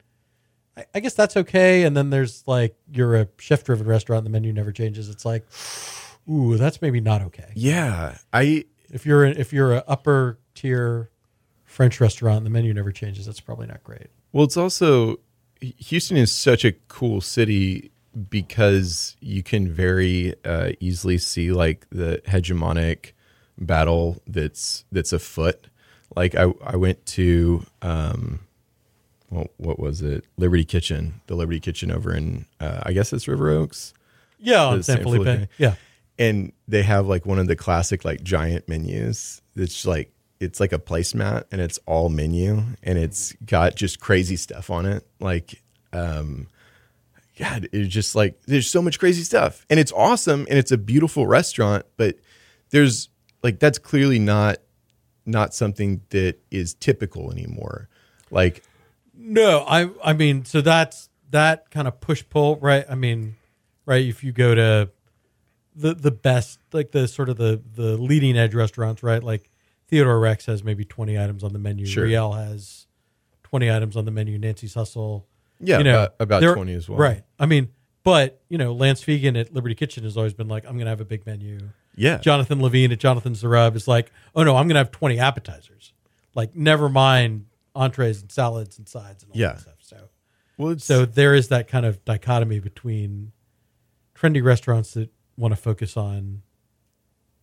I, 0.77 0.85
I 0.95 1.01
guess 1.01 1.15
that's 1.15 1.37
okay. 1.37 1.85
And 1.85 1.97
then 1.97 2.11
there's 2.11 2.43
like 2.47 2.77
you're 2.93 3.17
a 3.17 3.29
chef 3.39 3.65
driven 3.65 3.87
restaurant, 3.87 4.25
the 4.25 4.31
menu 4.31 4.53
never 4.53 4.73
changes. 4.73 5.09
It's 5.09 5.25
like, 5.25 5.47
ooh, 6.31 6.57
that's 6.57 6.83
maybe 6.83 7.01
not 7.01 7.23
okay. 7.23 7.53
yeah, 7.55 8.19
I 8.33 8.65
If 8.91 9.07
you're 9.07 9.25
if 9.25 9.53
you're 9.53 9.75
a 9.75 9.85
upper 9.87 10.39
tier 10.55 11.11
French 11.65 12.01
restaurant, 12.01 12.45
the 12.45 12.51
menu 12.51 12.73
never 12.75 12.93
changes. 12.93 13.27
That's 13.27 13.41
probably 13.41 13.67
not 13.67 13.83
great. 13.83 14.09
Well, 14.33 14.45
it's 14.45 14.57
also 14.57 15.21
Houston 15.79 16.17
is 16.17 16.33
such 16.33 16.65
a 16.65 16.73
cool 16.89 17.21
city 17.21 17.91
because 18.31 19.17
you 19.21 19.43
can 19.43 19.69
very 19.69 20.35
uh, 20.45 20.71
easily 20.81 21.19
see 21.19 21.53
like 21.53 21.87
the 21.91 22.23
hegemonic 22.27 23.13
battle 23.59 24.23
that's 24.27 24.85
that's 24.93 25.13
afoot. 25.13 25.67
Like 26.15 26.35
I, 26.35 26.53
I 26.65 26.77
went 26.77 27.05
to 27.07 27.65
um, 27.83 28.41
well, 29.31 29.49
what 29.57 29.79
was 29.79 30.01
it? 30.03 30.25
Liberty 30.37 30.65
Kitchen, 30.65 31.21
the 31.27 31.35
Liberty 31.35 31.61
Kitchen 31.61 31.91
over 31.91 32.15
in 32.15 32.47
uh, 32.61 32.81
I 32.85 32.93
guess 32.93 33.13
it's 33.13 33.27
River 33.27 33.51
Oaks, 33.51 33.95
Yeah, 34.39 34.81
San 34.81 35.03
Felipe. 35.03 35.25
Felipe. 35.25 35.49
Yeah, 35.59 35.75
and 36.19 36.53
they 36.69 36.83
have 36.83 37.07
like 37.07 37.27
one 37.27 37.39
of 37.39 37.49
the 37.49 37.57
classic 37.57 38.05
like 38.05 38.23
giant 38.23 38.69
menus. 38.69 39.43
That's 39.57 39.87
like 39.87 40.13
it's 40.45 40.61
like 40.61 40.73
a 40.73 40.79
placemat 40.79 41.45
and 41.51 41.61
it's 41.61 41.79
all 41.87 42.09
menu 42.09 42.63
and 42.83 42.99
it's 42.99 43.33
got 43.45 43.75
just 43.75 43.99
crazy 43.99 44.37
stuff 44.37 44.71
on 44.71 44.87
it. 44.87 45.07
Like, 45.21 45.63
um, 45.93 46.49
God, 47.39 47.69
it's 47.73 47.93
just 47.93 48.15
like 48.15 48.41
there's 48.47 48.71
so 48.71 48.81
much 48.81 48.99
crazy 48.99 49.23
stuff 49.23 49.67
and 49.69 49.81
it's 49.81 49.93
awesome 49.93 50.47
and 50.49 50.59
it's 50.59 50.71
a 50.71 50.79
beautiful 50.79 51.27
restaurant, 51.27 51.85
but 51.97 52.17
there's 52.71 53.09
like 53.43 53.59
that's 53.59 53.79
clearly 53.79 54.19
not 54.19 54.59
not 55.27 55.55
something 55.55 56.03
that 56.11 56.37
is 56.51 56.75
typical 56.75 57.33
anymore. 57.33 57.89
Like, 58.31 58.63
No, 59.15 59.65
I 59.67 59.91
I 60.05 60.13
mean, 60.13 60.45
so 60.45 60.61
that's 60.61 61.09
that 61.31 61.71
kind 61.71 61.89
of 61.89 62.01
push 62.01 62.23
pull, 62.29 62.57
right? 62.57 62.85
I 62.89 62.95
mean, 62.95 63.37
right, 63.87 64.05
if 64.05 64.23
you 64.23 64.33
go 64.33 64.55
to 64.55 64.91
the 65.75 65.95
the 65.95 66.11
best 66.13 66.61
like 66.73 66.93
the 66.93 67.09
sort 67.09 67.29
of 67.29 67.37
the 67.37 67.61
the 67.75 67.97
leading 67.97 68.37
edge 68.37 68.55
restaurants, 68.55 69.03
right? 69.03 69.23
Like 69.23 69.51
Theodore 69.95 70.19
Rex 70.19 70.47
has 70.47 70.65
maybe 70.65 70.85
20 70.85 71.17
items 71.19 71.45
on 71.45 71.53
the 71.53 71.59
menu. 71.61 71.87
Sure. 71.87 72.03
Riel 72.05 72.33
has 72.33 72.87
20 73.45 73.71
items 73.71 73.97
on 73.97 74.05
the 74.05 74.11
menu. 74.11 74.39
Nancy's 74.39 74.75
Hustle. 74.75 75.29
yeah, 75.61 75.79
you 75.79 75.85
know, 75.85 76.05
about, 76.17 76.43
about 76.43 76.55
20 76.55 76.73
as 76.75 76.89
well. 76.89 76.99
Right. 76.99 77.23
I 77.39 77.47
mean, 77.47 77.69
but, 78.03 78.43
you 78.49 78.59
know, 78.59 78.73
Lance 78.75 79.05
Fegen 79.05 79.39
at 79.39 79.55
Liberty 79.55 79.77
Kitchen 79.77 80.03
has 80.03 80.17
always 80.17 80.35
been 80.35 80.49
like, 80.49 80.65
I'm 80.65 80.73
going 80.73 80.87
to 80.87 80.91
have 80.91 81.01
a 81.01 81.05
big 81.05 81.25
menu. 81.27 81.61
Yeah. 81.95 82.19
Jonathan 82.19 82.61
Levine 82.61 82.91
at 82.91 82.99
Jonathan's 82.99 83.41
The 83.41 83.49
Rub 83.49 83.77
is 83.77 83.87
like, 83.87 84.11
oh 84.35 84.43
no, 84.43 84.57
I'm 84.57 84.67
going 84.67 84.75
to 84.75 84.81
have 84.81 84.91
20 84.91 85.19
appetizers. 85.21 85.93
Like, 86.35 86.57
never 86.57 86.89
mind 86.89 87.47
entrees 87.77 88.21
and 88.21 88.33
salads 88.33 88.79
and 88.79 88.89
sides 88.89 89.23
and 89.23 89.31
all 89.33 89.39
Yeah. 89.39 89.53
that 89.53 89.61
stuff. 89.61 89.75
So, 89.79 90.09
well, 90.59 90.77
so 90.79 91.05
there 91.07 91.35
is 91.35 91.49
that 91.49 91.69
kind 91.69 91.87
of 91.87 92.05
dichotomy 92.05 92.59
between 92.59 93.31
trendy 94.17 94.43
restaurants 94.43 94.95
that 94.95 95.11
want 95.37 95.53
to 95.53 95.57
focus 95.57 95.97
on 95.97 96.43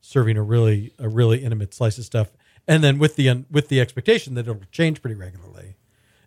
serving 0.02 0.36
a 0.38 0.42
really 0.44 0.94
a 1.00 1.08
really 1.08 1.44
intimate 1.44 1.74
slice 1.74 1.98
of 1.98 2.06
stuff, 2.06 2.32
and 2.68 2.84
then 2.84 3.00
with 3.00 3.16
the 3.16 3.46
with 3.50 3.70
the 3.70 3.80
expectation 3.80 4.36
that 4.36 4.48
it'll 4.48 4.62
change 4.72 5.02
pretty 5.02 5.16
regularly, 5.16 5.76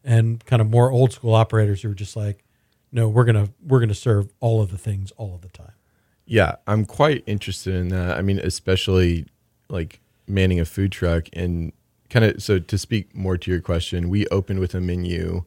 and 0.03 0.45
kind 0.45 0.61
of 0.61 0.69
more 0.69 0.91
old 0.91 1.13
school 1.13 1.35
operators 1.35 1.83
who 1.83 1.91
are 1.91 1.95
just 1.95 2.17
like, 2.17 2.45
no, 2.93 3.09
we're 3.09 3.25
gonna 3.25 3.51
we're 3.65 3.81
gonna 3.81 3.95
serve 3.95 4.33
all 4.41 4.63
of 4.63 4.71
the 4.71 4.79
things 4.79 5.11
all 5.13 5.35
of 5.35 5.43
the 5.43 5.49
time. 5.49 5.73
Yeah, 6.27 6.57
I'm 6.67 6.85
quite 6.85 7.23
interested 7.27 7.75
in 7.75 7.89
that. 7.89 8.17
I 8.17 8.23
mean, 8.23 8.39
especially 8.39 9.27
like 9.69 10.01
manning 10.27 10.61
a 10.61 10.65
food 10.65 10.91
truck 10.91 11.25
and 11.33 11.73
kind 12.09 12.25
of 12.25 12.43
so 12.43 12.59
to 12.59 12.79
speak 12.79 13.15
more 13.15 13.37
to 13.37 13.51
your 13.51 13.61
question, 13.61 14.09
we 14.09 14.27
opened 14.29 14.61
with 14.61 14.75
a 14.75 14.81
menu 14.81 15.45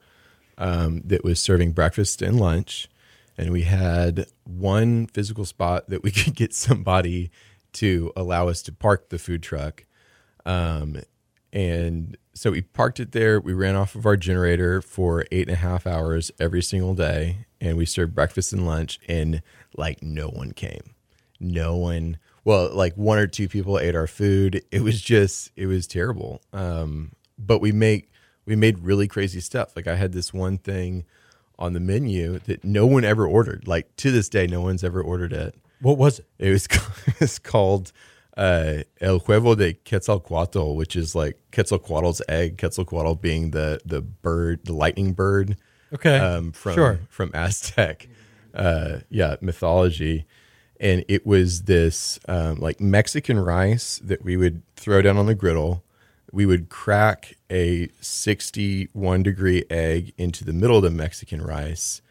um, 0.58 1.02
that 1.06 1.24
was 1.24 1.40
serving 1.40 1.72
breakfast 1.72 2.22
and 2.22 2.40
lunch, 2.40 2.90
and 3.38 3.52
we 3.52 3.62
had 3.64 4.28
one 4.44 5.08
physical 5.08 5.46
spot 5.46 5.90
that 5.90 6.04
we 6.04 6.12
could 6.12 6.36
get 6.36 6.54
somebody 6.54 7.32
to 7.74 8.12
allow 8.16 8.48
us 8.48 8.62
to 8.64 8.72
park 8.72 9.10
the 9.10 9.20
food 9.20 9.44
truck. 9.44 9.86
Um, 10.48 11.02
and 11.54 12.18
so 12.34 12.52
we 12.52 12.62
parked 12.62 13.00
it 13.00 13.12
there. 13.12 13.40
We 13.40 13.54
ran 13.54 13.76
off 13.76 13.96
of 13.96 14.06
our 14.06 14.18
generator 14.18 14.82
for 14.82 15.26
eight 15.32 15.48
and 15.48 15.56
a 15.56 15.60
half 15.60 15.86
hours 15.86 16.32
every 16.40 16.64
single 16.64 16.96
day, 16.96 17.46
and 17.62 17.78
we 17.78 17.86
served 17.86 18.16
breakfast 18.16 18.54
and 18.54 18.66
lunch, 18.66 19.00
and 19.08 19.42
like 19.76 20.02
no 20.02 20.28
one 20.30 20.54
came. 20.54 20.96
No 21.40 21.76
one. 21.76 22.18
Well, 22.44 22.74
like 22.74 22.96
one 22.96 23.20
or 23.20 23.28
two 23.28 23.48
people 23.48 23.78
ate 23.78 23.96
our 23.96 24.08
food. 24.08 24.64
It 24.72 24.82
was 24.82 25.02
just, 25.02 25.52
it 25.56 25.68
was 25.68 25.86
terrible. 25.86 26.42
Um, 26.54 27.12
but 27.38 27.60
we 27.60 27.72
make 27.72 28.10
we 28.46 28.56
made 28.56 28.80
really 28.80 29.08
crazy 29.08 29.42
stuff. 29.42 29.76
Like 29.76 29.88
I 29.88 29.96
had 29.96 30.14
this 30.14 30.34
one 30.34 30.58
thing 30.58 31.06
on 31.60 31.74
the 31.74 31.80
menu 31.80 32.40
that 32.40 32.64
no 32.64 32.86
one 32.88 33.04
ever 33.04 33.28
ordered. 33.28 33.68
Like 33.68 33.96
to 33.98 34.12
this 34.12 34.30
day, 34.30 34.48
no 34.48 34.62
one's 34.62 34.84
ever 34.84 35.02
ordered 35.02 35.34
it. 35.34 35.56
What 35.82 35.98
was 35.98 36.20
it? 36.20 36.28
It 36.40 36.52
was 36.52 36.68
it's 37.20 37.40
called 37.40 37.92
uh, 38.38 38.84
El 39.02 39.20
Huevo 39.20 39.58
de 39.58 39.74
Quetzalcoatl, 39.74 40.76
which 40.76 40.96
is 40.96 41.16
like 41.16 41.38
Quetzalcoatl's 41.52 42.22
egg. 42.30 42.58
Quetzalcoatl 42.58 43.16
being 43.16 43.52
the 43.52 43.82
the 43.86 44.02
bird, 44.02 44.62
the 44.66 44.74
lightning 44.74 45.14
bird 45.14 45.58
Okay, 45.94 46.18
um, 46.18 46.52
from 46.52 46.74
sure. 46.74 47.00
from 47.10 47.32
Aztec, 47.34 48.08
uh, 48.54 49.00
yeah, 49.10 49.36
mythology. 49.42 50.26
And 50.80 51.04
it 51.08 51.26
was 51.26 51.64
this 51.64 52.20
um, 52.28 52.60
like 52.60 52.80
Mexican 52.80 53.40
rice 53.40 54.00
that 54.04 54.24
we 54.24 54.38
would 54.38 54.62
throw 54.76 55.02
down 55.02 55.18
on 55.18 55.26
the 55.26 55.36
griddle. 55.36 55.84
We 56.32 56.46
would 56.46 56.70
crack 56.70 57.36
a 57.50 57.90
61 58.02 59.24
degree 59.24 59.64
egg 59.70 60.14
into 60.18 60.44
the 60.44 60.54
middle 60.54 60.78
of 60.78 60.84
the 60.84 60.92
Mexican 60.92 61.42
rice, 61.42 62.02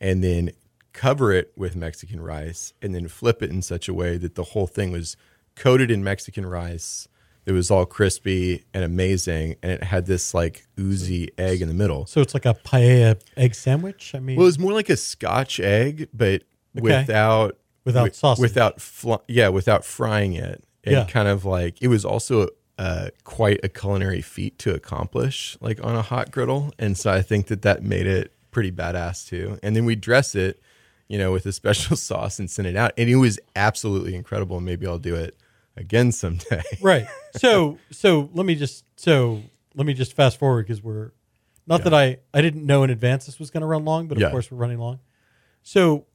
and 0.00 0.22
then 0.22 0.52
cover 0.92 1.32
it 1.32 1.52
with 1.56 1.74
Mexican 1.74 2.20
rice, 2.20 2.72
and 2.80 2.94
then 2.94 3.08
flip 3.08 3.42
it 3.42 3.50
in 3.50 3.60
such 3.60 3.88
a 3.88 3.94
way 3.94 4.16
that 4.16 4.36
the 4.36 4.44
whole 4.44 4.68
thing 4.68 4.92
was 4.92 5.16
coated 5.56 5.90
in 5.90 6.02
Mexican 6.04 6.46
rice, 6.46 7.08
It 7.46 7.52
was 7.52 7.70
all 7.70 7.84
crispy 7.84 8.64
and 8.72 8.82
amazing, 8.84 9.56
and 9.62 9.70
it 9.72 9.82
had 9.84 10.06
this 10.06 10.32
like 10.32 10.66
oozy 10.80 11.30
egg 11.36 11.60
in 11.60 11.68
the 11.68 11.74
middle. 11.74 12.06
So 12.06 12.20
it's 12.22 12.32
like 12.32 12.46
a 12.46 12.54
paella 12.54 13.20
egg 13.36 13.54
sandwich. 13.54 14.14
I 14.14 14.18
mean, 14.20 14.36
Well, 14.36 14.44
it 14.46 14.48
was 14.48 14.58
more 14.58 14.72
like 14.72 14.88
a 14.88 14.96
Scotch 14.96 15.60
egg, 15.60 16.08
but 16.14 16.42
without 16.74 17.58
Without 17.84 18.00
wi- 18.00 18.12
sausage. 18.14 18.40
without 18.42 18.80
fl- 18.80 19.16
yeah, 19.28 19.48
without 19.48 19.84
frying 19.84 20.32
it, 20.32 20.64
and 20.84 20.92
Yeah. 20.94 21.04
kind 21.04 21.28
of 21.28 21.44
like 21.44 21.76
it 21.82 21.88
was 21.88 22.04
also 22.04 22.48
uh, 22.78 23.08
quite 23.24 23.60
a 23.62 23.68
culinary 23.68 24.20
feat 24.22 24.58
to 24.60 24.74
accomplish, 24.74 25.56
like 25.60 25.78
on 25.84 25.94
a 25.94 26.02
hot 26.02 26.30
griddle. 26.32 26.72
And 26.78 26.96
so 26.98 27.12
I 27.12 27.22
think 27.22 27.46
that 27.46 27.62
that 27.62 27.82
made 27.84 28.06
it 28.06 28.32
pretty 28.50 28.72
badass 28.72 29.28
too. 29.28 29.58
And 29.62 29.76
then 29.76 29.84
we 29.84 29.94
dress 29.94 30.34
it, 30.34 30.60
you 31.08 31.16
know, 31.18 31.30
with 31.30 31.46
a 31.46 31.52
special 31.60 31.94
sauce 31.96 32.38
and 32.38 32.50
send 32.50 32.66
it 32.66 32.74
out, 32.74 32.92
and 32.96 33.08
it 33.10 33.16
was 33.16 33.38
absolutely 33.54 34.14
incredible. 34.16 34.60
Maybe 34.60 34.86
I'll 34.86 34.98
do 34.98 35.14
it 35.14 35.36
again 35.76 36.12
someday. 36.12 36.62
right. 36.80 37.06
So 37.36 37.78
so 37.90 38.30
let 38.32 38.46
me 38.46 38.54
just 38.54 38.84
so 38.96 39.42
let 39.74 39.86
me 39.86 39.94
just 39.94 40.12
fast 40.14 40.38
forward 40.38 40.66
because 40.66 40.82
we're 40.82 41.12
not 41.66 41.84
that 41.84 41.94
I 41.94 42.18
I 42.32 42.40
didn't 42.42 42.64
know 42.66 42.82
in 42.82 42.90
advance 42.90 43.26
this 43.26 43.38
was 43.38 43.50
going 43.50 43.62
to 43.62 43.66
run 43.66 43.84
long, 43.84 44.06
but 44.06 44.16
of 44.18 44.22
Yeah. 44.22 44.30
course 44.30 44.50
we're 44.50 44.58
running 44.58 44.78
long. 44.78 45.00
So 45.62 46.06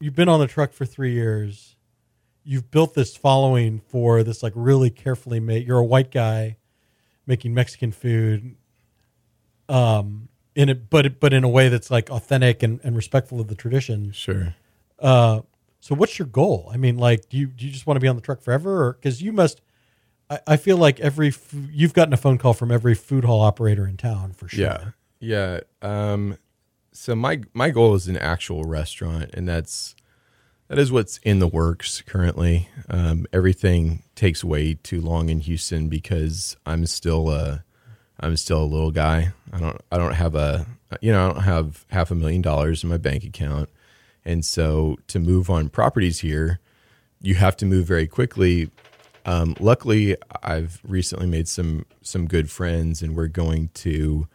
you've 0.00 0.14
been 0.16 0.28
on 0.28 0.40
the 0.40 0.46
truck 0.46 0.72
for 0.72 0.84
three 0.84 1.12
years. 1.12 1.76
You've 2.44 2.70
built 2.70 2.94
this 2.94 3.16
following 3.16 3.80
for 3.80 4.22
this 4.22 4.42
like 4.42 4.52
really 4.56 4.90
carefully 4.90 5.38
made. 5.40 5.66
You're 5.66 5.78
a 5.78 5.84
white 5.84 6.10
guy 6.10 6.56
making 7.26 7.52
Mexican 7.52 7.92
food, 7.92 8.56
um, 9.68 10.28
in 10.54 10.68
it, 10.70 10.90
but 10.90 11.20
but 11.20 11.32
in 11.32 11.44
a 11.44 11.48
way 11.48 11.68
that's 11.68 11.90
like 11.90 12.10
authentic 12.10 12.62
and, 12.62 12.80
and 12.82 12.96
respectful 12.96 13.40
of 13.40 13.48
the 13.48 13.54
tradition. 13.54 14.12
Sure. 14.12 14.54
Uh, 14.98 15.42
so 15.80 15.94
what's 15.94 16.18
your 16.18 16.26
goal? 16.26 16.70
I 16.72 16.76
mean, 16.76 16.96
like, 16.96 17.28
do 17.28 17.36
you 17.36 17.46
do 17.46 17.66
you 17.66 17.72
just 17.72 17.86
want 17.86 17.96
to 17.96 18.00
be 18.00 18.08
on 18.08 18.16
the 18.16 18.22
truck 18.22 18.40
forever, 18.40 18.84
or 18.84 18.92
because 18.94 19.22
you 19.22 19.32
must? 19.32 19.60
I, 20.30 20.40
I 20.46 20.56
feel 20.56 20.76
like 20.76 21.00
every 21.00 21.28
f- 21.28 21.54
you've 21.70 21.94
gotten 21.94 22.12
a 22.12 22.16
phone 22.18 22.38
call 22.38 22.54
from 22.54 22.70
every 22.70 22.94
food 22.94 23.24
hall 23.24 23.40
operator 23.40 23.86
in 23.86 23.96
town 23.96 24.32
for 24.32 24.48
sure. 24.48 24.60
Yeah, 24.60 24.90
yeah. 25.20 25.60
Um, 25.82 26.38
so 26.92 27.14
my 27.14 27.40
my 27.54 27.70
goal 27.70 27.94
is 27.94 28.08
an 28.08 28.16
actual 28.16 28.64
restaurant, 28.64 29.30
and 29.34 29.48
that's 29.48 29.94
that 30.68 30.78
is 30.78 30.92
what's 30.92 31.18
in 31.18 31.38
the 31.38 31.48
works 31.48 32.02
currently. 32.02 32.68
Um, 32.90 33.26
everything 33.32 34.02
takes 34.14 34.44
way 34.44 34.74
too 34.74 35.00
long 35.00 35.30
in 35.30 35.40
Houston 35.40 35.88
because 35.88 36.56
I'm 36.66 36.86
still 36.86 37.30
a 37.30 37.64
I'm 38.20 38.36
still 38.36 38.62
a 38.62 38.66
little 38.66 38.90
guy. 38.90 39.32
I 39.52 39.58
don't 39.58 39.80
I 39.90 39.96
don't 39.96 40.14
have 40.14 40.34
a 40.34 40.66
you 41.00 41.12
know 41.12 41.30
I 41.30 41.32
don't 41.32 41.42
have 41.42 41.86
half 41.90 42.10
a 42.10 42.14
million 42.14 42.42
dollars 42.42 42.82
in 42.82 42.90
my 42.90 42.96
bank 42.98 43.24
account, 43.24 43.70
and 44.28 44.44
so 44.44 44.98
to 45.06 45.18
move 45.18 45.48
on 45.48 45.70
properties 45.70 46.20
here, 46.20 46.60
you 47.22 47.34
have 47.36 47.56
to 47.56 47.66
move 47.66 47.86
very 47.86 48.06
quickly. 48.06 48.70
Um, 49.24 49.56
luckily, 49.58 50.16
I've 50.42 50.80
recently 50.86 51.26
made 51.26 51.48
some 51.48 51.86
some 52.02 52.26
good 52.26 52.50
friends, 52.50 53.02
and 53.02 53.16
we're 53.16 53.26
going 53.26 53.70
to 53.74 54.28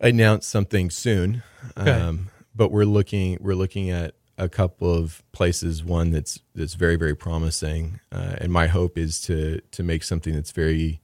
announce 0.00 0.46
something 0.46 0.90
soon. 0.90 1.42
Okay. 1.76 1.90
Um, 1.90 2.28
but 2.54 2.70
we're 2.70 2.84
looking 2.84 3.38
we're 3.40 3.54
looking 3.54 3.88
at 3.90 4.14
a 4.36 4.48
couple 4.48 4.94
of 4.94 5.22
places. 5.32 5.82
One 5.82 6.10
that's 6.10 6.40
that's 6.54 6.74
very 6.74 6.96
very 6.96 7.16
promising, 7.16 8.00
uh, 8.12 8.36
and 8.38 8.52
my 8.52 8.66
hope 8.66 8.98
is 8.98 9.22
to 9.22 9.60
to 9.72 9.82
make 9.82 10.04
something 10.04 10.34
that's 10.34 10.52
very 10.52 11.00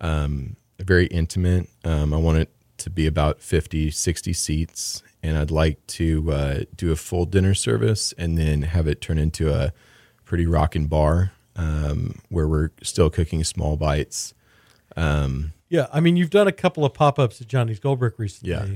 um, 0.00 0.56
very 0.80 1.06
intimate. 1.06 1.68
Um, 1.84 2.12
I 2.12 2.16
want 2.16 2.38
it 2.38 2.50
to 2.78 2.90
be 2.90 3.06
about 3.06 3.40
50, 3.40 3.90
60 3.90 4.32
seats, 4.32 5.02
and 5.22 5.36
I'd 5.36 5.50
like 5.50 5.84
to 5.88 6.32
uh, 6.32 6.60
do 6.76 6.92
a 6.92 6.96
full 6.96 7.24
dinner 7.24 7.54
service 7.54 8.14
and 8.16 8.38
then 8.38 8.62
have 8.62 8.86
it 8.86 9.00
turn 9.00 9.18
into 9.18 9.52
a 9.52 9.72
pretty 10.24 10.46
rockin' 10.46 10.86
bar 10.86 11.32
um, 11.56 12.20
where 12.28 12.46
we're 12.48 12.70
still 12.82 13.10
cooking 13.10 13.44
small 13.44 13.76
bites. 13.76 14.34
Um, 14.96 15.52
yeah. 15.68 15.86
I 15.92 16.00
mean, 16.00 16.16
you've 16.16 16.30
done 16.30 16.48
a 16.48 16.52
couple 16.52 16.84
of 16.84 16.94
pop 16.94 17.18
ups 17.18 17.40
at 17.40 17.48
Johnny's 17.48 17.80
Goldbrick 17.80 18.18
recently. 18.18 18.50
Yeah. 18.50 18.66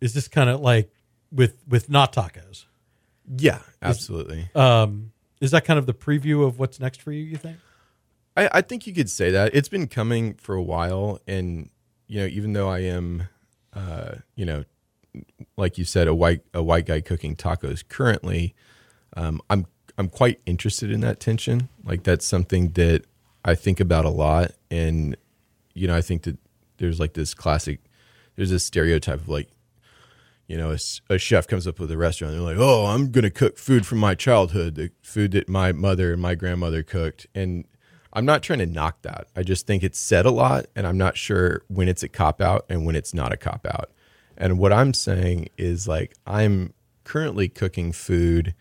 Is 0.00 0.14
this 0.14 0.26
kind 0.26 0.50
of 0.50 0.60
like 0.60 0.90
with 1.30 1.62
with 1.68 1.88
not 1.88 2.12
tacos? 2.12 2.64
yeah, 3.36 3.60
absolutely. 3.80 4.50
Um, 4.54 5.12
is 5.40 5.50
that 5.52 5.64
kind 5.64 5.78
of 5.78 5.86
the 5.86 5.94
preview 5.94 6.46
of 6.46 6.58
what's 6.58 6.80
next 6.80 7.02
for 7.02 7.12
you? 7.12 7.22
You 7.22 7.36
think? 7.36 7.56
I, 8.36 8.48
I 8.52 8.60
think 8.62 8.86
you 8.86 8.94
could 8.94 9.10
say 9.10 9.30
that 9.30 9.54
it's 9.54 9.68
been 9.68 9.86
coming 9.86 10.34
for 10.34 10.54
a 10.54 10.62
while, 10.62 11.20
and 11.26 11.70
you 12.12 12.20
know, 12.20 12.26
even 12.26 12.52
though 12.52 12.68
I 12.68 12.80
am, 12.80 13.28
uh, 13.72 14.16
you 14.34 14.44
know, 14.44 14.64
like 15.56 15.78
you 15.78 15.86
said, 15.86 16.08
a 16.08 16.14
white 16.14 16.42
a 16.52 16.62
white 16.62 16.84
guy 16.84 17.00
cooking 17.00 17.34
tacos 17.34 17.82
currently, 17.88 18.54
um, 19.16 19.40
I'm 19.48 19.66
I'm 19.96 20.10
quite 20.10 20.38
interested 20.44 20.90
in 20.90 21.00
that 21.00 21.20
tension. 21.20 21.70
Like 21.82 22.02
that's 22.02 22.26
something 22.26 22.72
that 22.72 23.06
I 23.46 23.54
think 23.54 23.80
about 23.80 24.04
a 24.04 24.10
lot, 24.10 24.50
and 24.70 25.16
you 25.72 25.88
know, 25.88 25.96
I 25.96 26.02
think 26.02 26.24
that 26.24 26.36
there's 26.76 27.00
like 27.00 27.14
this 27.14 27.32
classic, 27.32 27.80
there's 28.36 28.50
this 28.50 28.66
stereotype 28.66 29.20
of 29.20 29.30
like, 29.30 29.48
you 30.48 30.58
know, 30.58 30.76
a 31.08 31.16
chef 31.16 31.46
comes 31.46 31.66
up 31.66 31.80
with 31.80 31.90
a 31.90 31.96
restaurant, 31.96 32.34
they're 32.34 32.42
like, 32.42 32.58
oh, 32.58 32.88
I'm 32.88 33.10
gonna 33.10 33.30
cook 33.30 33.56
food 33.56 33.86
from 33.86 33.96
my 33.96 34.14
childhood, 34.14 34.74
the 34.74 34.90
food 35.00 35.30
that 35.32 35.48
my 35.48 35.72
mother 35.72 36.12
and 36.12 36.20
my 36.20 36.34
grandmother 36.34 36.82
cooked, 36.82 37.26
and 37.34 37.64
I'm 38.12 38.24
not 38.24 38.42
trying 38.42 38.58
to 38.58 38.66
knock 38.66 39.02
that. 39.02 39.28
I 39.34 39.42
just 39.42 39.66
think 39.66 39.82
it's 39.82 39.98
said 39.98 40.26
a 40.26 40.30
lot, 40.30 40.66
and 40.76 40.86
I'm 40.86 40.98
not 40.98 41.16
sure 41.16 41.62
when 41.68 41.88
it's 41.88 42.02
a 42.02 42.08
cop 42.08 42.40
out 42.40 42.66
and 42.68 42.84
when 42.84 42.94
it's 42.94 43.14
not 43.14 43.32
a 43.32 43.36
cop 43.36 43.66
out. 43.66 43.90
And 44.36 44.58
what 44.58 44.72
I'm 44.72 44.92
saying 44.92 45.48
is 45.56 45.88
like 45.88 46.14
I'm 46.26 46.74
currently 47.04 47.48
cooking 47.48 47.92
food 47.92 48.54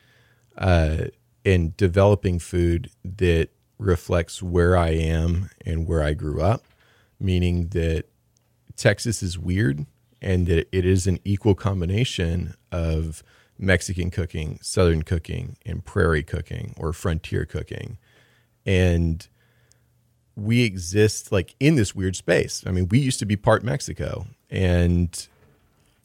uh, 0.58 1.06
and 1.46 1.76
developing 1.76 2.40
food 2.40 2.92
that 3.04 3.50
reflects 3.78 4.44
where 4.44 4.78
I 4.78 4.90
am 4.90 5.50
and 5.66 5.88
where 5.88 6.04
I 6.04 6.14
grew 6.14 6.42
up, 6.42 6.64
meaning 7.20 7.70
that 7.70 8.06
Texas 8.76 9.24
is 9.24 9.38
weird 9.38 9.86
and 10.22 10.48
that 10.48 10.68
it 10.72 10.86
is 10.86 11.08
an 11.08 11.20
equal 11.26 11.56
combination 11.56 12.54
of 12.72 13.24
Mexican 13.58 14.12
cooking, 14.12 14.60
Southern 14.62 15.04
cooking, 15.04 15.58
and 15.66 15.84
prairie 15.84 16.24
cooking 16.24 16.74
or 16.78 16.94
frontier 16.94 17.46
cooking. 17.46 17.98
And 18.66 19.28
we 20.36 20.64
exist 20.64 21.32
like 21.32 21.56
in 21.60 21.76
this 21.76 21.94
weird 21.94 22.16
space. 22.16 22.64
I 22.66 22.72
mean, 22.72 22.88
we 22.90 23.00
used 23.00 23.20
to 23.20 23.26
be 23.26 23.36
part 23.36 23.64
Mexico 23.64 24.26
and 24.50 25.28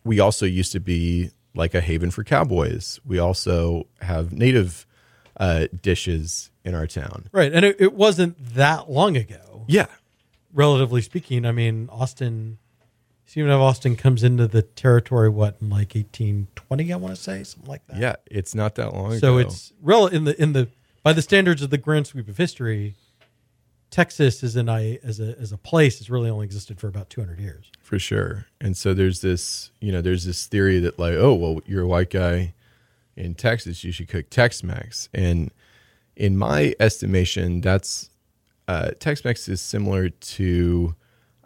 we 0.04 0.20
also 0.20 0.46
used 0.46 0.72
to 0.72 0.80
be 0.80 1.30
like 1.54 1.74
a 1.74 1.80
haven 1.80 2.10
for 2.10 2.22
cowboys. 2.24 3.00
We 3.04 3.18
also 3.18 3.86
have 4.00 4.32
native 4.32 4.86
uh, 5.38 5.66
dishes 5.82 6.50
in 6.64 6.74
our 6.74 6.86
town. 6.86 7.28
Right, 7.32 7.52
and 7.52 7.64
it, 7.64 7.76
it 7.80 7.94
wasn't 7.94 8.54
that 8.54 8.90
long 8.90 9.16
ago. 9.16 9.64
Yeah. 9.68 9.86
relatively 10.52 11.02
speaking, 11.02 11.44
I 11.44 11.52
mean, 11.52 11.88
Austin, 11.90 12.58
Stephen 13.24 13.50
F. 13.50 13.58
Austin 13.58 13.96
comes 13.96 14.22
into 14.22 14.46
the 14.46 14.62
territory, 14.62 15.28
what, 15.28 15.56
in 15.60 15.70
like 15.70 15.94
1820, 15.94 16.92
I 16.92 16.96
want 16.96 17.16
to 17.16 17.20
say, 17.20 17.42
something 17.42 17.68
like 17.68 17.86
that. 17.88 17.98
Yeah. 17.98 18.16
It's 18.26 18.54
not 18.54 18.76
that 18.76 18.94
long 18.94 19.06
ago. 19.06 19.18
So 19.18 19.38
it's 19.38 19.72
rel 19.82 20.06
in 20.06 20.24
the, 20.24 20.40
in 20.40 20.52
the, 20.52 20.68
by 21.02 21.12
the 21.12 21.22
standards 21.22 21.62
of 21.62 21.70
the 21.70 21.78
grand 21.78 22.06
sweep 22.06 22.28
of 22.28 22.36
history, 22.36 22.94
Texas 23.90 24.42
is 24.42 24.56
an, 24.56 24.68
as 24.68 25.20
a, 25.20 25.38
as 25.38 25.52
a 25.52 25.58
place 25.58 25.98
has 25.98 26.10
really 26.10 26.28
only 26.28 26.44
existed 26.44 26.78
for 26.78 26.88
about 26.88 27.08
200 27.10 27.38
years. 27.38 27.70
for 27.82 27.98
sure. 27.98 28.46
And 28.60 28.76
so 28.76 28.94
there's 28.94 29.20
this, 29.20 29.70
you 29.80 29.92
know, 29.92 30.00
there's 30.00 30.24
this 30.24 30.46
theory 30.46 30.80
that 30.80 30.98
like, 30.98 31.14
oh, 31.14 31.34
well, 31.34 31.60
you're 31.66 31.84
a 31.84 31.88
white 31.88 32.10
guy 32.10 32.54
in 33.16 33.34
Texas, 33.34 33.82
you 33.84 33.92
should 33.92 34.08
cook 34.08 34.28
Tex-Mex. 34.28 35.08
And 35.14 35.50
in 36.16 36.36
my 36.36 36.74
estimation, 36.80 37.60
that's 37.60 38.10
uh, 38.68 38.90
Tex-Mex 38.98 39.48
is 39.48 39.60
similar 39.60 40.08
to 40.10 40.94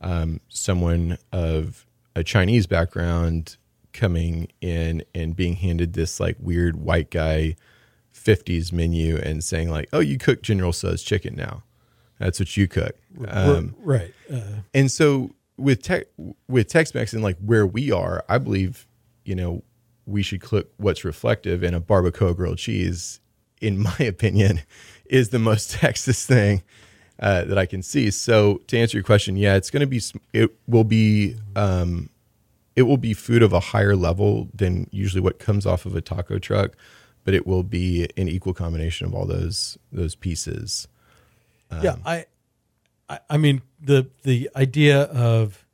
um, 0.00 0.40
someone 0.48 1.18
of 1.32 1.86
a 2.16 2.24
Chinese 2.24 2.66
background 2.66 3.56
coming 3.92 4.48
in 4.60 5.04
and 5.14 5.36
being 5.36 5.54
handed 5.54 5.92
this 5.92 6.20
like 6.20 6.36
weird 6.40 6.76
white 6.76 7.10
guy 7.10 7.56
50s 8.14 8.72
menu 8.72 9.16
and 9.16 9.42
saying 9.42 9.70
like, 9.70 9.88
oh, 9.92 10.00
you 10.00 10.18
cook 10.18 10.42
General 10.42 10.72
Tso's 10.72 11.02
chicken 11.02 11.34
now. 11.36 11.62
That's 12.20 12.38
what 12.38 12.54
you 12.54 12.68
cook. 12.68 12.94
Um, 13.26 13.74
right. 13.82 14.14
Uh, 14.32 14.60
and 14.74 14.90
so 14.90 15.34
with 15.56 15.82
tech 15.82 16.04
with 16.48 16.68
Tex-Mex 16.68 17.14
and 17.14 17.22
like 17.22 17.38
where 17.38 17.66
we 17.66 17.90
are, 17.90 18.24
I 18.28 18.38
believe 18.38 18.86
you 19.24 19.34
know 19.34 19.62
we 20.06 20.22
should 20.22 20.42
cook 20.42 20.70
what's 20.76 21.02
reflective, 21.02 21.62
and 21.62 21.74
a 21.74 21.80
barbacoa 21.80 22.36
grilled 22.36 22.58
cheese, 22.58 23.20
in 23.60 23.78
my 23.82 23.96
opinion, 23.98 24.60
is 25.06 25.30
the 25.30 25.38
most 25.38 25.70
Texas 25.80 26.24
thing 26.26 26.62
uh, 27.18 27.44
that 27.44 27.56
I 27.56 27.64
can 27.64 27.82
see. 27.82 28.10
So 28.10 28.60
to 28.66 28.78
answer 28.78 28.98
your 28.98 29.04
question, 29.04 29.36
yeah, 29.36 29.56
it's 29.56 29.70
going 29.70 29.80
to 29.80 29.86
be 29.86 30.02
it 30.34 30.50
will 30.68 30.84
be 30.84 31.36
um, 31.56 32.10
it 32.76 32.82
will 32.82 32.98
be 32.98 33.14
food 33.14 33.42
of 33.42 33.54
a 33.54 33.60
higher 33.60 33.96
level 33.96 34.50
than 34.54 34.88
usually 34.92 35.22
what 35.22 35.38
comes 35.38 35.64
off 35.64 35.86
of 35.86 35.96
a 35.96 36.02
taco 36.02 36.38
truck, 36.38 36.76
but 37.24 37.32
it 37.32 37.46
will 37.46 37.62
be 37.62 38.08
an 38.18 38.28
equal 38.28 38.52
combination 38.52 39.06
of 39.06 39.14
all 39.14 39.24
those 39.24 39.78
those 39.90 40.14
pieces. 40.14 40.86
Yeah, 41.82 41.96
I, 42.04 42.26
I, 43.08 43.18
I 43.30 43.36
mean 43.36 43.62
the 43.80 44.08
the 44.22 44.50
idea 44.56 45.02
of 45.04 45.64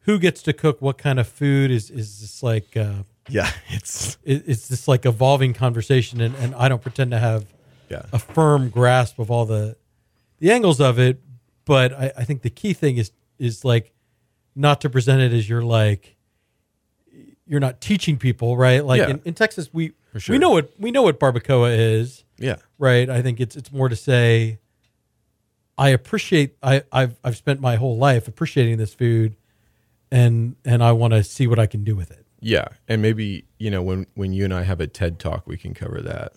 who 0.00 0.18
gets 0.18 0.42
to 0.42 0.52
cook 0.52 0.80
what 0.80 0.98
kind 0.98 1.18
of 1.20 1.28
food 1.28 1.70
is 1.70 1.90
is 1.90 2.20
just 2.20 2.42
like 2.42 2.76
uh, 2.76 3.02
Yeah, 3.28 3.50
it's 3.68 4.16
it, 4.24 4.44
it's 4.46 4.68
this 4.68 4.88
like 4.88 5.04
evolving 5.06 5.52
conversation, 5.54 6.20
and, 6.20 6.34
and 6.36 6.54
I 6.54 6.68
don't 6.68 6.82
pretend 6.82 7.10
to 7.12 7.18
have 7.18 7.46
yeah. 7.88 8.02
a 8.12 8.18
firm 8.18 8.70
grasp 8.70 9.18
of 9.18 9.30
all 9.30 9.44
the 9.46 9.76
the 10.38 10.50
angles 10.52 10.80
of 10.80 10.98
it, 10.98 11.20
but 11.64 11.92
I, 11.92 12.12
I 12.18 12.24
think 12.24 12.42
the 12.42 12.50
key 12.50 12.72
thing 12.72 12.96
is 12.96 13.12
is 13.38 13.64
like 13.64 13.92
not 14.54 14.80
to 14.82 14.90
present 14.90 15.20
it 15.22 15.32
as 15.32 15.48
you're 15.48 15.62
like 15.62 16.16
you're 17.46 17.60
not 17.60 17.80
teaching 17.80 18.16
people, 18.16 18.56
right? 18.56 18.84
Like 18.84 18.98
Yeah. 19.00 19.10
in, 19.10 19.22
in 19.24 19.34
Texas, 19.34 19.70
we 19.72 19.92
sure. 20.16 20.34
we 20.34 20.38
know 20.38 20.50
what 20.50 20.72
we 20.78 20.90
know 20.90 21.02
what 21.02 21.18
barbacoa 21.18 21.76
is, 21.76 22.24
Yeah. 22.38 22.56
right? 22.78 23.08
I 23.10 23.22
think 23.22 23.40
it's 23.40 23.56
it's 23.56 23.72
more 23.72 23.88
to 23.88 23.96
say 23.96 24.60
I 25.80 25.88
appreciate 25.88 26.56
I 26.62 26.82
I've 26.92 27.18
I've 27.24 27.36
spent 27.38 27.60
my 27.60 27.76
whole 27.76 27.96
life 27.96 28.28
appreciating 28.28 28.76
this 28.76 28.92
food, 28.94 29.34
and 30.12 30.54
and 30.64 30.84
I 30.84 30.92
want 30.92 31.14
to 31.14 31.24
see 31.24 31.46
what 31.46 31.58
I 31.58 31.66
can 31.66 31.82
do 31.84 31.96
with 31.96 32.10
it. 32.10 32.26
Yeah, 32.40 32.68
and 32.86 33.00
maybe 33.00 33.44
you 33.58 33.70
know 33.70 33.82
when 33.82 34.06
when 34.14 34.32
you 34.34 34.44
and 34.44 34.52
I 34.52 34.62
have 34.64 34.80
a 34.80 34.86
TED 34.86 35.18
talk, 35.18 35.46
we 35.46 35.56
can 35.56 35.72
cover 35.72 36.02
that. 36.02 36.34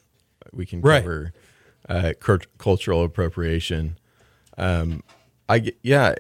We 0.54 0.66
can 0.66 0.82
Right. 0.82 1.02
cover 1.02 1.34
uh, 1.90 2.14
cult- 2.20 2.58
cultural 2.58 3.04
appropriation. 3.04 3.98
Um, 4.58 5.04
I 5.50 5.74
yeah, 5.84 6.16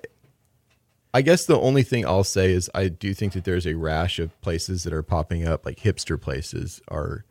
I 1.13 1.21
guess 1.21 1.45
the 1.45 1.57
only 1.59 1.83
thing 1.83 2.05
I'll 2.05 2.25
say 2.25 2.51
is 2.51 2.69
I 2.75 2.89
do 2.89 3.13
think 3.13 3.33
that 3.33 3.45
there's 3.45 3.65
a 3.65 3.75
rash 3.75 4.19
of 4.19 4.39
places 4.41 4.83
that 4.83 4.91
are 4.91 5.03
popping 5.03 5.47
up, 5.47 5.65
like 5.65 5.79
hipster 5.79 6.19
places, 6.19 6.81
are 6.89 7.23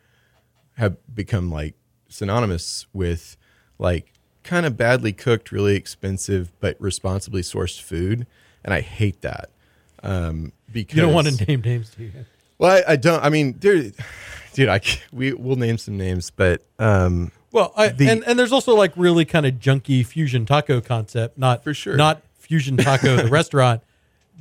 have 0.77 0.97
become 1.15 1.51
like 1.51 1.75
synonymous 2.09 2.87
with 2.95 3.37
like 3.79 4.12
kind 4.45 4.67
of 4.67 4.77
badly 4.77 5.13
cooked, 5.13 5.53
really 5.53 5.77
expensive 5.77 6.51
but 6.61 6.77
responsibly 6.81 7.43
sourced 7.43 7.81
food, 7.81 8.27
and 8.65 8.73
I 8.75 8.81
hate 8.81 9.21
that. 9.23 9.51
Um, 10.03 10.53
because 10.73 10.97
You 10.97 11.03
don't 11.03 11.15
want 11.15 11.29
to 11.29 11.45
name 11.45 11.61
names, 11.61 11.91
do 11.97 12.05
you? 12.05 12.13
well, 12.59 12.83
I, 12.87 12.93
I 12.93 12.97
don't. 12.97 13.23
I 13.25 13.29
mean, 13.29 13.53
dude, 13.53 13.95
dude. 14.55 14.69
I 14.69 14.81
we 15.13 15.33
we'll 15.33 15.57
name 15.57 15.79
some 15.79 15.97
names, 15.97 16.31
but 16.31 16.63
um, 16.79 17.31
Well, 17.53 17.73
I, 17.77 17.89
The- 17.89 18.09
and 18.09 18.25
and 18.27 18.39
there's 18.39 18.53
also 18.53 18.75
like 18.75 18.93
really 18.97 19.25
kind 19.25 19.47
of 19.47 19.55
junky 19.55 20.05
fusion 20.05 20.45
taco 20.47 20.81
concept, 20.81 21.39
not 21.39 21.63
For 21.63 21.73
sure. 21.75 21.97
not 21.97 22.23
fusion 22.39 22.77
taco 22.77 23.17
the 23.17 23.29
restaurant, 23.31 23.83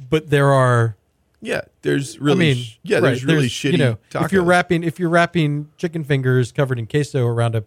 but 0.09 0.29
there 0.31 0.51
are. 0.51 0.95
yeah, 1.41 1.61
there's 1.83 2.17
really, 2.19 2.51
I 2.51 2.53
mean, 2.55 2.65
yeah, 2.83 2.99
there's 2.99 3.23
right, 3.23 3.33
really 3.35 3.47
shitty. 3.47 3.73
You 3.73 3.77
know, 3.77 3.97
if 4.15 4.31
you're 4.31 4.43
wrapping 4.43 4.83
if 4.83 4.99
you're 4.99 5.09
wrapping 5.09 5.69
chicken 5.77 6.03
fingers 6.03 6.51
covered 6.51 6.79
in 6.79 6.87
queso 6.87 7.25
around 7.27 7.55
a, 7.55 7.63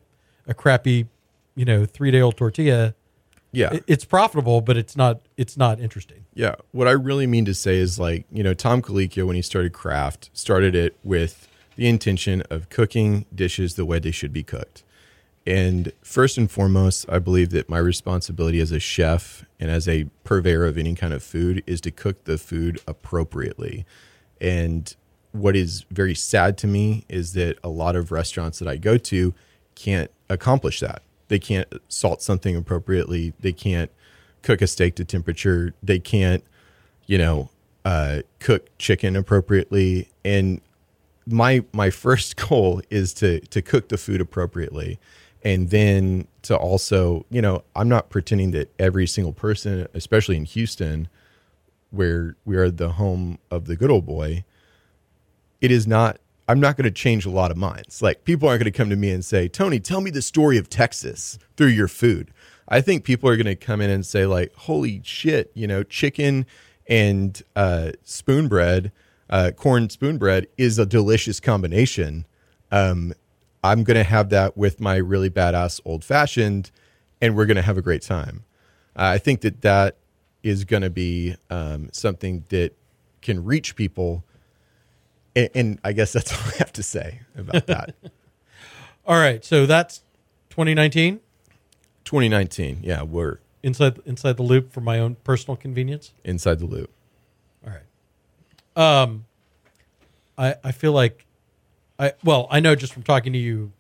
a 0.48 0.54
crappy, 0.54 1.06
you 1.54 1.64
know, 1.64 1.86
three 1.86 2.10
day 2.10 2.20
old 2.20 2.36
tortilla, 2.36 2.94
yeah, 3.52 3.78
it's 3.86 4.04
profitable, 4.04 4.60
but 4.60 4.76
it's 4.76 4.96
not 4.96 5.20
it's 5.36 5.56
not 5.56 5.80
interesting. 5.80 6.24
yeah. 6.34 6.56
What 6.72 6.88
I 6.88 6.92
really 6.92 7.26
mean 7.26 7.44
to 7.44 7.54
say 7.54 7.76
is 7.76 7.98
like 7.98 8.26
you 8.30 8.42
know 8.42 8.54
Tom 8.54 8.82
Colicchio 8.82 9.26
when 9.26 9.36
he 9.36 9.42
started 9.42 9.72
Craft 9.72 10.30
started 10.32 10.74
it 10.74 10.96
with 11.04 11.48
the 11.76 11.88
intention 11.88 12.42
of 12.50 12.68
cooking 12.68 13.26
dishes 13.34 13.74
the 13.74 13.84
way 13.84 13.98
they 13.98 14.10
should 14.10 14.32
be 14.32 14.42
cooked. 14.42 14.82
And 15.46 15.92
first 16.02 16.38
and 16.38 16.50
foremost, 16.50 17.04
I 17.08 17.18
believe 17.18 17.50
that 17.50 17.68
my 17.68 17.78
responsibility 17.78 18.60
as 18.60 18.72
a 18.72 18.80
chef 18.80 19.44
and 19.60 19.70
as 19.70 19.86
a 19.86 20.04
purveyor 20.24 20.64
of 20.64 20.78
any 20.78 20.94
kind 20.94 21.12
of 21.12 21.22
food 21.22 21.62
is 21.66 21.80
to 21.82 21.90
cook 21.90 22.24
the 22.24 22.38
food 22.38 22.80
appropriately. 22.86 23.84
And 24.40 24.94
what 25.32 25.54
is 25.54 25.84
very 25.90 26.14
sad 26.14 26.56
to 26.58 26.66
me 26.66 27.04
is 27.08 27.34
that 27.34 27.58
a 27.62 27.68
lot 27.68 27.94
of 27.94 28.10
restaurants 28.10 28.58
that 28.60 28.68
I 28.68 28.76
go 28.76 28.96
to 28.96 29.34
can't 29.74 30.10
accomplish 30.30 30.80
that. 30.80 31.02
They 31.28 31.38
can't 31.38 31.68
salt 31.88 32.22
something 32.22 32.56
appropriately. 32.56 33.32
They 33.40 33.52
can't 33.52 33.90
cook 34.42 34.62
a 34.62 34.66
steak 34.66 34.94
to 34.96 35.04
temperature. 35.04 35.74
They 35.82 35.98
can't, 35.98 36.44
you 37.06 37.18
know, 37.18 37.50
uh, 37.84 38.22
cook 38.40 38.76
chicken 38.78 39.16
appropriately. 39.16 40.08
And 40.24 40.60
my 41.26 41.64
my 41.72 41.90
first 41.90 42.36
goal 42.48 42.82
is 42.90 43.14
to 43.14 43.40
to 43.40 43.62
cook 43.62 43.88
the 43.88 43.98
food 43.98 44.20
appropriately 44.20 44.98
and 45.42 45.70
then 45.70 46.26
to 46.42 46.56
also 46.56 47.24
you 47.30 47.40
know 47.40 47.62
i'm 47.76 47.88
not 47.88 48.10
pretending 48.10 48.50
that 48.50 48.72
every 48.78 49.06
single 49.06 49.32
person 49.32 49.86
especially 49.94 50.36
in 50.36 50.44
houston 50.44 51.08
where 51.90 52.36
we 52.44 52.56
are 52.56 52.70
the 52.70 52.90
home 52.90 53.38
of 53.50 53.66
the 53.66 53.76
good 53.76 53.90
old 53.90 54.06
boy 54.06 54.44
it 55.60 55.70
is 55.70 55.86
not 55.86 56.18
i'm 56.48 56.60
not 56.60 56.76
going 56.76 56.84
to 56.84 56.90
change 56.90 57.26
a 57.26 57.30
lot 57.30 57.50
of 57.50 57.56
minds. 57.56 58.02
Like 58.02 58.24
people 58.24 58.48
aren't 58.48 58.60
going 58.62 58.72
to 58.72 58.76
come 58.76 58.90
to 58.90 58.96
me 58.96 59.10
and 59.10 59.24
say 59.24 59.48
tony 59.48 59.80
tell 59.80 60.00
me 60.00 60.10
the 60.10 60.22
story 60.22 60.58
of 60.58 60.68
texas 60.68 61.38
through 61.56 61.68
your 61.68 61.88
food. 61.88 62.30
I 62.68 62.80
think 62.80 63.04
people 63.04 63.28
are 63.28 63.36
going 63.36 63.46
to 63.46 63.56
come 63.56 63.80
in 63.80 63.90
and 63.90 64.04
say 64.04 64.26
like 64.26 64.54
holy 64.54 65.00
shit 65.04 65.50
you 65.54 65.66
know 65.66 65.82
chicken 65.82 66.46
and 66.86 67.40
uh, 67.56 67.92
spoon 68.02 68.48
bread 68.48 68.92
uh, 69.30 69.52
corn 69.56 69.88
spoon 69.88 70.18
bread 70.18 70.46
is 70.58 70.78
a 70.78 70.86
delicious 70.86 71.40
combination. 71.40 72.26
Um, 72.70 73.12
i'm 73.62 73.84
going 73.84 73.96
to 73.96 74.04
have 74.04 74.28
that 74.30 74.56
with 74.56 74.80
my 74.80 74.96
really 74.96 75.30
badass 75.30 75.80
old 75.84 76.04
fashioned 76.04 76.70
and 77.20 77.36
we're 77.36 77.46
going 77.46 77.56
to 77.56 77.62
have 77.62 77.78
a 77.78 77.82
great 77.82 78.02
time. 78.02 78.44
Uh, 78.96 79.14
i 79.14 79.18
think 79.18 79.40
that 79.40 79.62
that 79.62 79.96
is 80.42 80.64
going 80.64 80.82
to 80.82 80.90
be 80.90 81.34
um, 81.50 81.88
something 81.90 82.44
that 82.50 82.72
can 83.22 83.42
reach 83.42 83.74
people 83.74 84.22
and, 85.36 85.50
and 85.54 85.78
I 85.84 85.92
guess 85.92 86.12
that's 86.12 86.32
all 86.34 86.52
I 86.52 86.56
have 86.58 86.72
to 86.74 86.82
say 86.82 87.20
about 87.36 87.66
that. 87.66 87.94
All 89.06 89.16
right, 89.18 89.44
so 89.44 89.66
that's 89.66 89.98
2019 90.50 91.20
2019, 92.04 92.80
yeah, 92.82 93.02
we're 93.02 93.38
inside 93.62 93.98
inside 94.04 94.36
the 94.36 94.42
loop 94.42 94.72
for 94.72 94.80
my 94.80 94.98
own 94.98 95.16
personal 95.24 95.56
convenience. 95.56 96.12
inside 96.22 96.58
the 96.58 96.66
loop. 96.66 96.90
All 97.66 97.72
right. 97.72 99.02
Um, 99.02 99.24
I 100.36 100.54
I 100.62 100.72
feel 100.72 100.92
like 100.92 101.24
I 101.98 102.12
well 102.22 102.46
I 102.50 102.60
know 102.60 102.74
just 102.74 102.92
from 102.92 103.02
talking 103.02 103.32
to 103.32 103.38
you 103.38 103.72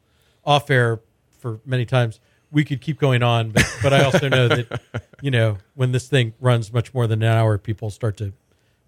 off 0.44 0.70
air 0.70 1.00
for 1.38 1.60
many 1.66 1.84
times 1.84 2.18
we 2.50 2.64
could 2.64 2.80
keep 2.80 2.98
going 2.98 3.22
on, 3.22 3.50
but 3.50 3.66
but 3.82 3.92
I 3.92 4.04
also 4.04 4.28
know 4.28 4.48
that 4.48 4.80
you 5.20 5.30
know 5.30 5.58
when 5.74 5.92
this 5.92 6.08
thing 6.08 6.32
runs 6.40 6.72
much 6.72 6.94
more 6.94 7.06
than 7.06 7.22
an 7.22 7.28
hour, 7.28 7.58
people 7.58 7.90
start 7.90 8.16
to 8.18 8.32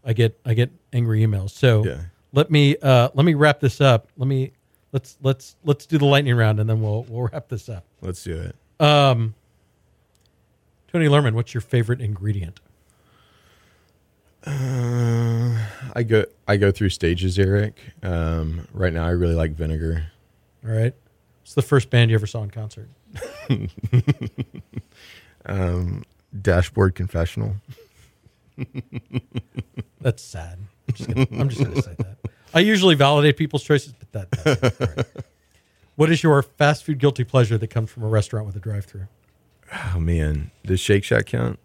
I 0.05 0.13
get 0.15 0.39
I 0.47 0.55
get 0.55 0.71
angry 0.93 1.21
emails. 1.21 1.51
So 1.51 1.85
Yeah. 1.85 2.01
Let 2.33 2.51
me 2.51 2.77
uh, 2.83 3.09
let 3.15 3.25
me 3.25 3.35
wrap 3.35 3.61
this 3.61 3.81
up. 3.81 4.09
Let 4.17 4.27
me 4.29 4.53
let's 4.93 5.17
let's 5.23 5.57
let's 5.65 5.87
do 5.87 5.99
the 5.99 6.05
lightning 6.05 6.35
round 6.35 6.61
and 6.61 6.69
then 6.69 6.81
we'll 6.81 7.05
we'll 7.09 7.29
wrap 7.29 7.49
this 7.49 7.69
up. 7.69 7.85
Let's 8.01 8.23
do 8.25 8.37
it. 8.37 8.57
Um, 8.85 9.35
Tony 10.93 11.07
Luhrman, 11.07 11.35
what's 11.35 11.55
your 11.55 11.61
favorite 11.61 12.01
ingredient? 12.01 12.61
Uh, 14.45 15.59
I 15.95 16.03
go 16.03 16.25
I 16.47 16.57
go 16.57 16.71
through 16.71 16.91
stages, 16.91 17.39
Eric. 17.39 17.79
Um, 18.03 18.69
right 18.73 18.93
now, 18.93 19.07
I 19.07 19.11
really 19.11 19.35
like 19.35 19.53
vinegar. 19.53 20.13
All 20.65 20.73
right. 20.73 20.95
It's 21.43 21.55
the 21.55 21.63
first 21.63 21.91
band 21.91 22.11
you 22.11 22.17
ever 22.17 22.27
saw 22.27 22.43
in 22.43 22.51
concert. 22.51 22.89
Um, 25.47 26.05
dashboard 26.43 26.95
confessional. 26.95 27.57
That's 30.01 30.23
sad. 30.23 30.59
I'm 30.99 31.07
just 31.07 31.29
gonna, 31.31 31.41
I'm 31.43 31.49
just 31.49 31.63
gonna 31.63 31.83
say 31.83 31.95
that. 31.99 32.19
I 32.55 32.61
usually 32.61 32.95
validate 32.95 33.37
people's 33.37 33.63
choices, 33.63 33.93
but 33.93 34.13
that. 34.13 34.31
That's 34.45 34.81
right. 34.81 35.07
What 35.97 36.11
is 36.11 36.23
your 36.23 36.43
fast 36.43 36.85
food 36.85 36.99
guilty 36.99 37.25
pleasure 37.25 37.57
that 37.57 37.69
comes 37.69 37.91
from 37.91 38.03
a 38.03 38.09
restaurant 38.09 38.47
with 38.47 38.55
a 38.57 38.61
drive-through? 38.61 39.07
Oh 39.73 39.99
man, 39.99 40.51
does 40.65 40.79
Shake 40.79 41.05
Shack 41.05 41.27
count? 41.27 41.59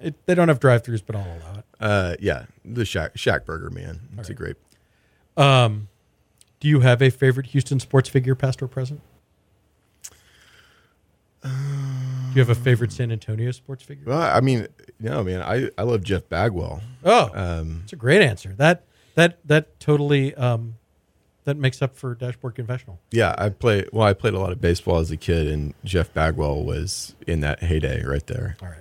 It, 0.00 0.14
they 0.26 0.34
don't 0.34 0.48
have 0.48 0.60
drive-throughs, 0.60 1.02
but 1.06 1.16
I'll 1.16 1.38
allow 1.38 1.58
it. 1.58 1.64
Uh, 1.80 2.16
yeah, 2.20 2.44
the 2.64 2.84
Shack 2.84 3.12
Shack 3.16 3.46
Burger, 3.46 3.70
man. 3.70 4.00
It's 4.18 4.28
a 4.28 4.34
great. 4.34 4.56
Um, 5.36 5.88
do 6.60 6.68
you 6.68 6.80
have 6.80 7.00
a 7.02 7.10
favorite 7.10 7.46
Houston 7.48 7.80
sports 7.80 8.08
figure, 8.08 8.34
past 8.34 8.62
or 8.62 8.68
present? 8.68 9.00
do 11.42 11.48
you 12.34 12.40
have 12.40 12.50
a 12.50 12.54
favorite 12.54 12.92
San 12.92 13.10
Antonio 13.12 13.50
sports 13.50 13.82
figure? 13.82 14.04
Well, 14.06 14.20
I 14.20 14.40
mean, 14.40 14.66
no, 15.00 15.22
man. 15.24 15.42
I 15.42 15.70
I 15.78 15.82
love 15.82 16.02
Jeff 16.02 16.28
Bagwell. 16.28 16.80
Oh, 17.04 17.30
Um, 17.34 17.80
that's 17.80 17.92
a 17.92 17.96
great 17.96 18.22
answer. 18.22 18.54
That 18.56 18.84
that 19.14 19.38
that 19.46 19.78
totally 19.80 20.34
um, 20.34 20.74
that 21.44 21.56
makes 21.56 21.82
up 21.82 21.96
for 21.96 22.14
Dashboard 22.14 22.54
Confessional. 22.54 23.00
Yeah, 23.10 23.34
I 23.38 23.48
play. 23.48 23.84
Well, 23.92 24.06
I 24.06 24.12
played 24.12 24.34
a 24.34 24.38
lot 24.38 24.52
of 24.52 24.60
baseball 24.60 24.98
as 24.98 25.10
a 25.10 25.16
kid, 25.16 25.46
and 25.48 25.74
Jeff 25.84 26.12
Bagwell 26.14 26.64
was 26.64 27.14
in 27.26 27.40
that 27.40 27.62
heyday 27.64 28.04
right 28.04 28.26
there. 28.26 28.56
All 28.62 28.68
right. 28.68 28.78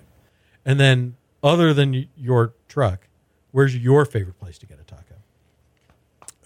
And 0.65 0.79
then, 0.79 1.15
other 1.43 1.73
than 1.73 2.07
your 2.15 2.53
truck, 2.67 3.07
where's 3.51 3.75
your 3.75 4.05
favorite 4.05 4.39
place 4.39 4.57
to 4.59 4.65
get 4.67 4.79
a 4.79 4.83
taco? 4.83 5.15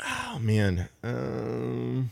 Oh 0.08 0.40
man, 0.40 0.88
um, 1.04 2.12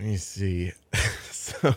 let 0.00 0.08
me 0.08 0.16
see. 0.16 0.72
so, 1.30 1.74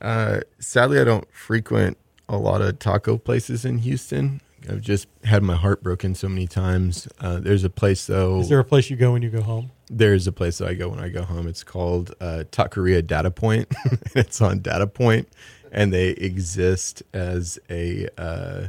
uh, 0.00 0.40
sadly, 0.58 0.98
I 0.98 1.04
don't 1.04 1.32
frequent 1.32 1.96
a 2.28 2.36
lot 2.36 2.62
of 2.62 2.80
taco 2.80 3.16
places 3.16 3.64
in 3.64 3.78
Houston. 3.78 4.40
I've 4.68 4.80
just 4.80 5.06
had 5.22 5.42
my 5.42 5.54
heart 5.54 5.82
broken 5.82 6.16
so 6.16 6.28
many 6.28 6.48
times. 6.48 7.06
Uh, 7.20 7.38
there's 7.38 7.62
a 7.62 7.70
place 7.70 8.06
though. 8.06 8.40
Is 8.40 8.48
there 8.48 8.58
a 8.58 8.64
place 8.64 8.90
you 8.90 8.96
go 8.96 9.12
when 9.12 9.22
you 9.22 9.30
go 9.30 9.42
home? 9.42 9.70
There's 9.88 10.26
a 10.26 10.32
place 10.32 10.58
that 10.58 10.68
I 10.68 10.74
go 10.74 10.88
when 10.88 10.98
I 10.98 11.10
go 11.10 11.22
home. 11.22 11.46
It's 11.46 11.62
called 11.62 12.12
uh, 12.20 12.44
Taqueria 12.50 13.06
Data 13.06 13.30
Point. 13.30 13.68
it's 14.14 14.40
on 14.40 14.60
Data 14.60 14.86
Point, 14.88 15.28
and 15.70 15.92
they 15.92 16.08
exist 16.10 17.04
as 17.12 17.58
a, 17.70 18.08
uh, 18.18 18.68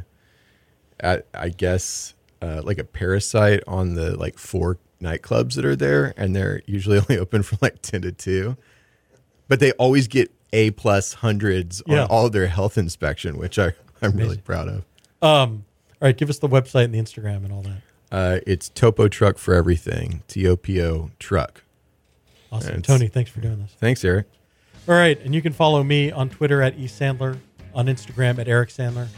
at, 1.00 1.26
I 1.34 1.48
guess, 1.48 2.14
uh, 2.42 2.62
like 2.64 2.78
a 2.78 2.84
parasite 2.84 3.62
on 3.66 3.94
the 3.94 4.16
like 4.16 4.38
four 4.38 4.78
nightclubs 5.02 5.54
that 5.54 5.64
are 5.64 5.76
there, 5.76 6.14
and 6.16 6.34
they're 6.34 6.62
usually 6.66 6.98
only 7.08 7.18
open 7.18 7.42
from 7.42 7.58
like 7.60 7.82
ten 7.82 8.02
to 8.02 8.12
two. 8.12 8.56
but 9.48 9.60
they 9.60 9.72
always 9.72 10.08
get 10.08 10.30
A 10.52 10.70
plus 10.72 11.14
hundreds 11.14 11.82
Yeah. 11.86 12.02
on 12.04 12.08
all 12.08 12.30
their 12.30 12.46
health 12.46 12.78
inspection, 12.78 13.36
which 13.38 13.58
I, 13.58 13.72
I'm 14.00 14.16
really 14.16 14.38
proud 14.38 14.68
of. 14.68 14.84
Um, 15.22 15.64
all 16.00 16.08
right, 16.08 16.16
give 16.16 16.30
us 16.30 16.38
the 16.38 16.48
website 16.48 16.84
and 16.84 16.94
the 16.94 16.98
Instagram 16.98 17.44
and 17.44 17.52
all 17.52 17.62
that. 17.62 17.78
Uh, 18.12 18.38
it's 18.46 18.68
Topo 18.68 19.08
Truck 19.08 19.38
for 19.38 19.54
everything. 19.54 20.22
T 20.28 20.46
O 20.46 20.56
P 20.56 20.80
O 20.82 21.10
Truck. 21.18 21.62
Awesome. 22.52 22.70
It's- 22.78 22.86
Tony, 22.86 23.08
thanks 23.08 23.30
for 23.30 23.40
doing 23.40 23.58
this. 23.60 23.72
Thanks, 23.80 24.04
Eric. 24.04 24.26
All 24.86 24.94
right, 24.94 25.18
and 25.22 25.34
you 25.34 25.40
can 25.42 25.52
follow 25.54 25.82
me 25.82 26.12
on 26.12 26.28
Twitter 26.28 26.60
at 26.62 26.76
eSandler, 26.76 27.38
on 27.74 27.86
Instagram 27.86 28.38
at 28.38 28.46
Eric 28.48 28.68
Sandler. 28.68 29.08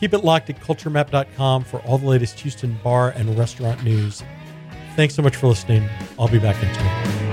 Keep 0.00 0.14
it 0.14 0.24
locked 0.24 0.48
at 0.48 0.58
culturemap.com 0.60 1.62
for 1.64 1.78
all 1.80 1.98
the 1.98 2.06
latest 2.06 2.40
Houston 2.40 2.78
bar 2.82 3.10
and 3.10 3.38
restaurant 3.38 3.84
news. 3.84 4.22
Thanks 4.96 5.14
so 5.14 5.22
much 5.22 5.36
for 5.36 5.46
listening. 5.46 5.88
I'll 6.18 6.28
be 6.28 6.38
back 6.38 6.62
in 6.62 6.68
two. 6.74 7.29